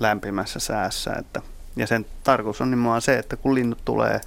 [0.00, 1.12] lämpimässä säässä.
[1.18, 1.42] Että,
[1.76, 4.20] ja sen tarkoitus on nimenomaan se, että kun linnut tulee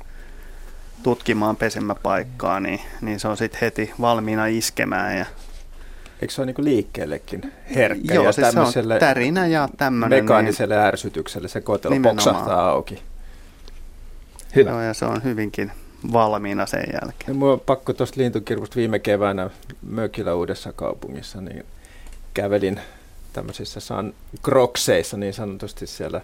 [1.04, 5.26] tutkimaan pesimäpaikkaa, niin, niin se on sitten heti valmiina iskemään ja
[6.22, 10.24] Eikö se ole niin liikkeellekin herkkä Joo, ja siis se on tärinä ja tämmöinen.
[10.24, 12.16] Mekaaniselle niin, ärsytykselle se kotelo nimenomaan.
[12.16, 13.04] poksahtaa auki.
[14.56, 14.70] Hyvä.
[14.70, 15.72] Joo, ja se on hyvinkin
[16.14, 17.36] valmiina sen jälkeen.
[17.38, 19.50] Mua on pakko tuosta lintukirpusta viime keväänä
[19.82, 21.66] mökillä uudessa kaupungissa, niin
[22.34, 22.80] kävelin
[23.34, 24.14] tämmöisissä san
[24.44, 26.22] krokseissa niin sanotusti siellä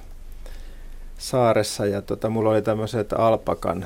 [1.17, 3.85] saaressa ja tota, mulla oli tämmöiset alpakan,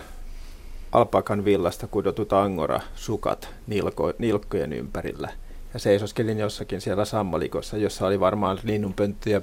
[0.92, 5.30] alpakan villasta kudotut angora-sukat nilko, nilkkojen ympärillä.
[5.74, 9.42] ja seisoskelin jossakin siellä sammalikossa, jossa oli varmaan linnunpönttöjä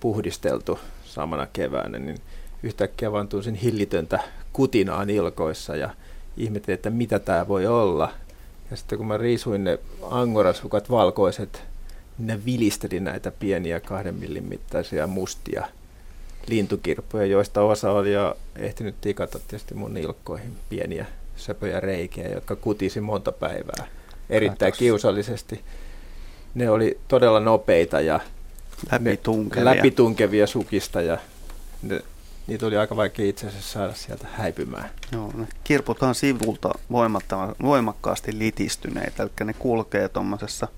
[0.00, 2.18] puhdisteltu samana keväänä, niin
[2.64, 4.20] yhtäkkiä vaan tunsin hillitöntä
[4.52, 5.90] kutinaa nilkoissa ja
[6.36, 8.12] ihmettelin, että mitä tämä voi olla.
[8.70, 9.78] Ja sitten kun mä riisuin ne
[10.10, 11.62] angorasukat valkoiset,
[12.18, 15.66] niin ne vilisteli näitä pieniä kahden millin mittaisia mustia
[16.46, 23.00] lintukirppuja, joista osa oli jo ehtinyt tikata tietysti mun nilkkoihin pieniä söpöjä reikiä, jotka kutisi
[23.00, 23.86] monta päivää
[24.30, 24.78] erittäin Katos.
[24.78, 25.60] kiusallisesti.
[26.54, 28.20] Ne oli todella nopeita ja
[28.92, 31.18] läpitunkevia, läpitunkevia sukista ja
[31.82, 32.02] ne,
[32.46, 34.90] niitä oli aika vaikea itse asiassa saada sieltä häipymään.
[35.12, 36.70] Joo, ne kirputaan sivulta
[37.62, 40.68] voimakkaasti litistyneitä, eli ne kulkee tuommoisessa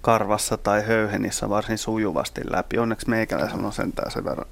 [0.00, 2.78] karvassa tai höyhenissä varsin sujuvasti läpi.
[2.78, 4.48] Onneksi meikäläisen on sentään sen verran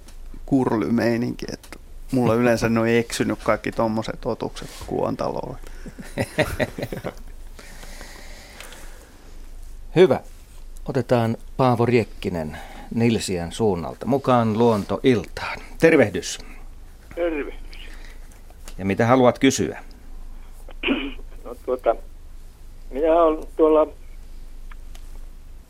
[0.46, 1.78] kurlymeininki, että
[2.12, 5.56] mulla yleensä ne on eksynyt kaikki tuommoiset otukset kuontalolle.
[9.96, 10.20] Hyvä.
[10.84, 12.58] Otetaan Paavo Riekkinen
[12.94, 15.58] Nilsiän suunnalta mukaan luontoiltaan.
[15.80, 16.38] Tervehdys.
[17.14, 17.54] Tervehdys.
[18.78, 19.78] Ja mitä haluat kysyä?
[21.44, 21.96] No tuota,
[22.90, 23.86] minä olen tuolla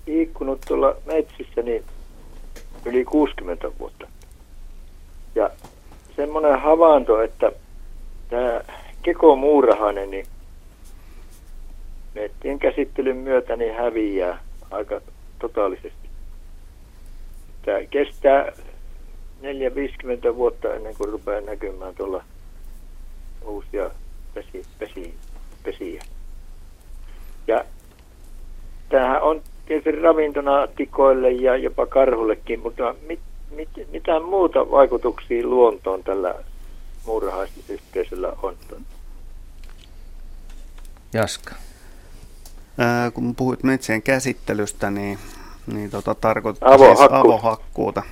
[0.06, 1.84] liikkunut tuolla metsissä niin
[2.84, 4.06] yli 60 vuotta.
[5.34, 5.50] Ja
[6.16, 7.52] semmoinen havainto, että
[8.28, 8.60] tämä
[9.02, 10.26] Keko Muurahainen, niin
[12.14, 15.00] metsien käsittelyn myötä niin häviää aika
[15.38, 15.99] totaalisesti.
[17.64, 18.52] Tämä kestää
[19.42, 22.24] 4-50 vuotta ennen kuin rupeaa näkymään tuolla
[23.44, 23.90] uusia
[24.34, 25.14] pesi, pesi,
[25.62, 26.02] pesiä.
[27.46, 27.64] Ja
[28.88, 33.20] tämähän on tietysti ravintona tikoille ja jopa karhullekin, mutta mit,
[33.50, 36.34] mit, mitä muuta vaikutuksia luontoon tällä
[37.06, 38.56] muurahaisyhteisöllä on?
[41.12, 41.54] Jaska.
[42.78, 45.18] Ää, kun puhuit metsien käsittelystä, niin,
[45.66, 46.98] niin tota, tarkoittaa Avohakku.
[46.98, 48.02] siis avohakkuuta.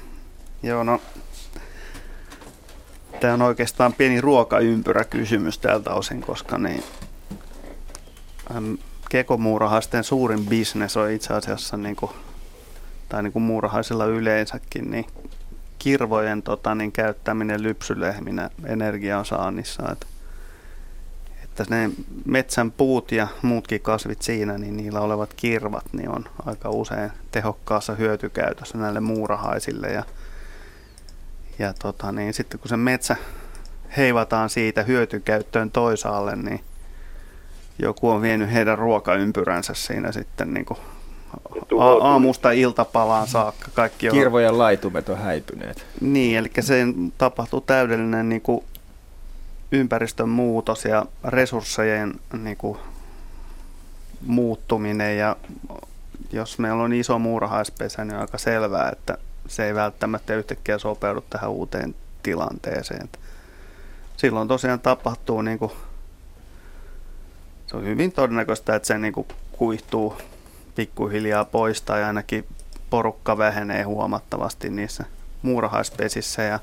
[0.63, 1.01] Joo, no,
[3.21, 6.85] tämä on oikeastaan pieni ruokaympyrä kysymys tältä osin, koska niin,
[9.11, 12.13] kekomuurahaisten suurin bisnes on itse asiassa, niin kuin,
[13.09, 15.07] tai niin kuin muurahaisilla yleensäkin, niin
[15.79, 19.83] kirvojen tota, niin käyttäminen lypsylehminä energiansaannissa.
[19.93, 20.07] Että
[21.63, 21.91] että ne
[22.25, 27.95] metsän puut ja muutkin kasvit siinä, niin niillä olevat kirvat niin on aika usein tehokkaassa
[27.95, 29.87] hyötykäytössä näille muurahaisille.
[29.89, 30.05] Ja,
[31.59, 33.17] ja tota, niin sitten kun se metsä
[33.97, 36.61] heivataan siitä hyötykäyttöön toisaalle, niin
[37.79, 40.79] joku on vienyt heidän ruokaympyränsä siinä sitten niin kuin
[41.79, 43.69] a- aamusta iltapalaan saakka.
[43.75, 44.15] Kaikki on...
[44.17, 45.87] Kirvojen laitumet on häipyneet.
[46.01, 46.85] Niin, eli se
[47.19, 48.65] tapahtuu täydellinen niin kuin
[49.73, 52.79] ympäristön muutos ja resurssejen niin kuin,
[54.27, 55.37] muuttuminen ja
[56.33, 59.19] jos meillä on iso muurahaispesä, niin on aika selvää, että
[59.49, 63.09] se ei välttämättä yhtäkkiä sopeudu tähän uuteen tilanteeseen.
[64.17, 65.73] Silloin tosiaan tapahtuu, niin kuin,
[67.67, 70.17] se on hyvin todennäköistä, että se niin kuin, kuihtuu
[70.75, 72.47] pikkuhiljaa pois tai ainakin
[72.91, 75.05] porukka vähenee huomattavasti niissä
[75.43, 76.61] muurahaispesissä ja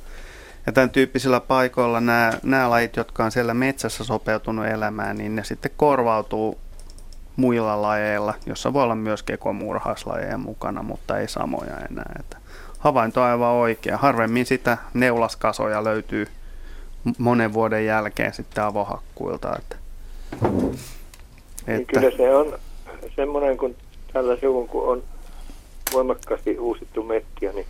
[0.66, 5.44] ja tämän tyyppisillä paikoilla nämä, nämä lajit, jotka on siellä metsässä sopeutunut elämään, niin ne
[5.44, 6.60] sitten korvautuu
[7.36, 12.16] muilla lajeilla, jossa voi olla myös kekomuurhaislajeja mukana, mutta ei samoja enää.
[12.20, 12.38] Että
[12.80, 13.98] havainto on aivan oikea.
[13.98, 16.28] Harvemmin sitä neulaskasoja löytyy
[17.18, 19.56] monen vuoden jälkeen sitten avohakkuilta.
[19.58, 19.76] Että,
[21.68, 22.00] niin että...
[22.00, 22.60] Kyllä se on
[23.16, 23.76] semmoinen, kun
[24.14, 25.04] tällä suvun, kun on
[25.94, 27.66] voimakkaasti uusittu mettiä, niin,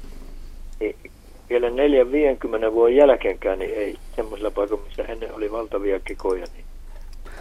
[0.79, 0.95] niin
[1.49, 6.65] vielä 4-50 vuoden jälkeenkään niin ei semmoisilla paikoilla, missä ennen oli valtavia kekoja, niin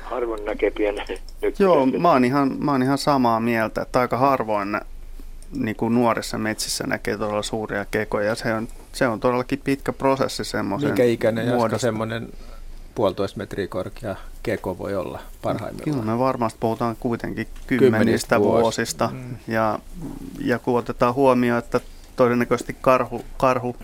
[0.02, 1.06] harvoin näkee pienen
[1.58, 4.80] Joo, mä oon, ihan, mä oon ihan samaa mieltä, että aika harvoin
[5.52, 8.34] niin kuin nuorissa metsissä näkee todella suuria kekoja.
[8.34, 11.78] Se on, se on todellakin pitkä prosessi semmoisen Mikä ikäinen muodosta.
[11.78, 12.28] semmoinen
[12.94, 15.84] puolitoista metriä korkea keko voi olla parhaimmillaan?
[15.84, 19.10] Kyllä me varmasti puhutaan kuitenkin kymmenistä, kymmenistä vuosista.
[19.12, 19.36] Mm.
[19.48, 19.78] Ja,
[20.38, 21.80] ja kun otetaan huomioon, että
[22.16, 23.76] todennäköisesti karhu, karhu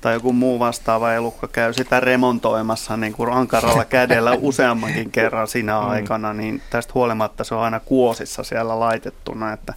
[0.00, 5.80] tai joku muu vastaava elukka käy sitä remontoimassa niin kuin ankaralla kädellä useammankin kerran sinä
[5.80, 5.88] mm.
[5.88, 9.74] aikana, niin tästä huolimatta se on aina kuosissa siellä laitettuna, että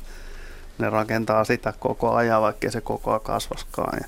[0.77, 3.99] ne rakentaa sitä koko ajan, vaikka se koko ajan kasvaskaan.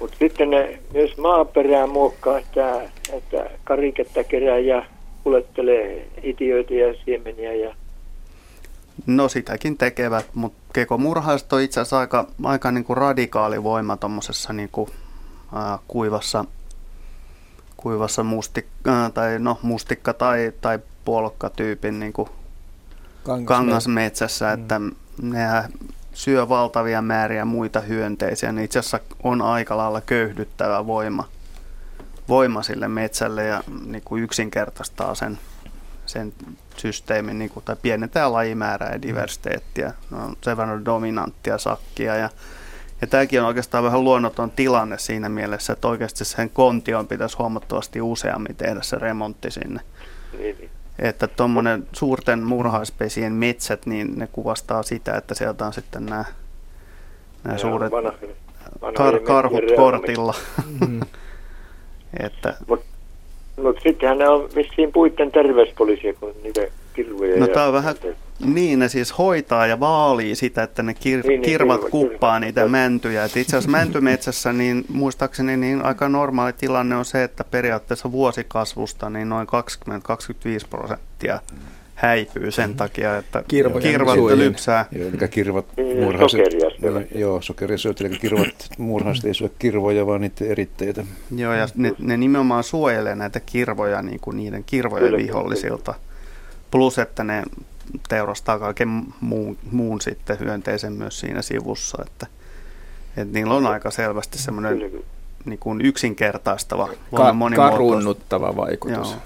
[0.00, 2.82] Mutta sitten ne myös maaperää muokkaa, että,
[3.12, 4.86] että kariketta kerää ja
[5.24, 7.74] kuljettelee itiöitä ja siemeniä ja
[9.06, 14.52] No sitäkin tekevät, mutta kekomurhaiset on itse asiassa aika, aika niin kuin radikaali voima tuommoisessa
[14.52, 14.90] niin kuin,
[15.88, 16.44] kuivassa,
[17.76, 22.28] kuivassa mustikka, tai no, mustikka- tai, tai puolokkatyypin niin kuin
[23.44, 24.80] kangasmetsässä, että
[25.22, 25.46] ne
[26.12, 28.52] syö valtavia määriä muita hyönteisiä.
[28.52, 31.28] Ne itse asiassa on aika lailla köyhdyttävä voima,
[32.28, 35.38] voima sille metsälle ja niin kuin yksinkertaistaa sen,
[36.06, 36.32] sen
[36.76, 39.92] systeemin, niin kuin, tai pienentää lajimäärää ja diversiteettiä.
[40.10, 42.30] Ne on sen verran dominanttia sakkia ja
[43.00, 48.00] ja tämäkin on oikeastaan vähän luonnoton tilanne siinä mielessä, että oikeasti sen kontion pitäisi huomattavasti
[48.00, 49.80] useammin tehdä se remontti sinne.
[50.38, 50.70] Niin.
[50.98, 56.24] Että tuommoinen suurten murhaispesien metsät, niin ne kuvastaa sitä, että sieltä on sitten nämä,
[57.44, 58.12] nämä suuret vanha,
[58.80, 60.34] vanha kar- karhut kortilla.
[60.88, 61.00] Mm.
[62.26, 62.86] että, Mutta
[63.62, 66.60] mut sittenhän ne on vissiin puitten terveyspoliisia, kun niitä
[66.96, 67.40] kirvoja.
[67.40, 67.94] No tämä on vähän,
[68.44, 72.34] niin, ne siis hoitaa ja vaalii sitä, että ne kir- niin, niin, kirvat kirva, kuppaa
[72.34, 72.40] kirva.
[72.40, 73.24] niitä mäntyjä.
[73.24, 79.10] Et itse asiassa mäntymetsässä, niin muistaakseni niin aika normaali tilanne on se, että periaatteessa vuosikasvusta
[79.10, 81.40] niin noin 20-25 prosenttia
[81.96, 82.76] häipyy sen mm.
[82.76, 84.86] takia, että Kirvoja kirvat lypsää.
[84.92, 86.40] Joo, eli kirvat niin, muurhaiset,
[86.80, 91.04] niin, joo, sokeria syöt, eli kirvat muurhaiset ei syö kirvoja, vaan niiden eritteitä.
[91.36, 95.94] Joo, ja ne, ne nimenomaan suojelee näitä kirvoja niin kuin niiden kirvojen vihollisilta.
[96.76, 97.42] Plus, että ne
[98.08, 102.26] teurastaa kaiken muun, muun sitten hyönteisen myös siinä sivussa, että,
[103.16, 104.92] että niillä on aika selvästi semmoinen
[105.44, 109.10] niin kuin yksinkertaistava, Ka- karunnuttava vaikutus.
[109.10, 109.20] Joo.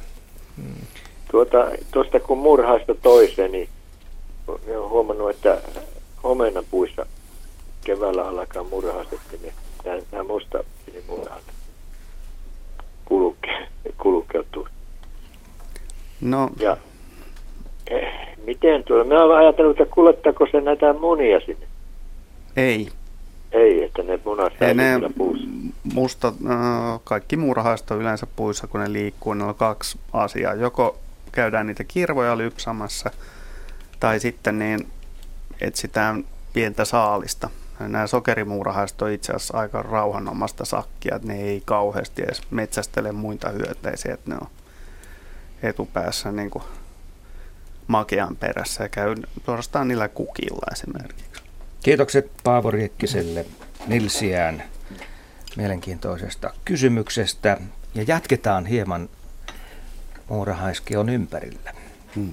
[0.57, 0.87] Hmm.
[1.31, 1.59] Tuota,
[1.93, 3.69] tuosta kun murhaista toiseen, niin
[4.47, 5.59] olen huomannut, että
[6.23, 7.07] omenapuissa
[7.85, 9.55] keväällä alkaa murhaisesti, niin
[10.13, 10.65] nämä musta
[11.09, 11.43] murhat
[13.99, 14.69] kulkeutuu.
[16.21, 16.51] No.
[16.59, 16.77] Ja
[18.47, 19.05] miten tuolla?
[19.05, 21.67] Mä olen ajatellut, että kuljettaako se näitä munia sinne?
[22.57, 22.89] Ei.
[23.53, 25.47] Ei, että ne munat Ei ne puussa.
[25.95, 29.35] Musta, äh, kaikki muurahaiset on yleensä puissa, kun ne liikkuu.
[29.35, 30.55] Ne on kaksi asiaa.
[30.55, 30.99] Joko
[31.33, 33.11] käydään niitä kirvoja lypsamassa,
[34.01, 34.87] tai sitten niin
[35.61, 37.51] etsitään pientä saalista.
[37.81, 43.49] Nämä sokerimuurahaiset on itse asiassa aika rauhanomasta sakkia, että ne ei kauheasti edes metsästele muita
[43.49, 44.49] hyönteisiä, että ne on
[45.63, 46.65] etupäässä niin kuin
[47.91, 49.15] makean perässä ja käy
[49.45, 51.43] suorastaan niillä kukilla esimerkiksi.
[51.83, 53.47] Kiitokset Paavo Riekkiselle
[53.87, 54.63] Nilsiään
[55.57, 57.57] mielenkiintoisesta kysymyksestä
[57.95, 59.09] ja jatketaan hieman
[60.29, 61.73] muurahaiskeon ympärillä.
[62.17, 62.33] Hmm.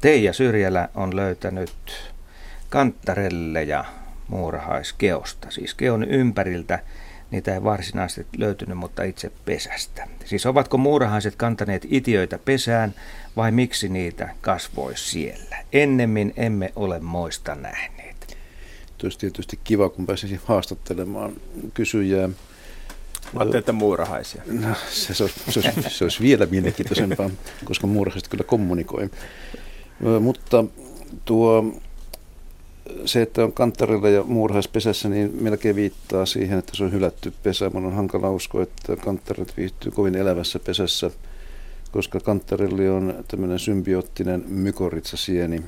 [0.00, 1.72] Teija Syrjälä on löytänyt
[2.68, 3.84] kanttarelleja
[4.28, 6.78] muurahaiskeosta, siis keon ympäriltä.
[7.30, 10.08] Niitä ei varsinaisesti löytynyt, mutta itse pesästä.
[10.24, 12.94] Siis ovatko muurahaiset kantaneet itiöitä pesään
[13.36, 15.56] vai miksi niitä kasvoi siellä?
[15.72, 18.38] Ennemmin emme ole moista nähneet.
[19.02, 21.32] Olisi tietysti kiva, kun pääsisi haastattelemaan
[21.74, 22.28] kysyjää.
[23.34, 24.42] Ajattelin, että muurahaisia.
[24.46, 27.30] No, se, se, olisi, se, olisi, se olisi vielä mielenkiintoisempaa,
[27.64, 29.10] koska muurahaiset kyllä kommunikoi.
[30.20, 30.64] Mutta
[31.24, 31.80] tuo,
[33.04, 37.70] se, että on kanttarilla ja muurahaispesässä, niin melkein viittaa siihen, että se on hylätty pesä.
[37.74, 41.10] Mun on hankala uskoa, että kanttarit viihtyy kovin elävässä pesässä–
[41.92, 45.62] koska kantarelli on tämmöinen symbioottinen mykoritsasieni,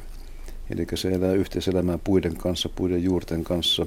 [0.70, 3.86] eli se elää yhteiselämää puiden kanssa, puiden juurten kanssa.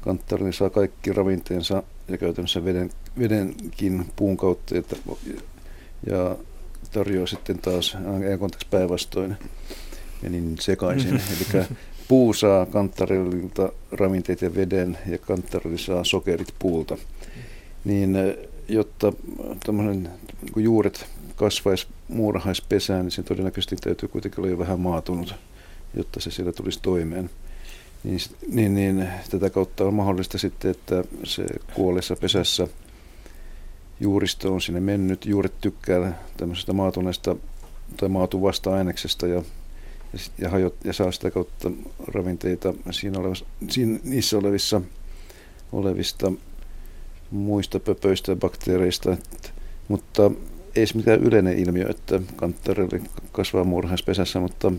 [0.00, 4.82] Kantarelli saa kaikki ravinteensa ja käytännössä veden, vedenkin puun kautta ja,
[6.06, 6.36] ja
[6.92, 7.96] tarjoaa sitten taas
[8.38, 9.36] konteksi päinvastoin
[10.22, 11.14] ja niin sekaisin.
[11.54, 11.64] Eli
[12.08, 16.98] puu saa kantarellilta ravinteet ja veden ja kantarelli saa sokerit puulta.
[17.84, 18.16] Niin
[18.68, 19.12] jotta
[19.66, 21.06] tämmöinen niin juuret
[21.36, 25.34] kasvaisi muurahaispesään, niin sen todennäköisesti täytyy kuitenkin olla jo vähän maatunut,
[25.94, 27.30] jotta se siellä tulisi toimeen.
[28.04, 32.68] Niin, niin, niin tätä kautta on mahdollista sitten, että se kuolleessa pesässä
[34.00, 35.26] juuristo on sinne mennyt.
[35.26, 37.36] Juuret tykkää tämmöisestä maatuneesta
[37.96, 39.42] tai maatuvasta aineksesta ja,
[40.12, 41.70] ja, ja, hajot, ja saa sitä kautta
[42.06, 44.80] ravinteita siinä olevassa, siinä, niissä olevissa,
[45.72, 46.32] olevista
[47.30, 49.12] muista pöpöistä ja bakteereista.
[49.12, 49.48] Että,
[49.88, 50.30] mutta
[50.76, 53.02] ei se mikään yleinen ilmiö, että kanttarelli
[53.32, 54.72] kasvaa muurahaispesässä, mutta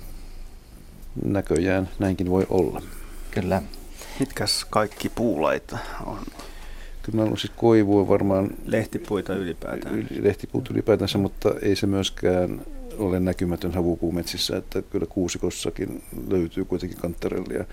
[1.26, 2.82] näköjään näinkin voi olla.
[3.32, 3.62] Kyllä.
[4.20, 6.20] Mitkäs kaikki puulaita on?
[7.04, 8.50] Kyllä mä siis koivua varmaan...
[8.66, 10.08] Lehtipuita ylipäätään.
[10.22, 12.62] Lehtipuut ylipäätänsä, mutta ei se myöskään
[12.98, 17.66] ole näkymätön havupuumetsissä, että kyllä kuusikossakin löytyy kuitenkin kanttarellia.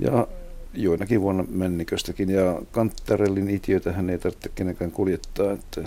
[0.00, 0.26] Ja
[0.74, 2.30] joinakin vuonna männiköstäkin.
[2.30, 5.80] Ja kanttarellin itiötähän ei tarvitse kenenkään kuljettaa, että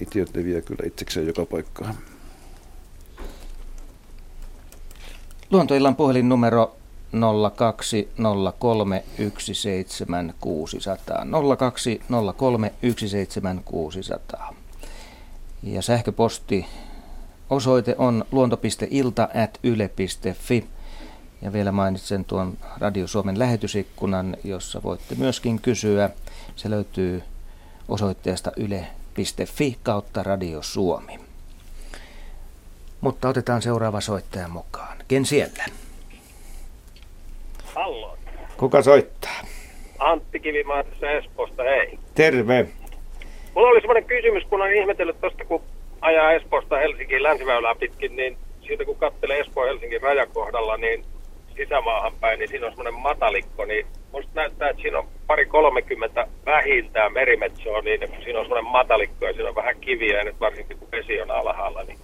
[0.00, 1.94] itiöt leviää kyllä itsekseen joka paikkaan.
[5.50, 6.76] Luontoillan puhelinnumero
[7.56, 9.04] 0203
[15.62, 16.66] Ja sähköposti
[17.54, 20.64] osoite on luonto.ilta at yle.fi.
[21.42, 26.10] Ja vielä mainitsen tuon Radio Suomen lähetysikkunan, jossa voitte myöskin kysyä.
[26.56, 27.22] Se löytyy
[27.88, 31.18] osoitteesta yle.fi kautta Radio Suomi.
[33.00, 34.96] Mutta otetaan seuraava soittaja mukaan.
[35.08, 35.64] Ken siellä?
[37.74, 38.18] Hallo.
[38.56, 39.40] Kuka soittaa?
[39.98, 41.98] Antti Kivimaa tässä Espoosta, hei.
[42.14, 42.68] Terve.
[43.54, 45.62] Mulla oli semmoinen kysymys, kun olen ihmetellyt tuosta, kun
[46.04, 48.36] ajaa Espoosta Helsinkiin länsiväylää pitkin, niin
[48.66, 51.04] siitä kun katselee Espoon Helsingin rajakohdalla, niin
[51.56, 56.26] sisämaahan päin, niin siinä on semmoinen matalikko, niin musta näyttää, että siinä on pari 30
[56.46, 60.78] vähintään merimetsoa, niin siinä on semmoinen matalikko ja siinä on vähän kiviä, ja nyt varsinkin
[60.78, 61.98] kun vesi on alhaalla, niin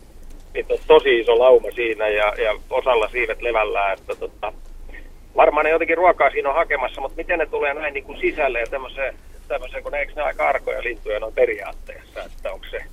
[0.54, 4.52] niitä on tosi iso lauma siinä ja, ja osalla siivet levällään, että tota,
[5.36, 8.60] varmaan ne jotenkin ruokaa siinä on hakemassa, mutta miten ne tulee näin niin kuin sisälle
[8.60, 9.14] ja tämmöiseen,
[9.48, 12.84] tämmöiseen kun ne, eikö ne aika arkoja lintuja noin periaatteessa, että onko se,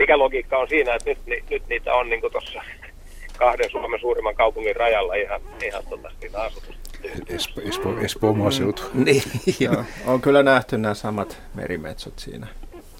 [0.00, 2.62] mikä logiikka on siinä, että nyt, ni, nyt niitä on niin tuossa
[3.38, 6.80] kahden Suomen suurimman kaupungin rajalla ihan, ihan tota, niitä asutusta.
[7.28, 8.82] Espo, Espo, Espoon maaseutu.
[8.94, 9.22] Mm, niin,
[9.60, 9.84] joo.
[10.06, 12.46] On kyllä nähty nämä samat merimetsot siinä.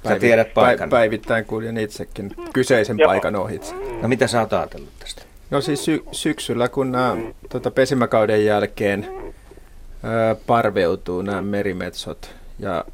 [0.08, 0.90] Sä tiedät paikan.
[0.90, 3.08] Päivittäin kuljen itsekin kyseisen Joo.
[3.08, 3.74] paikan ohitse.
[4.02, 5.22] No mitä sä oot ajatellut tästä?
[5.50, 7.16] No siis sy- syksyllä, kun nämä
[7.50, 9.06] tuota, pesimäkauden jälkeen
[10.02, 12.84] ää, parveutuu nämä merimetsot ja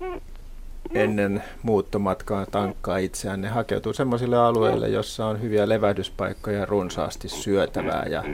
[0.94, 8.24] ennen muuttomatkaa tankkaa itseään, ne hakeutuu sellaisille alueille, jossa on hyviä levähdyspaikkoja runsaasti syötävää ja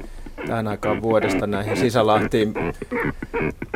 [0.46, 2.54] tähän aikaan vuodesta näihin sisälahtiin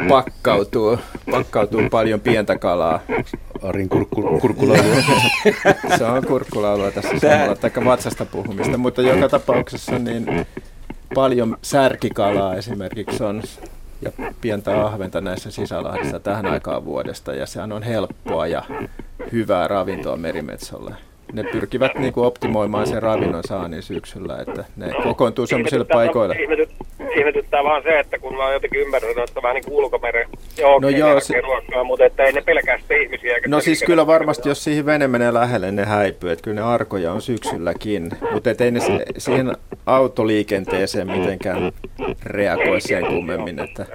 [0.08, 0.98] pakkautuu,
[1.30, 3.00] pakkautuu paljon pientä kalaa.
[3.62, 4.96] Arin kurkku, kurkkulaulua.
[5.98, 10.46] Se on kurkkulaulua tässä samalla, tai vatsasta puhumista, mutta joka tapauksessa niin
[11.14, 13.42] paljon särkikalaa esimerkiksi on
[14.02, 18.62] ja pientä ahventa näissä sisälahdissa tähän aikaan vuodesta, ja sehän on helppoa ja
[19.32, 20.94] hyvää ravintoa merimetsolle
[21.32, 26.36] ne pyrkivät niin kuin optimoimaan sen ravinnon saannin syksyllä, että ne kokoontuu sellaisille paikoille.
[27.18, 30.28] Ihmetyttää vaan se, että kun mä jotenkin ymmärrän, että vähän niin kuin ulkomeren
[30.58, 31.40] joo, no joo, se...
[31.40, 33.34] ruokaa, mutta että ei ne pelkästään ihmisiä.
[33.34, 36.32] Eikä no siis kyllä varmasti, jos siihen vene menee lähelle, ne häipyy.
[36.32, 38.80] Että kyllä ne arkoja on syksylläkin, mutta ei ne
[39.18, 39.52] siihen
[39.86, 41.72] autoliikenteeseen mitenkään
[42.26, 43.58] reagoi sen kummemmin.
[43.58, 43.86] Että...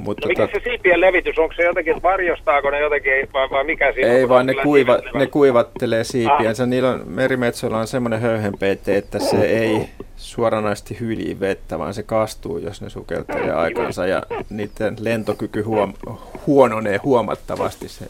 [0.00, 0.50] Mutta no mikä tot...
[0.54, 4.46] se siipien levitys, onko se jotenkin, varjostaako ne jotenkin, vai, vai mikä siinä Ei vaan
[4.46, 6.62] ne, kuiva, ne kuivattelee siipiänsä.
[6.62, 6.68] Ah.
[6.68, 9.86] Niillä on, merimetsoilla on semmoinen höyhenpeite, että se ei
[10.16, 14.06] suoranaisesti hyljii vettä, vaan se kastuu, jos ne sukeltelee aikansa.
[14.06, 18.04] Ja niiden lentokyky huom- huononee huomattavasti se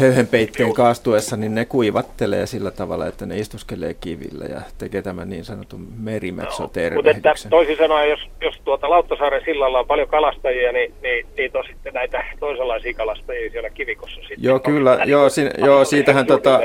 [0.00, 5.44] höyhenpeitteen kaastuessa, niin ne kuivattelee sillä tavalla, että ne istuskelee kivillä ja tekee tämän niin
[5.44, 7.22] sanotun merimetsotervehdyksen.
[7.22, 11.58] No, mutta toisin sanoen, jos, jos tuota Lauttasaaren sillalla on paljon kalastajia, niin, niin niitä
[11.58, 14.20] on sitten näitä toisenlaisia kalastajia siellä kivikossa.
[14.20, 14.42] Sitten.
[14.42, 14.98] Joo, kyllä.
[15.04, 16.60] Joo, si, joo siitähän tota,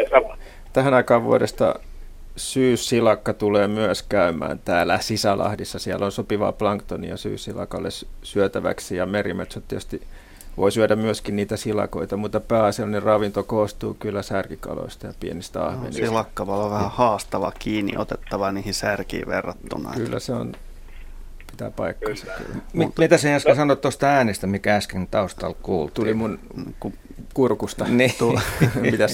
[0.73, 1.75] tähän aikaan vuodesta
[2.35, 5.79] syyssilakka tulee myös käymään täällä Sisälahdissa.
[5.79, 7.89] Siellä on sopivaa planktonia syyssilakalle
[8.23, 10.01] syötäväksi ja merimetsot tietysti
[10.57, 16.02] voi syödä myöskin niitä silakoita, mutta pääasiallinen ravinto koostuu kyllä särkikaloista ja pienistä ahvenista.
[16.02, 19.94] No, silakka voi olla vähän haastava kiinni otettava niihin särkiin verrattuna.
[19.94, 20.52] Kyllä se on,
[21.56, 22.26] pitää paikkansa.
[22.38, 22.61] Kyllä.
[22.73, 25.94] M- mitä se äsken sanoit tuosta äänestä, mikä äsken taustalla kuultiin?
[25.94, 26.40] Tuli mun
[27.34, 27.86] kurkusta.
[27.86, 28.14] Niin.
[28.19, 28.38] Tuli,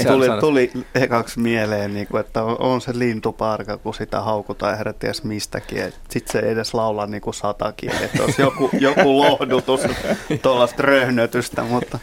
[0.08, 5.24] tuli, tuli ekaksi mieleen, niin kuin, että on se lintuparka, kun sitä haukutaan herra ties
[5.24, 5.94] mistäkin.
[6.10, 9.82] Sitten se ei edes laula niin kuin satakin, että olisi joku, joku lohdutus
[10.42, 11.64] tuollaista röhnötystä.
[11.64, 12.00] Mutta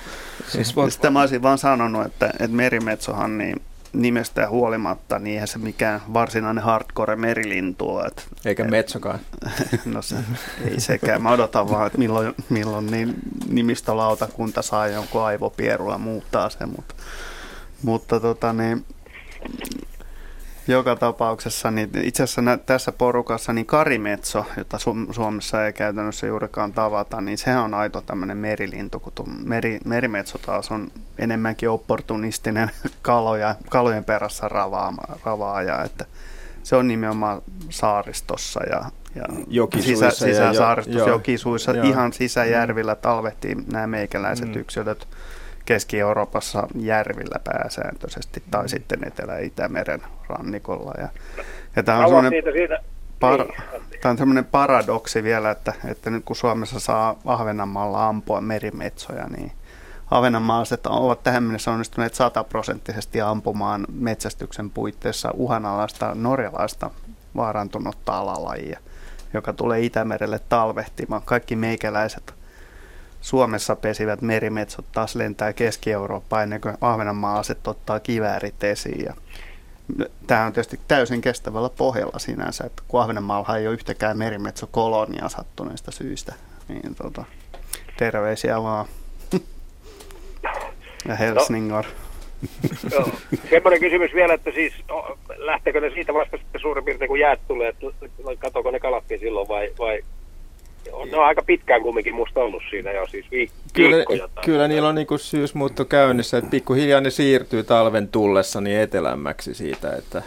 [0.49, 0.93] siis voit...
[0.93, 3.63] sitten mä olisin vaan sanonut, että, että merimetsohan niin
[3.93, 8.07] nimestä huolimatta, niin eihän se mikään varsinainen hardcore merilintu ole.
[8.07, 9.19] Että, Eikä metsokaan.
[9.85, 10.17] no se,
[10.65, 11.23] ei sekään.
[11.23, 13.15] Mä odotan vaan, että milloin, milloin niin
[13.49, 16.95] nimistolautakunta saa jonkun aivopierua muuttaa sen, mutta,
[17.83, 18.85] mutta tota niin,
[20.73, 24.79] joka tapauksessa niin itse asiassa tässä porukassa niin karimetso, jota
[25.11, 29.13] Suomessa ei käytännössä juurikaan tavata, niin se on aito tämmöinen merilintu, kun
[29.45, 32.71] meri, merimetso taas on enemmänkin opportunistinen
[33.03, 36.05] kaloja, kalojen perässä ravaama, ravaaja, että
[36.63, 38.85] se on nimenomaan saaristossa ja,
[39.15, 41.83] ja jokisuissa sisä, sisäsaaristossa, jo, jokisuissa, jo.
[41.83, 44.61] ihan sisäjärvillä talvehtii nämä meikäläiset mm.
[44.61, 45.07] yksilöt
[45.69, 48.69] Keski-Euroopassa järvillä pääsääntöisesti tai mm.
[48.69, 50.93] sitten Etelä-Itämeren rannikolla.
[50.99, 51.09] Ja,
[51.77, 52.79] ja tämä on siitä, siitä.
[53.21, 54.01] Par, niin.
[54.01, 59.53] tämä on semmoinen paradoksi vielä, että, että nyt kun Suomessa saa Ahvenanmaalla ampua merimetsoja, niin
[60.11, 66.91] Ahvenanmaalaiset ovat tähän mennessä onnistuneet sataprosenttisesti ampumaan metsästyksen puitteissa uhanalaista norjalaista
[67.37, 68.79] vaarantunutta alalajia,
[69.35, 71.23] joka tulee Itämerelle talvehtimaan.
[71.25, 72.38] Kaikki meikäläiset
[73.21, 79.05] Suomessa pesivät merimetsot taas lentää Keski-Eurooppaan ennen kuin Ahvenanmaalaiset ottaa kiväärit esiin.
[79.05, 79.15] Ja
[80.27, 85.91] tämä on tietysti täysin kestävällä pohjalla sinänsä, että kun Ahvenanmaalla ei ole yhtäkään merimetsokolonia sattuneista
[85.91, 86.35] syistä,
[86.69, 87.25] niin tota,
[87.97, 88.87] terveisiä vaan.
[91.09, 91.85] ja Helsingor.
[92.99, 93.09] No,
[93.51, 94.75] semmoinen kysymys vielä, että siis
[95.37, 97.87] lähteekö ne siitä vasta sitten suurin piirtein kun jäät tulee, että
[98.39, 100.03] katoko ne kalatkin silloin vai, vai
[100.93, 104.29] on, ne on aika pitkään kumminkin musta ollut siinä jo, siis viik- kyllä, viikkoja.
[104.35, 109.55] Tai kyllä niillä on niinku syysmuutto käynnissä, että pikkuhiljaa ne siirtyy talven tullessa niin etelämmäksi
[109.55, 110.23] siitä, että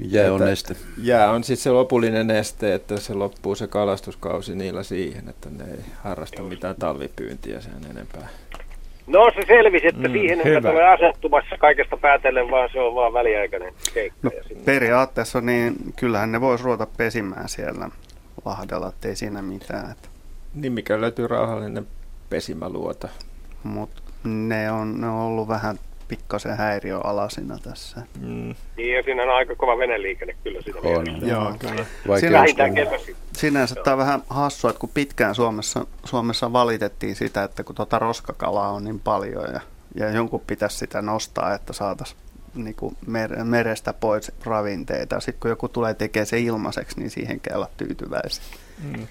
[0.00, 0.74] Jää on että neste.
[1.02, 5.64] Jää on sitten se lopullinen neste, että se loppuu se kalastuskausi niillä siihen, että ne
[5.64, 8.28] ei harrasta mitään talvipyyntiä sen enempää.
[9.06, 13.12] No se selvisi, että Mm, siihen että tulee asettumassa kaikesta päätellen, vaan se on vaan
[13.12, 14.18] väliaikainen keikka.
[14.22, 14.30] No,
[14.64, 17.90] periaatteessa niin kyllähän ne voisi ruveta pesimään siellä
[18.44, 19.90] Lahdella, ettei siinä mitään.
[19.90, 20.08] Että.
[20.54, 21.86] Niin mikä löytyy rauhallinen
[22.30, 23.08] pesimäluota.
[23.62, 25.78] Mutta ne on, ne on ollut vähän
[26.10, 28.02] pikkasen häiriöalasina tässä.
[28.20, 28.54] Mm.
[28.76, 31.26] Niin ja siinä on aika kova veneliikenne kyllä siinä mielessä.
[31.26, 31.84] Joo, kyllä.
[32.74, 33.16] Kesäsi.
[33.32, 37.98] Sinänsä tämä on vähän hassua, että kun pitkään Suomessa, Suomessa valitettiin sitä, että kun tuota
[37.98, 39.60] roskakalaa on niin paljon ja,
[39.94, 42.20] ja jonkun pitäisi sitä nostaa, että saataisiin
[42.54, 45.20] niin mer- merestä pois ravinteita.
[45.20, 48.44] Sitten kun joku tulee tekemään se ilmaiseksi, niin siihen olla tyytyväisiä.
[48.84, 49.06] Mm.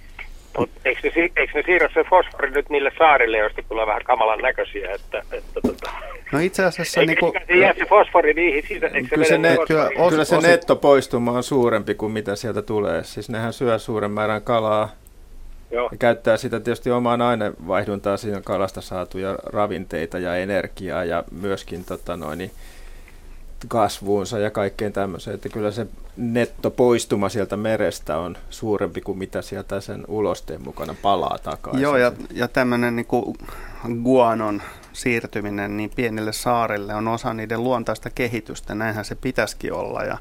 [0.57, 4.01] Mut eikö, ne, si- eikö ne siirrä se fosfori nyt niille saarille, joista tulee vähän
[4.03, 4.91] kamalan näköisiä?
[4.91, 5.91] Että, että, tota,
[6.31, 7.01] No itse asiassa...
[7.01, 9.67] eikö, Niin kuin, se jää se fosfori niihin sisä, eikö Kyllä se, ne, fosfori?
[9.67, 13.03] kyllä, kyllä se nettopoistuma on suurempi kuin mitä sieltä tulee.
[13.03, 14.89] Siis nehän syö suuren määrän kalaa
[15.71, 15.89] Joo.
[15.91, 22.17] ja käyttää sitä tietysti omaan ainevaihduntaan siinä kalasta saatuja ravinteita ja energiaa ja myöskin tota
[22.17, 22.51] noin, niin
[23.67, 25.35] kasvuunsa ja kaikkeen tämmöiseen.
[25.35, 25.87] Että kyllä se
[26.17, 31.81] nettopoistuma sieltä merestä on suurempi kuin mitä sieltä sen ulosteen mukana palaa takaisin.
[31.81, 33.07] Joo, ja, ja tämmöinen niin
[34.03, 34.61] guanon
[34.93, 38.75] siirtyminen niin pienille saarille on osa niiden luontaista kehitystä.
[38.75, 40.03] Näinhän se pitäisikin olla.
[40.03, 40.17] Ja,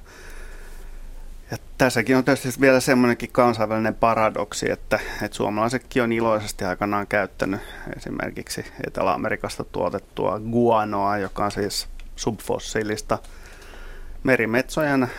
[1.51, 7.61] ja tässäkin on tietysti vielä semmoinenkin kansainvälinen paradoksi, että, että suomalaisetkin on iloisesti aikanaan käyttänyt
[7.97, 11.89] esimerkiksi Etelä-Amerikasta tuotettua guanoa, joka on siis
[12.19, 13.19] subfossiilista
[14.23, 15.11] merimetsojen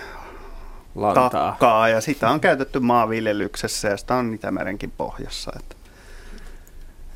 [0.96, 1.30] Lantaa.
[1.30, 5.52] takkaa, ja sitä on käytetty maanviljelyksessä ja sitä on Itämerenkin pohjassa.
[5.60, 5.76] Että,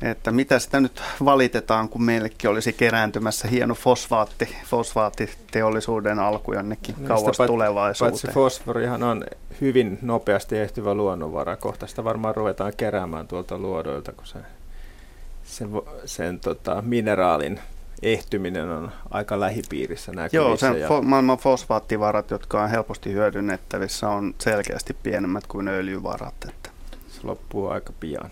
[0.02, 7.08] että mitä sitä nyt valitetaan, kun meillekin olisi kerääntymässä hieno fosfaatti, fosfaattiteollisuuden alku jonnekin No,
[7.08, 8.12] kauas pat- tulevaisuuteen.
[8.12, 9.24] Paitsi fosforihan on
[9.60, 11.56] hyvin nopeasti ehtyvä luonnonvara.
[11.56, 14.38] Kohta sitä varmaan ruvetaan keräämään tuolta luodoilta, kun se,
[15.44, 15.68] sen,
[16.04, 17.60] sen tota, mineraalin
[18.02, 20.36] ehtyminen on aika lähipiirissä näkyvissä.
[20.36, 26.34] Joo, sen ja, fo- maailman fosfaattivarat, jotka on helposti hyödynnettävissä, on selkeästi pienemmät kuin öljyvarat.
[26.48, 26.70] Että.
[27.08, 28.30] se loppuu aika pian.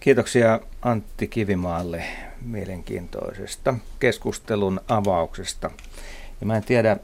[0.00, 2.04] Kiitoksia Antti Kivimaalle
[2.42, 5.70] mielenkiintoisesta keskustelun avauksesta.
[6.40, 6.96] Ja mä en tiedä,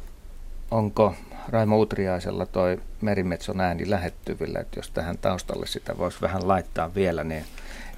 [0.71, 1.15] onko
[1.49, 7.25] Raimo Utriaisella toi merimetson ääni lähettyvillä, että jos tähän taustalle sitä voisi vähän laittaa vielä,
[7.25, 7.45] niin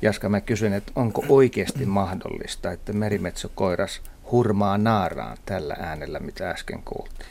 [0.03, 4.01] Jaska mä kysyn, että onko oikeasti mahdollista, että merimetsokoiras
[4.33, 7.29] hurmaa naaraan tällä äänellä, mitä äsken kuultiin?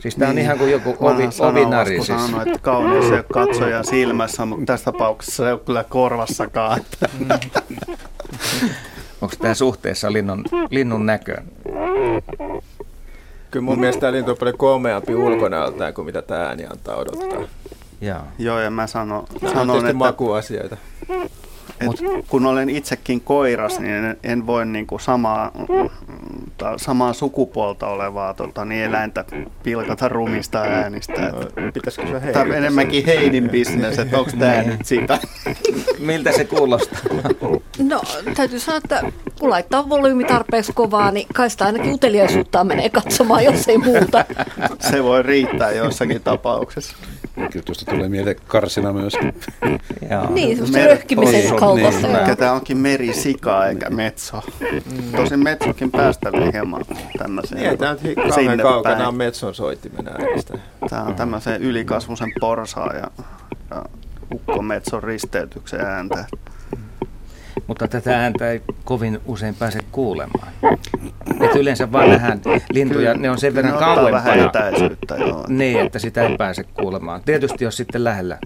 [0.00, 1.94] Siis tämä on Niin, ihan kuin joku ovi, ovinari.
[2.04, 2.06] Siis.
[2.06, 6.80] sanoo, että kauneus ei ole katsojan silmässä, mutta tässä tapauksessa se ei ole kyllä korvassakaan.
[9.22, 11.44] Onko tämä suhteessa linnun, linnun näköön?
[13.50, 17.40] Kyllä mun mielestä tämä lintu on paljon komeampi ulkonäöltään kuin mitä tämä ääni antaa odottaa.
[18.00, 18.20] Joo.
[18.38, 20.76] Joo, ja mä on sanon että, makuasioita.
[21.80, 25.52] että kun olen itsekin koiras, niin en, en voi niin kuin samaa,
[26.58, 29.24] tai samaa sukupuolta olevaa tota, niin eläintä
[29.62, 31.12] pilkata rumista äänistä.
[31.28, 35.18] Että, Pitäisikö se Tämä on enemmänkin Heidin bisnes, että onko tämä nyt sitä.
[35.98, 36.98] Miltä se kuulostaa?
[37.78, 38.02] No,
[38.34, 39.02] täytyy sanoa, että
[39.40, 44.24] kun laittaa volyymi tarpeeksi kovaa, niin kai sitä ainakin uteliaisuutta menee katsomaan, jos ei muuta.
[44.90, 46.96] Se voi riittää jossakin tapauksessa.
[47.38, 49.34] Kyllä tuosta tulee mieleen karsina myöskin.
[50.30, 52.06] Niin, semmoista röhkimisen kaltaista.
[52.06, 54.42] Niin, tämä onkin merisika eikä metso.
[55.16, 56.84] Tosin metsokin päästelee hieman
[57.18, 57.62] tämmöiseen.
[57.62, 60.58] Niin, tämä on kauhean sinne kaukana on metson soittimen äänistä.
[60.90, 63.10] Tämä on tämmöisen ylikasvuisen porsaan ja,
[63.70, 63.84] ja
[64.34, 66.24] ukkometson risteytyksen ääntä.
[67.66, 70.52] Mutta tätä ääntä ei kovin usein pääse kuulemaan.
[71.40, 72.40] Et yleensä vaan nähdään
[72.70, 74.24] lintuja, ne on sen verran ne ottaa kauempana.
[74.24, 75.44] vähän etäisyyttä, joo.
[75.48, 77.22] Niin, että sitä ei pääse kuulemaan.
[77.24, 78.38] Tietysti jos sitten lähellä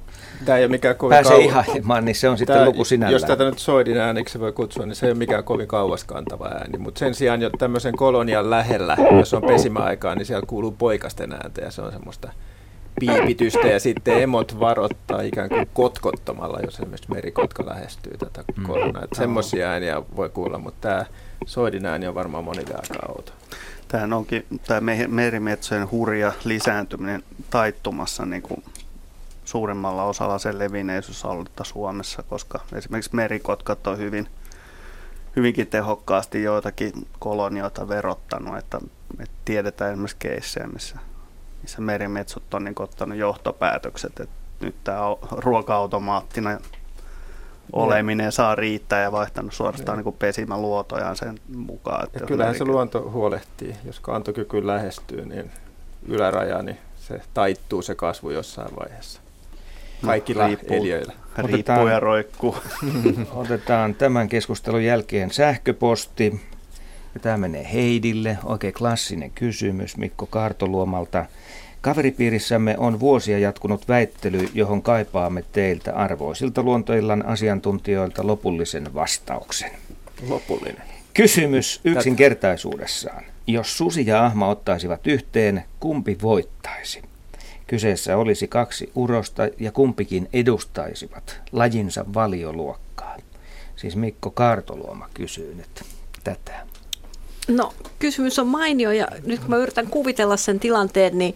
[0.45, 3.13] Tämä ei ole mikään kovin pääsee kau- ihailemaan, niin se on sitten Tää- luku sinällään.
[3.13, 6.47] Jos tätä nyt soidin ääniksi voi kutsua, niin se ei ole mikään kovin kauas kantava
[6.49, 6.79] ääni.
[6.79, 11.61] Mutta sen sijaan jo tämmöisen kolonian lähellä, jos on pesimäaikaa, niin siellä kuuluu poikasten ääntä
[11.61, 12.29] ja se on semmoista
[13.01, 18.63] piipitystä ja sitten emot varoittaa ikään kuin kotkottamalla, jos esimerkiksi merikotka lähestyy tätä Mm.
[18.67, 19.05] kolonaa.
[19.05, 21.07] Että semmoisia ääniä voi kuulla, mutta tämä
[21.47, 23.33] soidin ääni on varmaan monille aika outo.
[23.89, 28.65] Tämä onkin tämä merimetsojen hurja lisääntyminen taittumassa niin kuin
[29.45, 34.29] suurimmalla osalla sen levinneisyysalletta Suomessa, koska esimerkiksi merikotkat on hyvin,
[35.37, 38.79] hyvinkin tehokkaasti joitakin kolonioita verottanut, että,
[39.21, 40.97] että tiedetään esimerkiksi keissejä, missä,
[41.63, 46.59] missä merimetsot on niin ottanut johtopäätökset, että nyt tämä ruoka-automaattina
[47.73, 52.05] oleminen saa riittää ja vaihtanut suorastaan niin pesimäluotojaan sen mukaan.
[52.05, 53.77] Että ja kyllähän se luonto huolehtii.
[53.85, 55.51] Jos kantokyky lähestyy, niin
[56.09, 59.21] yläraja, niin se taittuu se kasvu jossain vaiheessa.
[60.07, 61.13] Kaikilla riippuu, eliöillä.
[61.39, 62.57] Riippuu ja roikkuu.
[63.35, 66.41] Otetaan tämän keskustelun jälkeen sähköposti.
[67.15, 68.39] Ja tämä menee Heidille.
[68.45, 71.27] Oikein klassinen kysymys Mikko Kaartoluomalta.
[71.83, 79.71] Kaveripiirissämme on vuosia jatkunut väittely, johon kaipaamme teiltä arvoisilta luontoillan asiantuntijoilta lopullisen vastauksen.
[80.29, 80.83] Lopullinen.
[81.15, 83.25] Kysymys yksinkertaisuudessaan.
[83.47, 87.03] Jos susi ja ahma ottaisivat yhteen, kumpi voittaisi?
[87.67, 93.17] Kyseessä olisi kaksi urosta ja kumpikin edustaisivat lajinsa valioluokkaa.
[93.77, 95.85] Siis Mikko Kaartoluoma kysyy nyt
[96.25, 96.67] tätä.
[97.49, 101.35] No, kysymys on mainio ja nyt kun mä yritän kuvitella sen tilanteen, niin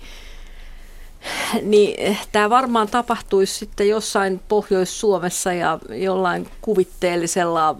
[1.63, 7.77] niin tämä varmaan tapahtuisi sitten jossain Pohjois-Suomessa ja jollain kuvitteellisella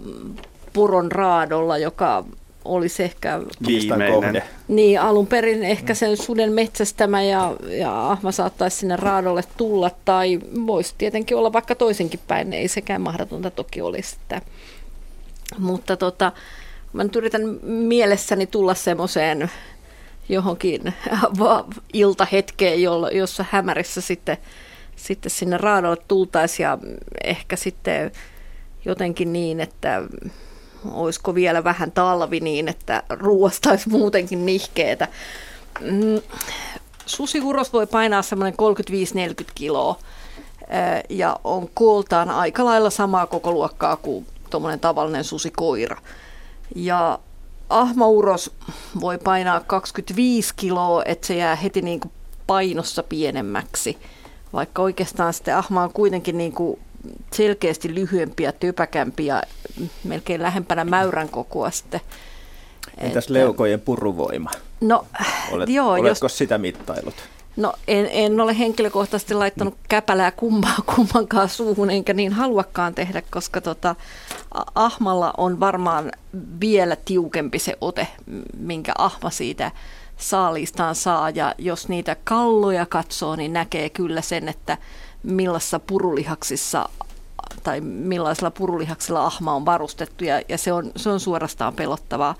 [0.73, 2.23] puron raadolla, joka
[2.65, 4.43] olisi ehkä viimeinen.
[4.67, 10.39] Niin, alun perin ehkä sen suden metsästämä ja, ja ahma saattaisi sinne raadolle tulla, tai
[10.67, 14.15] voisi tietenkin olla vaikka toisenkin päin, ei sekään mahdotonta toki olisi.
[14.21, 14.41] Että.
[15.59, 16.31] Mutta tota,
[16.93, 19.51] mä nyt yritän mielessäni tulla semmoiseen
[20.29, 20.93] johonkin
[21.93, 22.81] iltahetkeen,
[23.13, 24.37] jossa hämärissä sitten,
[24.95, 26.77] sitten sinne raadolle tultaisiin ja
[27.23, 28.11] ehkä sitten
[28.85, 30.03] jotenkin niin, että
[30.91, 35.07] olisiko vielä vähän talvi niin, että ruoasta olisi muutenkin nihkeetä.
[35.81, 36.21] Mm,
[37.05, 38.59] susihuros voi painaa semmoinen
[39.43, 39.99] 35-40 kiloa
[41.09, 46.01] ja on kooltaan aika lailla samaa koko luokkaa kuin tuommoinen tavallinen susikoira.
[46.75, 47.19] Ja
[47.69, 48.51] ahmauros
[49.01, 52.11] voi painaa 25 kiloa, että se jää heti niin kuin
[52.47, 53.97] painossa pienemmäksi.
[54.53, 56.79] Vaikka oikeastaan sitten ahma on kuitenkin niin kuin
[57.33, 59.43] selkeästi lyhyempi ja typäkämpi ja
[60.03, 62.01] melkein lähempänä mäyrän kokoa sitten.
[62.97, 64.51] Entäs että, leukojen puruvoima?
[64.81, 65.05] No,
[65.51, 67.15] Olet, joo, oletko jos, sitä mittailut?
[67.57, 73.61] No en, en ole henkilökohtaisesti laittanut käpälää kummaa, kummankaan suuhun, enkä niin haluakaan tehdä, koska
[73.61, 73.95] tota,
[74.75, 76.11] ahmalla on varmaan
[76.59, 78.07] vielä tiukempi se ote,
[78.57, 79.71] minkä ahma siitä
[80.17, 81.29] saaliistaan saa.
[81.29, 84.77] Ja jos niitä kalloja katsoo, niin näkee kyllä sen, että
[85.23, 86.89] millaisissa purulihaksissa
[87.63, 92.35] tai millaisilla purulihaksilla ahma on varustettu ja, ja se, on, se on suorastaan pelottavaa.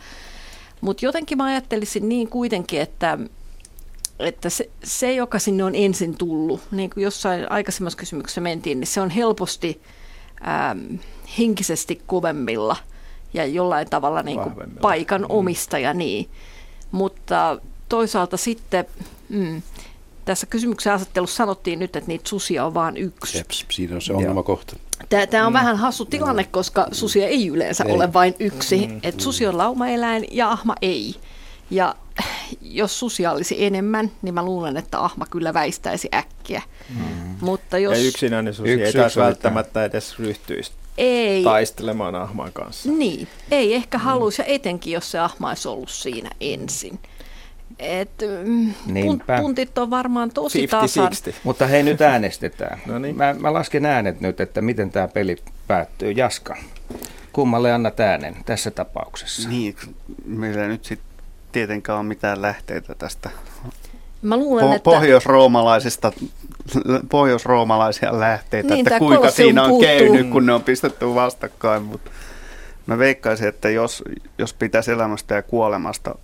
[0.82, 3.18] Mutta jotenkin mä ajattelisin niin kuitenkin, että
[4.20, 8.88] että se, se, joka sinne on ensin tullut, niin kuin jossain aikaisemmassa kysymyksessä mentiin, niin
[8.88, 9.82] se on helposti
[10.48, 10.96] ähm,
[11.38, 12.76] henkisesti kovemmilla
[13.34, 15.28] ja jollain tavalla niin kuin paikan mm.
[15.30, 15.94] omistaja.
[15.94, 16.30] Niin.
[16.92, 18.86] Mutta toisaalta sitten
[19.30, 19.62] mm,
[20.26, 23.38] tässä kysymyksen asettelussa sanottiin nyt, että niitä susia on vain yksi.
[23.38, 24.76] Jeps, siinä on se ongelmakohta.
[25.10, 25.58] Tämä, tämä on mm.
[25.58, 27.92] vähän hassu tilanne, koska susia ei yleensä ei.
[27.92, 28.88] ole vain yksi.
[28.88, 29.00] Mm.
[29.04, 31.16] Et susi on laumaeläin ja ahma ei.
[31.70, 31.96] Ja
[32.62, 36.62] jos susia olisi enemmän, niin mä luulen, että ahma kyllä väistäisi äkkiä.
[36.90, 37.36] Mm.
[37.42, 37.98] Mutta jos...
[37.98, 41.44] Ja yksinäinen susi yksi, ei taas välttämättä edes ryhtyisi ei.
[41.44, 42.92] taistelemaan ahman kanssa.
[42.92, 44.04] Niin, ei ehkä mm.
[44.04, 47.00] haluaisi, ja etenkin jos se ahma olisi ollut siinä ensin.
[47.80, 48.10] Et,
[48.46, 48.74] mm,
[49.42, 51.12] puntit on varmaan tosi tasan.
[51.44, 52.82] Mutta hei, nyt äänestetään.
[52.86, 53.18] no niin.
[53.18, 55.36] mä, mä lasken äänet nyt, että miten tämä peli
[55.68, 56.12] päättyy.
[56.12, 56.58] Jaska,
[57.34, 59.50] kummalle annat äänen tässä tapauksessa?
[59.50, 59.76] Niin,
[60.26, 61.07] meillä nyt sitten
[61.58, 63.30] tietenkään ole mitään lähteitä tästä
[64.22, 64.84] Mä luulen, po- että...
[64.84, 66.12] pohjoisroomalaisista
[67.10, 69.98] pohjoisroomalaisia lähteitä, niin, että kuinka siinä on puuttuu.
[69.98, 71.84] käynyt, kun ne on pistetty vastakkain.
[71.84, 72.12] Mutta
[72.88, 74.04] mä veikkaisin, että jos,
[74.38, 76.16] jos pitäisi elämästä ja kuolemasta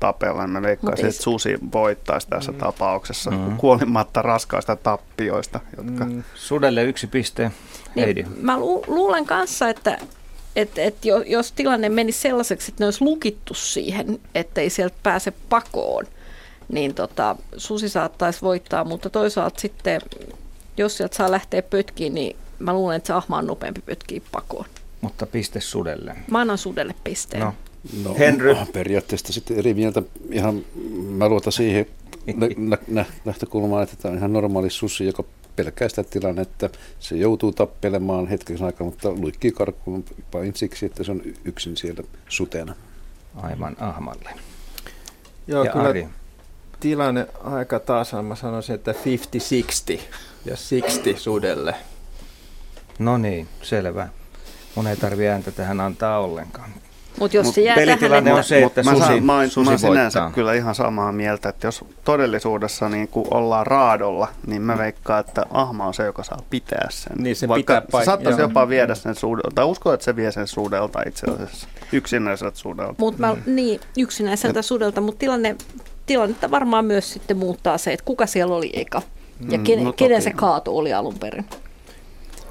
[0.00, 2.58] tapella, niin mä veikkaisin, että susi voittaisi tässä mm.
[2.58, 3.56] tapauksessa mm.
[3.56, 5.60] kuolimatta raskaista tappioista.
[5.76, 6.04] Jotka...
[6.04, 6.22] Mm.
[6.34, 7.50] Sudelle yksi piste,
[7.96, 8.22] Heidi.
[8.22, 9.98] Niin, mä lu- luulen kanssa, että
[10.56, 10.96] et, et
[11.26, 16.06] jos tilanne meni sellaiseksi, että ne olisi lukittu siihen, ettei sieltä pääse pakoon,
[16.68, 20.00] niin tota, susi saattaisi voittaa, mutta toisaalta sitten,
[20.76, 24.66] jos sieltä saa lähteä pötkiin, niin mä luulen, että se ahma on nopeampi pötkiä pakoon.
[25.00, 26.16] Mutta piste sudelle.
[26.30, 27.42] Mä annan sudelle pisteen.
[27.42, 27.54] No.
[28.04, 28.56] No, Henry.
[28.72, 30.02] Periaatteessa sitten eri mieltä.
[30.30, 30.64] Ihan,
[31.08, 31.86] mä luotan siihen
[32.56, 35.24] nä- nä- nähtökulmaan, että tämä on ihan normaali susi, joka
[35.56, 36.70] pelkää sitä tilannetta.
[36.98, 42.02] Se joutuu tappelemaan hetken aikaa, mutta luikkii karkuun vain siksi, että se on yksin siellä
[42.28, 42.74] sutena.
[43.34, 44.30] Aivan ahmalle.
[45.46, 46.08] Joo, ja kyllä Ari.
[46.80, 48.24] tilanne aika tasan.
[48.24, 50.00] Mä sanoisin, että 50-60
[50.44, 51.74] ja 60 sudelle.
[52.98, 54.08] No niin, selvä.
[54.74, 56.70] Mun ei tarvi ääntä tähän antaa ollenkaan.
[57.18, 59.70] Mutta jos Mut se jää pelitilanne tähän, on se, että mä, susi, saan, mä, susi
[59.70, 60.34] mä sinänsä voittaa.
[60.34, 65.42] kyllä ihan samaa mieltä, että jos todellisuudessa niin kun ollaan raadolla, niin mä veikkaan, että
[65.50, 67.12] ahma on se, joka saa pitää sen.
[67.18, 68.48] Niin, se Vaikka pitää paik- se saattaisi joo.
[68.48, 72.94] jopa viedä sen suudelta, tai uskon, että se vie sen suudelta itse asiassa, yksinäiseltä suudelta.
[72.98, 75.56] Mutta mä, niin, yksinäiseltä sudelta, mutta tilanne,
[76.06, 79.02] tilannetta varmaan myös sitten muuttaa se, että kuka siellä oli eka.
[79.50, 81.44] Ja Mm, kenen, no kenen se kaato oli alun perin.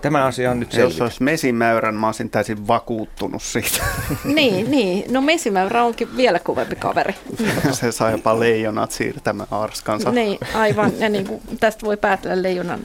[0.01, 1.03] Tämä asia on nyt Jos selvitetty.
[1.03, 3.83] olisi mesimäyrän, mä olisin täysin vakuuttunut siitä.
[4.35, 5.13] niin, niin.
[5.13, 7.13] No mesimäyrä onkin vielä kovempi kaveri.
[7.71, 10.11] se saa jopa leijonat siirtämään arskansa.
[10.11, 10.91] Niin, aivan.
[10.99, 12.79] Ja niin kuin tästä voi päätellä leijonan,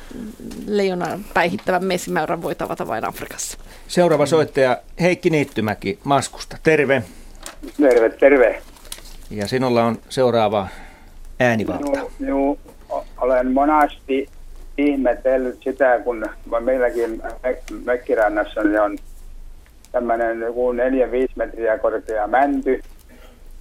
[0.67, 3.59] leijonan päihittävän mesimäyrän voi tavata vain Afrikassa.
[3.89, 6.57] Seuraava soittaja Heikki Niittymäki Maskusta.
[6.63, 7.03] Terve.
[7.83, 8.63] Terve, terve.
[9.31, 10.69] Ja sinulla on seuraava
[11.41, 11.99] äänivalta.
[11.99, 12.59] Joo, joo,
[13.21, 14.29] olen monasti
[14.79, 16.25] ihmetellyt sitä, kun
[16.61, 17.23] meilläkin
[17.85, 18.99] Mökkirannassa on
[19.93, 20.77] tämmöinen joku 4-5
[21.37, 22.83] metriä korkea mänty.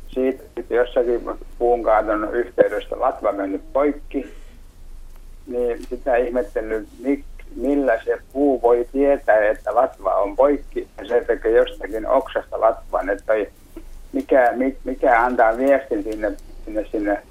[0.08, 1.22] Siitä jossakin
[1.60, 4.34] puunkaaton yhteydessä latva mennyt poikki.
[5.48, 7.24] Niin sitä ihmetellyt, mik,
[7.56, 13.10] millä se puu voi tietää, että latva on poikki ja se tekee jostakin oksasta latvan.
[13.10, 13.34] Että
[14.14, 16.32] mikä, mi- mikä antaa viestin sinne,
[16.66, 17.22] sinne, sinne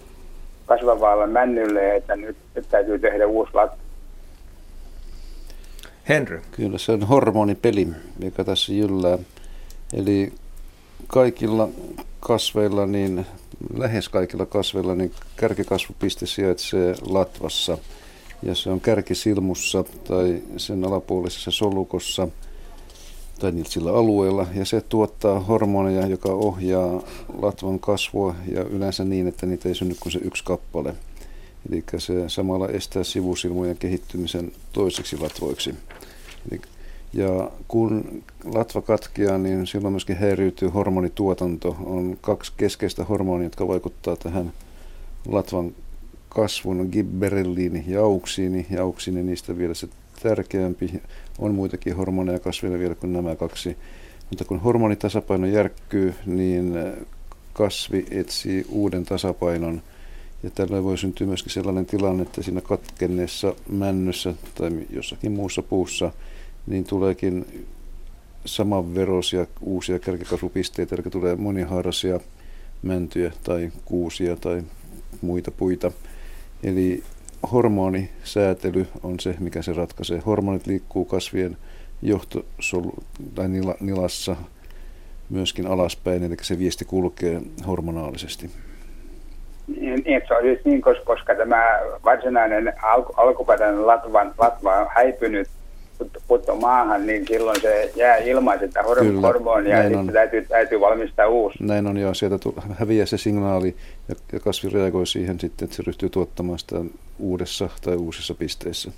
[0.66, 3.76] kasvavalle männylle, että nyt, nyt täytyy tehdä uusi latva.
[6.08, 6.42] Henry.
[6.50, 7.88] Kyllä se on hormonipeli,
[8.20, 9.18] joka tässä jyllää.
[9.94, 10.32] Eli
[11.06, 11.68] kaikilla
[12.20, 13.26] kasveilla, niin
[13.76, 17.78] lähes kaikilla kasveilla, niin kärkikasvupiste sijaitsee latvassa.
[18.42, 22.28] Ja se on kärkisilmussa tai sen alapuolisessa solukossa
[23.38, 24.46] tai sillä alueella.
[24.54, 27.02] Ja se tuottaa hormoneja, joka ohjaa
[27.42, 30.94] latvan kasvua ja yleensä niin, että niitä ei synny kuin se yksi kappale.
[31.70, 35.74] Eli se samalla estää sivusilmujen kehittymisen toiseksi latvoiksi.
[36.52, 36.60] Eli-
[37.12, 41.76] Ja kun latva katkeaa, niin silloin myöskin häiriytyy hormonituotanto.
[41.84, 44.52] On kaksi keskeistä hormonia, jotka vaikuttaa tähän
[45.28, 45.72] latvan
[46.28, 48.66] kasvun, gibberelliini ja auksiini.
[48.70, 49.88] Ja auksiini niistä vielä se
[50.28, 51.02] tärkeämpi.
[51.38, 53.76] On muitakin hormoneja kasville vielä kuin nämä kaksi.
[54.30, 56.74] Mutta kun hormonitasapaino järkkyy, niin
[57.52, 59.82] kasvi etsii uuden tasapainon.
[60.42, 66.12] Ja tällöin voi syntyä myöskin sellainen tilanne, että siinä katkenneessa männyssä tai jossakin muussa puussa,
[66.66, 67.66] niin tuleekin
[68.44, 72.20] samanveroisia uusia kärkikasvupisteitä, eli tulee monihaaraisia
[72.82, 74.62] mäntyjä tai kuusia tai
[75.22, 75.92] muita puita.
[76.62, 77.02] Eli
[77.52, 80.22] hormonisäätely on se, mikä se ratkaisee.
[80.26, 81.56] Hormonit liikkuu kasvien
[82.02, 82.94] johtosolu
[83.34, 84.36] tai nila, nilassa
[85.30, 88.50] myöskin alaspäin, eli se viesti kulkee hormonaalisesti.
[89.66, 94.86] Niin, niin, se on just niin, koska, koska tämä varsinainen alku, alkuperäinen latva, latva on
[94.94, 95.48] häipynyt
[96.28, 98.16] putto maahan, niin silloin se jää
[98.82, 101.58] hor- Kyllä, hormonia ja näin sitten täytyy, täytyy valmistaa uusi.
[101.60, 102.36] Näin on, ja sieltä
[102.78, 103.74] häviää se signaali,
[104.08, 106.76] ja, ja kasvi reagoi siihen sitten, että se ryhtyy tuottamaan sitä
[107.18, 108.92] uudessa tai uusissa pisteissä.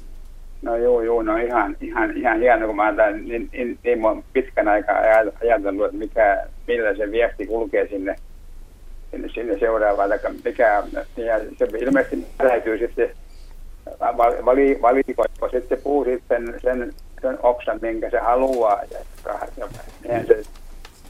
[0.62, 4.68] No joo, joo, no ihan, ihan, ihan hieno, kun mä tämän niin, niin, niin pitkän
[4.68, 8.16] aikaa aj- ajatellut, että mikä, millä se viesti kulkee sinne,
[9.10, 10.10] sinne, sinne seuraavaan,
[10.44, 10.82] mikä,
[11.16, 13.10] ja se ilmeisesti täytyy sitten
[14.00, 16.92] vali, vali, valikoiko sitten puu sitten sen,
[17.22, 18.98] sen oksan, minkä se haluaa, ja,
[20.08, 20.42] ja se,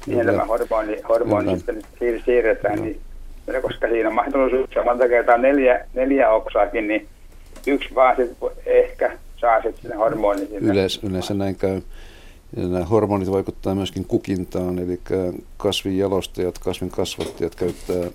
[0.06, 1.56] niinhän tämä hormoni, hormoni Kyllä.
[1.56, 3.00] sitten siir, siirretään, niin,
[3.62, 7.08] koska siinä on mahdollisuus monta kertaa neljä, neljä oksaakin, niin
[7.66, 8.36] yksi vaan sit
[8.66, 10.72] ehkä saa sitten sinne hormoni sinne.
[10.72, 11.80] Yleis, yleensä näin käy.
[12.56, 15.00] Ja nämä hormonit vaikuttaa myöskin kukintaan, eli
[15.56, 18.10] kasvin jalostajat, kasvin kasvattajat käyttää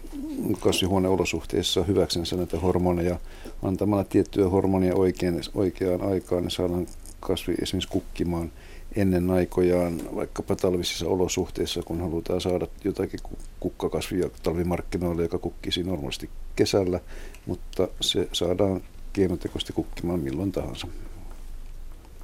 [0.60, 3.16] kasvihuoneolosuhteissa hyväksensä näitä hormoneja.
[3.64, 6.88] Antamalla tiettyä hormonia oikein, oikeaan aikaan, niin saadaan
[7.20, 8.52] kasvi esimerkiksi kukkimaan
[8.96, 16.30] ennen aikojaan vaikkapa talvisissa olosuhteissa, kun halutaan saada jotakin ku- kukkakasvia talvimarkkinoille, joka kukkisi normaalisti
[16.56, 17.00] kesällä,
[17.46, 18.82] mutta se saadaan
[19.14, 20.88] keinotekoisesti kukkimaan milloin tahansa.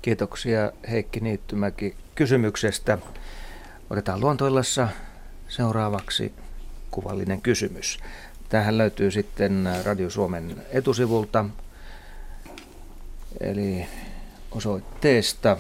[0.01, 2.97] Kiitoksia Heikki Niittymäki kysymyksestä.
[3.89, 4.88] Otetaan luontoillassa
[5.47, 6.31] seuraavaksi
[6.91, 7.99] kuvallinen kysymys.
[8.49, 11.45] Tähän löytyy sitten Radio Suomen etusivulta,
[13.40, 13.88] eli
[14.52, 15.57] osoitteesta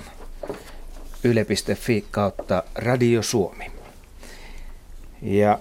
[1.23, 3.71] yle.fi kautta Radio Suomi.
[5.21, 5.59] Ja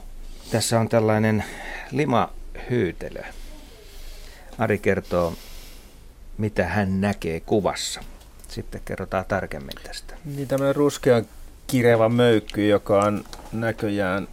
[0.50, 1.44] tässä on tällainen
[1.90, 3.22] limahyytelö.
[4.58, 5.34] Ari kertoo,
[6.38, 8.00] mitä hän näkee kuvassa.
[8.48, 10.14] Sitten kerrotaan tarkemmin tästä.
[10.24, 11.22] Niin tämmöinen ruskea
[11.66, 14.28] kireva möykky, joka on näköjään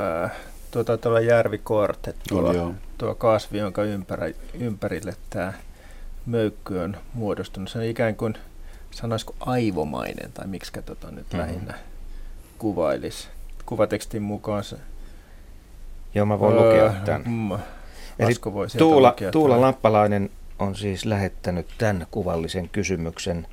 [0.00, 0.30] äh,
[0.70, 5.52] tuo taitaa olla järvikorte, tuo, oh, tuo kasvi, jonka ympärä, ympärille tämä
[6.26, 7.70] möykky on muodostunut.
[7.70, 8.34] Se on ikään kuin,
[8.90, 11.40] sanoisiko aivomainen, tai miksi tota nyt mm-hmm.
[11.40, 11.74] lähinnä
[12.58, 13.28] kuvailisi.
[13.66, 14.76] Kuvatekstin mukaan se...
[16.14, 17.22] Joo, mä voin öö, lukea tämän.
[17.26, 17.52] Mm,
[18.18, 18.34] Eli
[18.78, 23.46] Tuula, Tuula Lappalainen on siis lähettänyt tämän kuvallisen kysymyksen.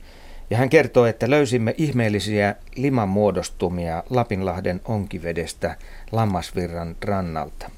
[0.50, 5.76] Ja hän kertoo, että löysimme ihmeellisiä limamuodostumia Lapinlahden onkivedestä
[6.12, 7.70] Lammasvirran rannalta.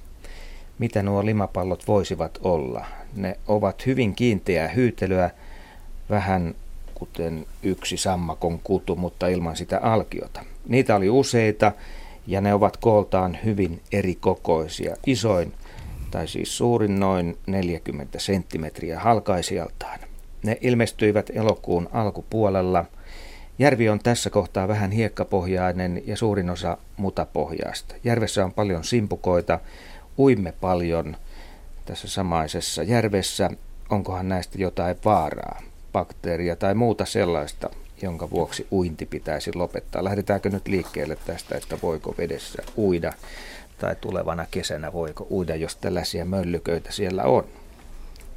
[0.79, 2.85] Mitä nuo limapallot voisivat olla?
[3.15, 5.29] Ne ovat hyvin kiinteää hyytelyä,
[6.09, 6.55] vähän
[6.95, 10.43] kuten yksi sammakon kutu, mutta ilman sitä alkiota.
[10.67, 11.71] Niitä oli useita
[12.27, 14.95] ja ne ovat kooltaan hyvin eri kokoisia.
[15.05, 15.53] Isoin
[16.11, 20.06] tai siis suurin noin 40 senttimetriä halkaisijaltaan.
[20.47, 22.85] Ne ilmestyivät elokuun alkupuolella.
[23.59, 27.95] Järvi on tässä kohtaa vähän hiekkapohjainen ja suurin osa mutapohjaista.
[28.03, 29.59] Järvessä on paljon simpukoita,
[30.19, 31.17] uimme paljon
[31.85, 33.49] tässä samaisessa järvessä.
[33.89, 35.61] Onkohan näistä jotain vaaraa,
[35.93, 37.69] bakteeria tai muuta sellaista,
[38.01, 40.03] jonka vuoksi uinti pitäisi lopettaa?
[40.03, 43.13] Lähdetäänkö nyt liikkeelle tästä, että voiko vedessä uida?
[43.79, 47.43] tai tulevana kesänä voiko uida, jos tällaisia möllyköitä siellä on?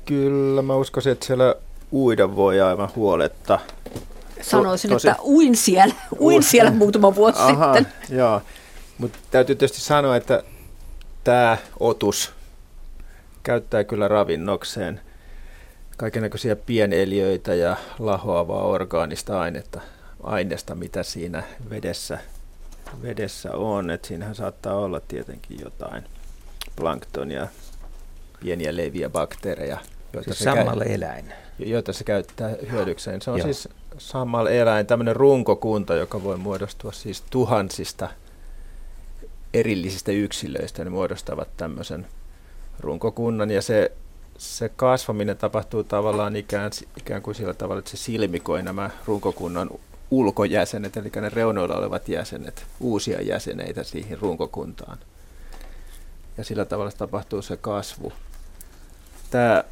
[0.04, 1.54] Kyllä, mä uskoisin, että siellä
[1.92, 3.58] uida voi aivan huoletta.
[4.40, 5.08] Sanoisin, Tosi...
[5.08, 8.16] että uin siellä, uin siellä muutama vuosi Aha, sitten.
[8.16, 8.42] Joo,
[8.98, 10.42] mutta täytyy tietysti sanoa, että
[11.24, 12.32] tämä otus
[13.42, 15.00] käyttää kyllä ravinnokseen
[15.96, 19.80] kaikenlaisia pieneliöitä ja lahoavaa orgaanista ainetta,
[20.22, 22.18] aineesta, mitä siinä vedessä
[23.02, 23.90] vedessä on.
[23.90, 26.04] Että siinähän saattaa olla tietenkin jotain
[26.76, 27.48] planktonia,
[28.40, 29.78] pieniä leviä bakteereja.
[30.12, 31.32] Joita siis samalla käy, eläin.
[31.66, 33.22] Joita se käyttää hyödykseen.
[33.22, 33.44] Se on Joo.
[33.44, 33.68] siis
[33.98, 38.08] samalla eläin, tämmöinen runkokunta, joka voi muodostua siis tuhansista
[39.54, 40.84] erillisistä yksilöistä.
[40.84, 42.06] Ne muodostavat tämmöisen
[42.80, 43.92] runkokunnan ja se,
[44.38, 49.70] se kasvaminen tapahtuu tavallaan ikään, ikään kuin sillä tavalla, että se silmikoi nämä runkokunnan
[50.10, 54.98] ulkojäsenet, eli ne reunoilla olevat jäsenet, uusia jäseneitä siihen runkokuntaan.
[56.38, 58.12] Ja sillä tavalla tapahtuu se kasvu.
[59.30, 59.64] Tämä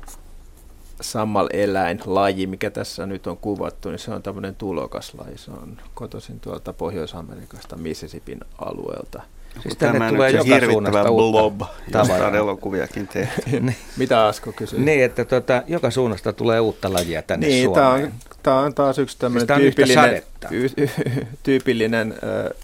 [1.01, 5.39] sammal eläin laji, mikä tässä nyt on kuvattu, niin se on tämmöinen tulokaslaji.
[5.39, 9.23] Se on kotoisin tuolta Pohjois-Amerikasta Mississippin alueelta.
[9.63, 11.61] Siis tänne tulee joka suunnasta blob,
[11.95, 13.43] josta on elokuviakin tehty.
[13.61, 13.77] Niin.
[13.97, 14.81] Mitä Asko kysyy?
[14.81, 17.85] Niin, että tuota, joka suunnasta tulee uutta lajia tänne niin, Suomeen.
[17.85, 18.13] Tämä on,
[18.43, 20.89] tämä on taas yksi tämmöinen siis tyypillinen, y, y,
[21.43, 22.55] tyypillinen ö,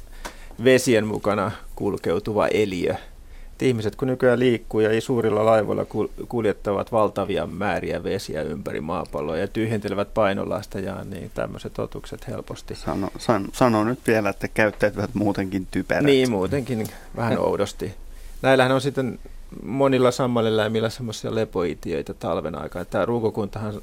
[0.64, 2.94] vesien mukana kulkeutuva eliö.
[3.54, 5.86] Et ihmiset kun nykyään liikkuu ja suurilla laivoilla
[6.28, 12.74] kuljettavat valtavia määriä vesiä ympäri maapalloa ja tyhjentelevät painolastajaan, niin tämmöiset otukset helposti.
[12.74, 16.04] Sano, san, sano nyt vielä, että käyttäytyvät muutenkin typerät.
[16.04, 16.86] Niin, muutenkin
[17.16, 17.94] vähän oudosti.
[18.42, 19.18] Näillähän on sitten
[19.62, 22.84] monilla sammalilla semmoisia lepoitiöitä talven aikaa.
[22.84, 23.74] Tämä ruukokuntahan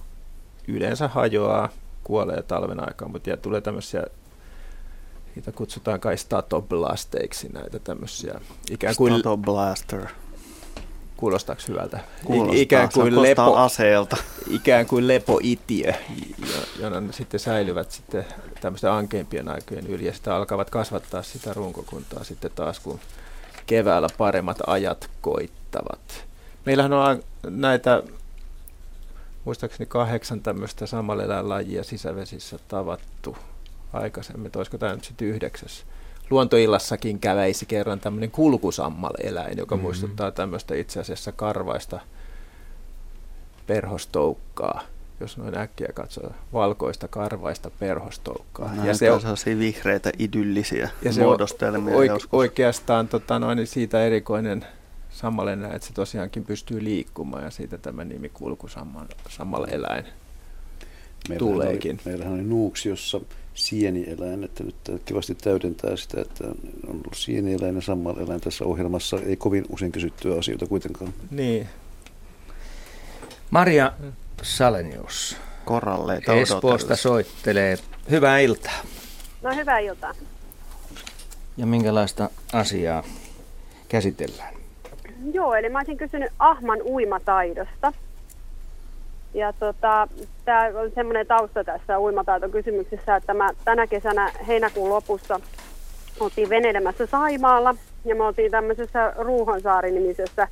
[0.67, 1.69] yleensä hajoaa,
[2.03, 4.03] kuolee talven aikaan, mutta tulee tämmöisiä
[5.35, 8.41] Niitä kutsutaan kai statoblasteiksi näitä tämmöisiä.
[8.71, 10.05] Ikään kuin, Statoblaster.
[11.17, 11.99] Kuulostaako hyvältä?
[12.25, 14.17] Kuulostaa, ikään kuin lepo, aseelta.
[14.49, 15.93] Ikään kuin lepoitiö,
[16.79, 18.25] jona sitten säilyvät sitten
[18.61, 22.99] tämmöisten ankeimpien aikojen yli ja sitten alkavat kasvattaa sitä runkokuntaa sitten taas, kun
[23.65, 26.25] keväällä paremmat ajat koittavat.
[26.65, 28.03] Meillähän on näitä,
[29.45, 33.37] muistaakseni kahdeksan tämmöistä samalleläinlajia sisävesissä tavattu
[33.93, 35.85] aikaisemmin, olisiko tämä nyt sitten yhdeksäs.
[36.29, 39.83] Luontoillassakin käväisi kerran tämmöinen kulkusammal-eläin, joka mm-hmm.
[39.83, 41.99] muistuttaa tämmöistä itse asiassa karvaista
[43.67, 44.83] perhostoukkaa,
[45.19, 48.75] jos noin äkkiä katsoo, valkoista karvaista perhostoukkaa.
[48.75, 51.95] No, ja se on sellaisia vihreitä idyllisiä ja se muodostelmia.
[51.95, 54.65] Oike- oikeastaan tota, noin, niin siitä erikoinen
[55.09, 60.05] sammalle että se tosiaankin pystyy liikkumaan ja siitä tämä nimi kulkusammal-eläin
[61.37, 61.91] tuleekin.
[61.91, 63.21] Oli, meillähän oli Nuuksiossa
[63.53, 64.75] sienieläin, että nyt
[65.05, 66.55] kivasti täydentää sitä, että on
[66.87, 69.17] ollut sienieläin ja sammaleläin tässä ohjelmassa.
[69.25, 71.13] Ei kovin usein kysyttyä asioita kuitenkaan.
[71.31, 71.67] Niin.
[73.49, 73.91] Maria
[74.41, 75.37] Salenius.
[75.65, 77.77] Koralleita Espoosta soittelee.
[78.09, 78.81] Hyvää iltaa.
[79.41, 80.13] No hyvää iltaa.
[81.57, 83.03] Ja minkälaista asiaa
[83.89, 84.53] käsitellään?
[85.33, 87.93] Joo, eli mä olisin kysynyt Ahman uimataidosta.
[89.33, 90.07] Ja tota,
[90.45, 95.39] tämä on semmoinen tausta tässä uimataitokysymyksessä, että mä tänä kesänä heinäkuun lopussa
[96.19, 97.75] oltiin veneilemässä Saimaalla
[98.05, 100.47] ja me oltiin tämmöisessä Ruuhonsaari-nimisessä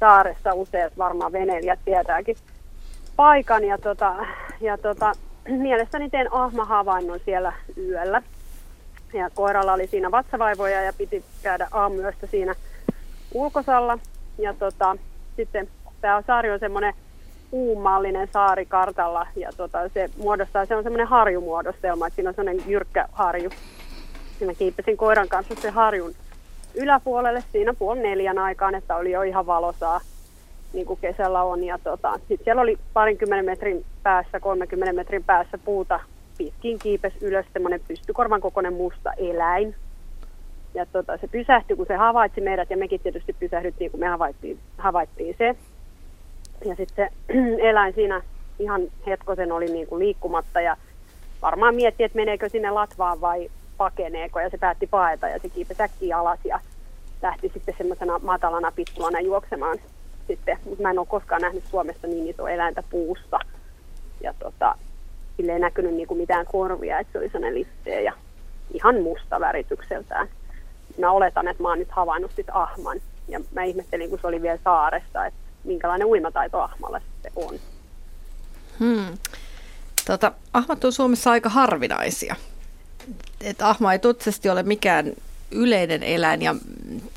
[0.00, 2.36] saaressa useat varmaan veneilijät tietääkin
[3.16, 4.14] paikan ja, tota,
[4.60, 5.12] ja tota,
[5.48, 8.22] mielestäni teen ahmahavainnon siellä yöllä.
[9.12, 12.54] Ja koiralla oli siinä vatsavaivoja ja piti käydä aamuyöstä siinä
[13.34, 13.98] ulkosalla.
[14.38, 14.96] Ja tota,
[15.36, 15.68] sitten
[16.00, 16.94] tämä saari on semmoinen
[17.54, 22.64] puumallinen saari kartalla ja tota, se muodostaa, se on semmoinen harjumuodostelma, että siinä on semmoinen
[22.70, 23.50] jyrkkä harju.
[24.38, 26.14] Siinä kiippesin koiran kanssa se harjun
[26.74, 30.00] yläpuolelle siinä puoli neljän aikaan, että oli jo ihan valosaa
[30.72, 31.64] niin kuin kesällä on.
[31.64, 36.00] Ja tota, sitten siellä oli parinkymmenen metrin päässä, 30 metrin päässä puuta
[36.38, 39.74] pitkin kiipes ylös semmoinen pystykorvan kokoinen musta eläin.
[40.74, 44.58] Ja tota, se pysähtyi, kun se havaitsi meidät ja mekin tietysti pysähdyttiin, kun me havaittiin,
[44.78, 45.56] havaittiin se.
[46.64, 47.10] Ja sitten
[47.70, 48.22] eläin siinä
[48.58, 50.76] ihan hetkosen oli niin kuin liikkumatta ja
[51.42, 55.82] varmaan mietti, että meneekö sinne latvaan vai pakeneeko ja se päätti paeta ja se kiipesi
[55.82, 56.60] äkkiä alas ja
[57.22, 59.78] lähti sitten semmoisena matalana pittulana juoksemaan
[60.26, 63.38] sitten, mutta mä en ole koskaan nähnyt Suomessa niin iso eläintä puussa.
[64.20, 64.74] Ja tota,
[65.36, 68.12] sille ei näkynyt niin kuin mitään korvia, että se oli sellainen litteä ja
[68.72, 70.28] ihan musta väritykseltään.
[70.98, 73.00] Mä oletan, että mä oon nyt havainnut sit ahman.
[73.28, 77.58] Ja mä ihmettelin, kun se oli vielä saaresta, että minkälainen uimataito ahmalla se on.
[78.78, 79.18] Hmm.
[80.06, 82.36] Tota, ahmat on Suomessa aika harvinaisia.
[83.40, 85.12] Et ahma ei totsesti ole mikään
[85.50, 86.54] yleinen eläin ja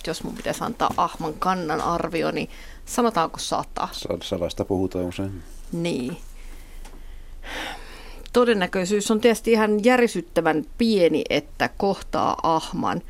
[0.07, 2.49] jos mun pitäisi antaa ahman kannan arvio, niin
[2.85, 3.87] sanotaanko sata?
[4.23, 5.43] Sadasta puhutaan usein.
[5.71, 6.17] Niin.
[8.33, 13.01] Todennäköisyys on tietysti ihan järisyttävän pieni, että kohtaa ahman.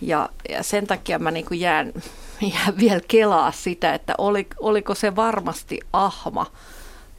[0.00, 1.92] Ja, ja sen takia mä niin jään,
[2.54, 6.46] jään vielä kelaa sitä, että oli, oliko se varmasti ahma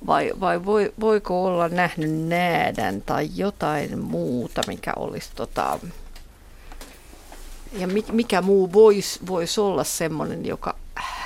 [0.07, 5.79] vai, vai voi, voiko olla nähnyt näädän tai jotain muuta, mikä olisi tota,
[7.73, 10.75] ja mikä muu voisi vois olla semmoinen, joka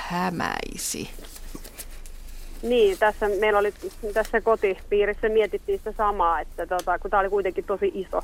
[0.08, 1.10] hämäisi?
[2.62, 3.74] Niin, tässä meillä oli
[4.14, 8.22] tässä kotipiirissä mietittiin sitä samaa, että tota, kun tämä oli kuitenkin tosi iso.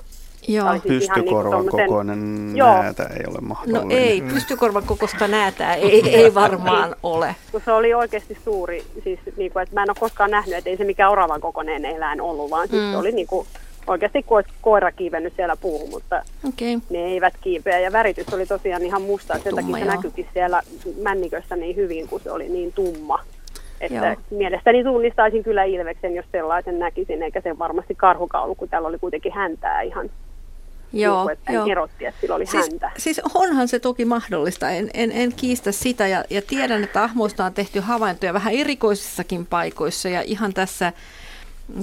[0.48, 0.72] Joo.
[0.72, 3.88] Siis Pystykorvan niin kokoinen näätä ei ole mahdollinen.
[3.88, 7.36] No ei, pystykorvan kokoista näätä ei, ei varmaan ole.
[7.52, 10.70] Kun se oli oikeasti suuri, siis niin kuin, että mä en ole koskaan nähnyt, että
[10.70, 12.90] ei se mikään oravan kokoinen eläin ollut, vaan siis mm.
[12.90, 13.46] se oli niin kuin,
[13.86, 16.80] oikeasti kuin olisi koira kiivennyt siellä puuhun, mutta okay.
[16.90, 17.78] ne eivät kiipeä.
[17.78, 20.62] Ja väritys oli tosiaan ihan musta, sen tumma, takia se näkyykin siellä
[21.02, 23.20] männikössä niin hyvin, kun se oli niin tumma.
[23.80, 24.16] Että Joo.
[24.30, 29.32] mielestäni tunnistaisin kyllä Ilveksen, jos sellaisen näkisin, eikä sen varmasti karhukaulu, kun täällä oli kuitenkin
[29.32, 30.10] häntää ihan
[30.92, 32.90] Joo, niin kuin, että erotti, että sillä oli siis, häntä.
[32.96, 36.06] Siis onhan se toki mahdollista, en, en, en kiistä sitä.
[36.06, 40.08] Ja, ja tiedän, että ahmoista on tehty havaintoja vähän erikoisissakin paikoissa.
[40.08, 40.92] Ja ihan tässä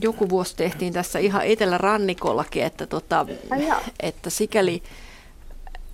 [0.01, 3.25] joku vuosi tehtiin tässä ihan etelärannikollakin, että, tota,
[3.99, 4.83] että sikäli,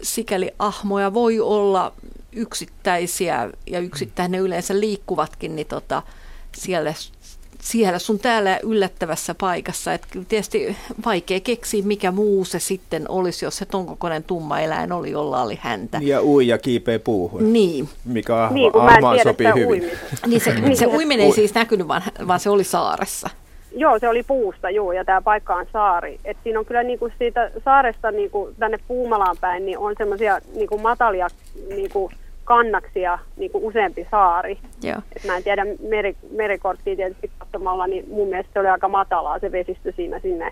[0.01, 1.93] sikäli ahmoja voi olla
[2.31, 6.03] yksittäisiä ja yksittäin ne yleensä liikkuvatkin, niin tota,
[6.55, 6.93] siellä,
[7.61, 9.93] siellä sun täällä yllättävässä paikassa.
[9.93, 10.75] Että tietysti
[11.05, 15.41] vaikea keksiä, mikä muu se sitten olisi, jos se ton kokoinen tumma eläin oli, jolla
[15.41, 15.99] oli häntä.
[16.01, 17.53] Ja uija kiipee puuhun.
[17.53, 17.89] Niin.
[18.05, 19.91] Mikä ahma, niin, ahmaan sopii hyvin.
[20.27, 23.29] Niin se, se uiminen ei siis näkynyt, vaan, vaan se oli saaressa.
[23.75, 26.19] Joo, se oli puusta, joo, ja tämä paikka on saari.
[26.25, 30.77] Et siinä on kyllä niinku siitä saaresta niinku tänne Puumalaan päin, niin on semmoisia niinku
[30.77, 31.27] matalia
[31.75, 32.11] niinku
[32.43, 34.57] kannaksia niinku useampi saari.
[34.83, 35.01] Joo.
[35.15, 39.39] Et mä en tiedä meri, merikorttia tietysti katsomalla, niin mun mielestä se oli aika matalaa
[39.39, 40.51] se vesistö siinä sinne,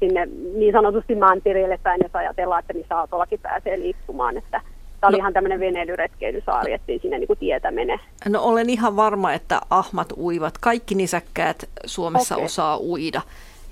[0.00, 4.36] sinne niin sanotusti mantereelle päin, jos ajatellaan, että niissä autollakin pääsee liikkumaan.
[4.36, 4.60] Että
[5.00, 8.00] Tämä oli no, ihan tämmöinen veneilyretkeilysaari, ettei sinne niin tietä mene.
[8.28, 10.58] No olen ihan varma, että ahmat uivat.
[10.58, 12.44] Kaikki nisäkkäät Suomessa okay.
[12.44, 13.22] osaa uida.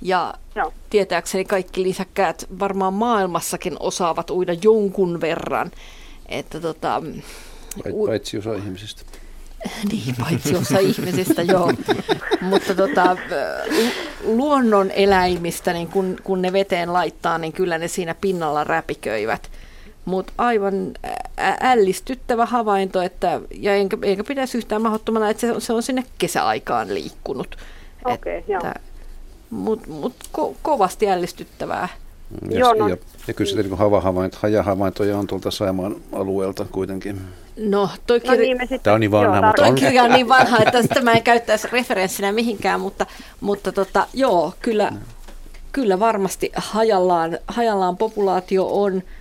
[0.02, 0.72] Ja no.
[0.90, 5.70] tietääkseni kaikki lisäkkäät varmaan maailmassakin osaavat uida jonkun verran.
[6.28, 7.02] Että tota,
[8.06, 9.02] paitsi osa ihmisistä.
[9.92, 11.72] niin, paitsi osa ihmisistä, joo.
[12.40, 13.16] Mutta tota,
[14.24, 19.50] luonnon eläimistä, niin kun, kun ne veteen laittaa, niin kyllä ne siinä pinnalla räpiköivät.
[20.04, 20.92] Mutta aivan
[21.60, 26.94] ällistyttävä havainto, että, ja enkä, enkä pidäisi yhtään mahdottomana, että se, se on sinne kesäaikaan
[26.94, 27.56] liikkunut.
[28.04, 28.74] Okei, okay, joo.
[29.50, 31.88] Mutta mut ko, kovasti ällistyttävää.
[32.50, 32.88] Ja, Joo, no.
[32.88, 32.96] ja,
[33.26, 37.20] ja kyllä sitten niin havahavainto, hajahavaintoja on tuolta Saimaan alueelta kuitenkin.
[37.56, 40.10] No, toi kirja, no niin, sitten, Tämä on niin vanha, joo, mutta toi kirja on
[40.10, 43.06] niin vanha, että sitä mä en käyttäisi referenssinä mihinkään, mutta,
[43.40, 44.92] mutta tota, joo, kyllä,
[45.72, 49.02] kyllä varmasti hajallaan, hajallaan populaatio on–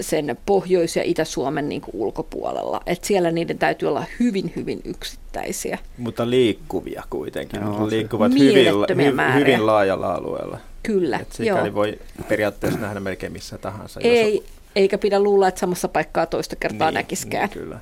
[0.00, 2.80] sen Pohjois- ja Itä-Suomen niin kuin ulkopuolella.
[2.86, 5.78] Et siellä niiden täytyy olla hyvin, hyvin yksittäisiä.
[5.98, 7.60] Mutta liikkuvia kuitenkin.
[7.60, 10.58] Joo, liikkuvat hyvin, hy, hyvin laajalla alueella.
[10.82, 11.74] Kyllä, Et sikäli joo.
[11.74, 11.98] voi
[12.28, 14.00] periaatteessa nähdä melkein missä tahansa.
[14.02, 14.44] Ei, jos...
[14.76, 17.48] eikä pidä luulla, että samassa paikkaa toista kertaa niin, näkiskään.
[17.48, 17.78] Niin, kyllä.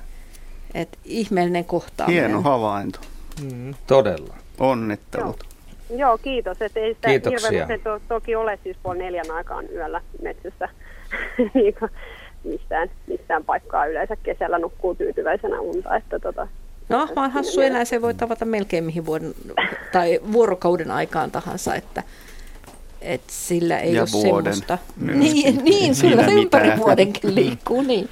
[0.73, 2.23] Et ihmeellinen kohtaaminen.
[2.23, 2.99] Hieno havainto.
[3.41, 4.35] Mm, todella.
[4.59, 5.43] Onnittelut.
[5.89, 6.61] Joo, joo kiitos.
[6.61, 10.69] Et ei sitä hirveän to, toki ole siis puoli neljän aikaan yöllä metsässä
[11.53, 11.91] niin kuin,
[12.43, 15.95] missään, missään paikkaa yleensä kesällä nukkuu tyytyväisenä unta.
[15.95, 16.47] Että tota,
[16.89, 19.33] No, vaan hassu eläin, se voi tavata melkein mihin vuoden,
[19.91, 22.03] tai vuorokauden aikaan tahansa, että
[23.01, 24.77] et sillä ei Ja ole vuoden semmoista.
[24.97, 25.33] myöskin.
[25.33, 26.79] Niin, niin kyllä ympäri mitään.
[26.79, 28.09] vuodenkin liikkuu, niin.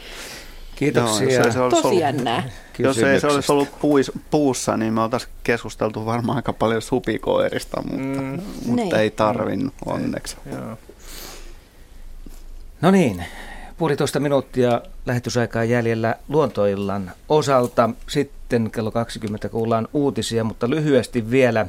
[0.75, 1.27] Kiitoksia.
[1.27, 2.43] Joo, jos ei se olisi Tosi ollut- jännää.
[2.79, 7.81] Jos ei se olisi ollut puis, puussa, niin me oltaisiin keskusteltu varmaan aika paljon supikoirista,
[7.81, 8.41] mutta, mm.
[8.65, 8.95] mutta Niin.
[8.95, 10.37] ei tarvinnut onneksi.
[10.51, 10.77] Joo.
[12.81, 13.23] No niin,
[13.77, 17.89] puolitoista minuuttia lähetysaikaa jäljellä luontoillan osalta.
[18.09, 21.67] Sitten kello 20 kuullaan uutisia, mutta lyhyesti vielä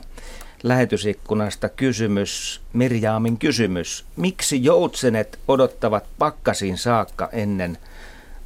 [0.69, 4.05] lähetysikkunasta kysymys, Mirjaamin kysymys.
[4.17, 7.79] Miksi joutsenet odottavat pakkasiin saakka ennen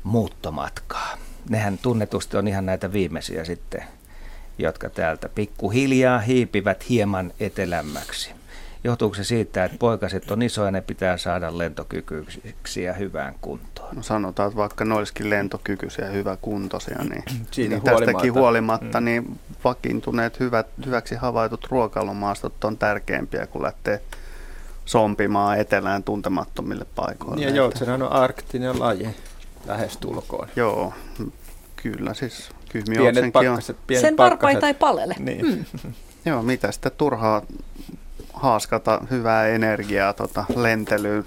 [0.03, 1.19] muuttomatkaa?
[1.49, 3.85] Nehän tunnetusti on ihan näitä viimeisiä sitten,
[4.59, 8.40] jotka täältä pikkuhiljaa hiipivät hieman etelämmäksi.
[8.85, 13.97] Johtuuko se siitä, että poikaset on isoja ja ne pitää saada lentokykyisiksi ja hyvään kuntoon?
[13.97, 18.41] No sanotaan, että vaikka ne olisikin lentokykyisiä ja hyväkuntoisia, niin, Siitä niin tästäkin huolimatta.
[18.41, 19.05] huolimatta Mm.
[19.05, 24.03] niin vakiintuneet hyvät, hyväksi havaitut ruokailumaastot on tärkeämpiä kuin lähtee
[24.85, 27.37] sompimaan etelään tuntemattomille paikoille.
[27.37, 29.09] Niin ja joutsenhan on arktinen laji
[29.67, 30.49] lähestulkoon.
[30.57, 30.95] Joo,
[31.77, 33.33] kyllä siis Pienet kyhmijoutsenkin on.
[33.33, 35.15] pakkaset, pienet Sen varpaita ei palele.
[35.19, 35.67] Niin.
[35.85, 35.93] Mm.
[36.25, 37.43] Joo, mitä sitten turhaa
[38.41, 41.25] haaskata hyvää energiaa tota, lentelyyn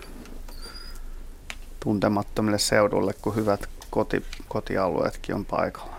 [1.80, 5.95] tuntemattomille seudulle, kun hyvät koti, kotialueetkin on paikalla.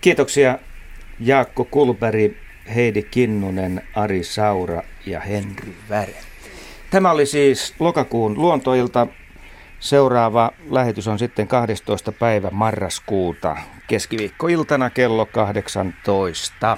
[0.00, 0.58] Kiitoksia
[1.20, 2.38] Jaakko Kulberi,
[2.74, 6.14] Heidi Kinnunen, Ari Saura ja Henry Väre.
[6.90, 9.06] Tämä oli siis lokakuun luontoilta.
[9.80, 12.12] Seuraava lähetys on sitten 12.
[12.12, 13.56] päivä marraskuuta
[13.86, 16.76] keskiviikkoiltana kello 18.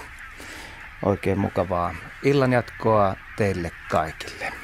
[1.05, 1.94] Oikein mukavaa
[2.24, 4.64] illanjatkoa teille kaikille.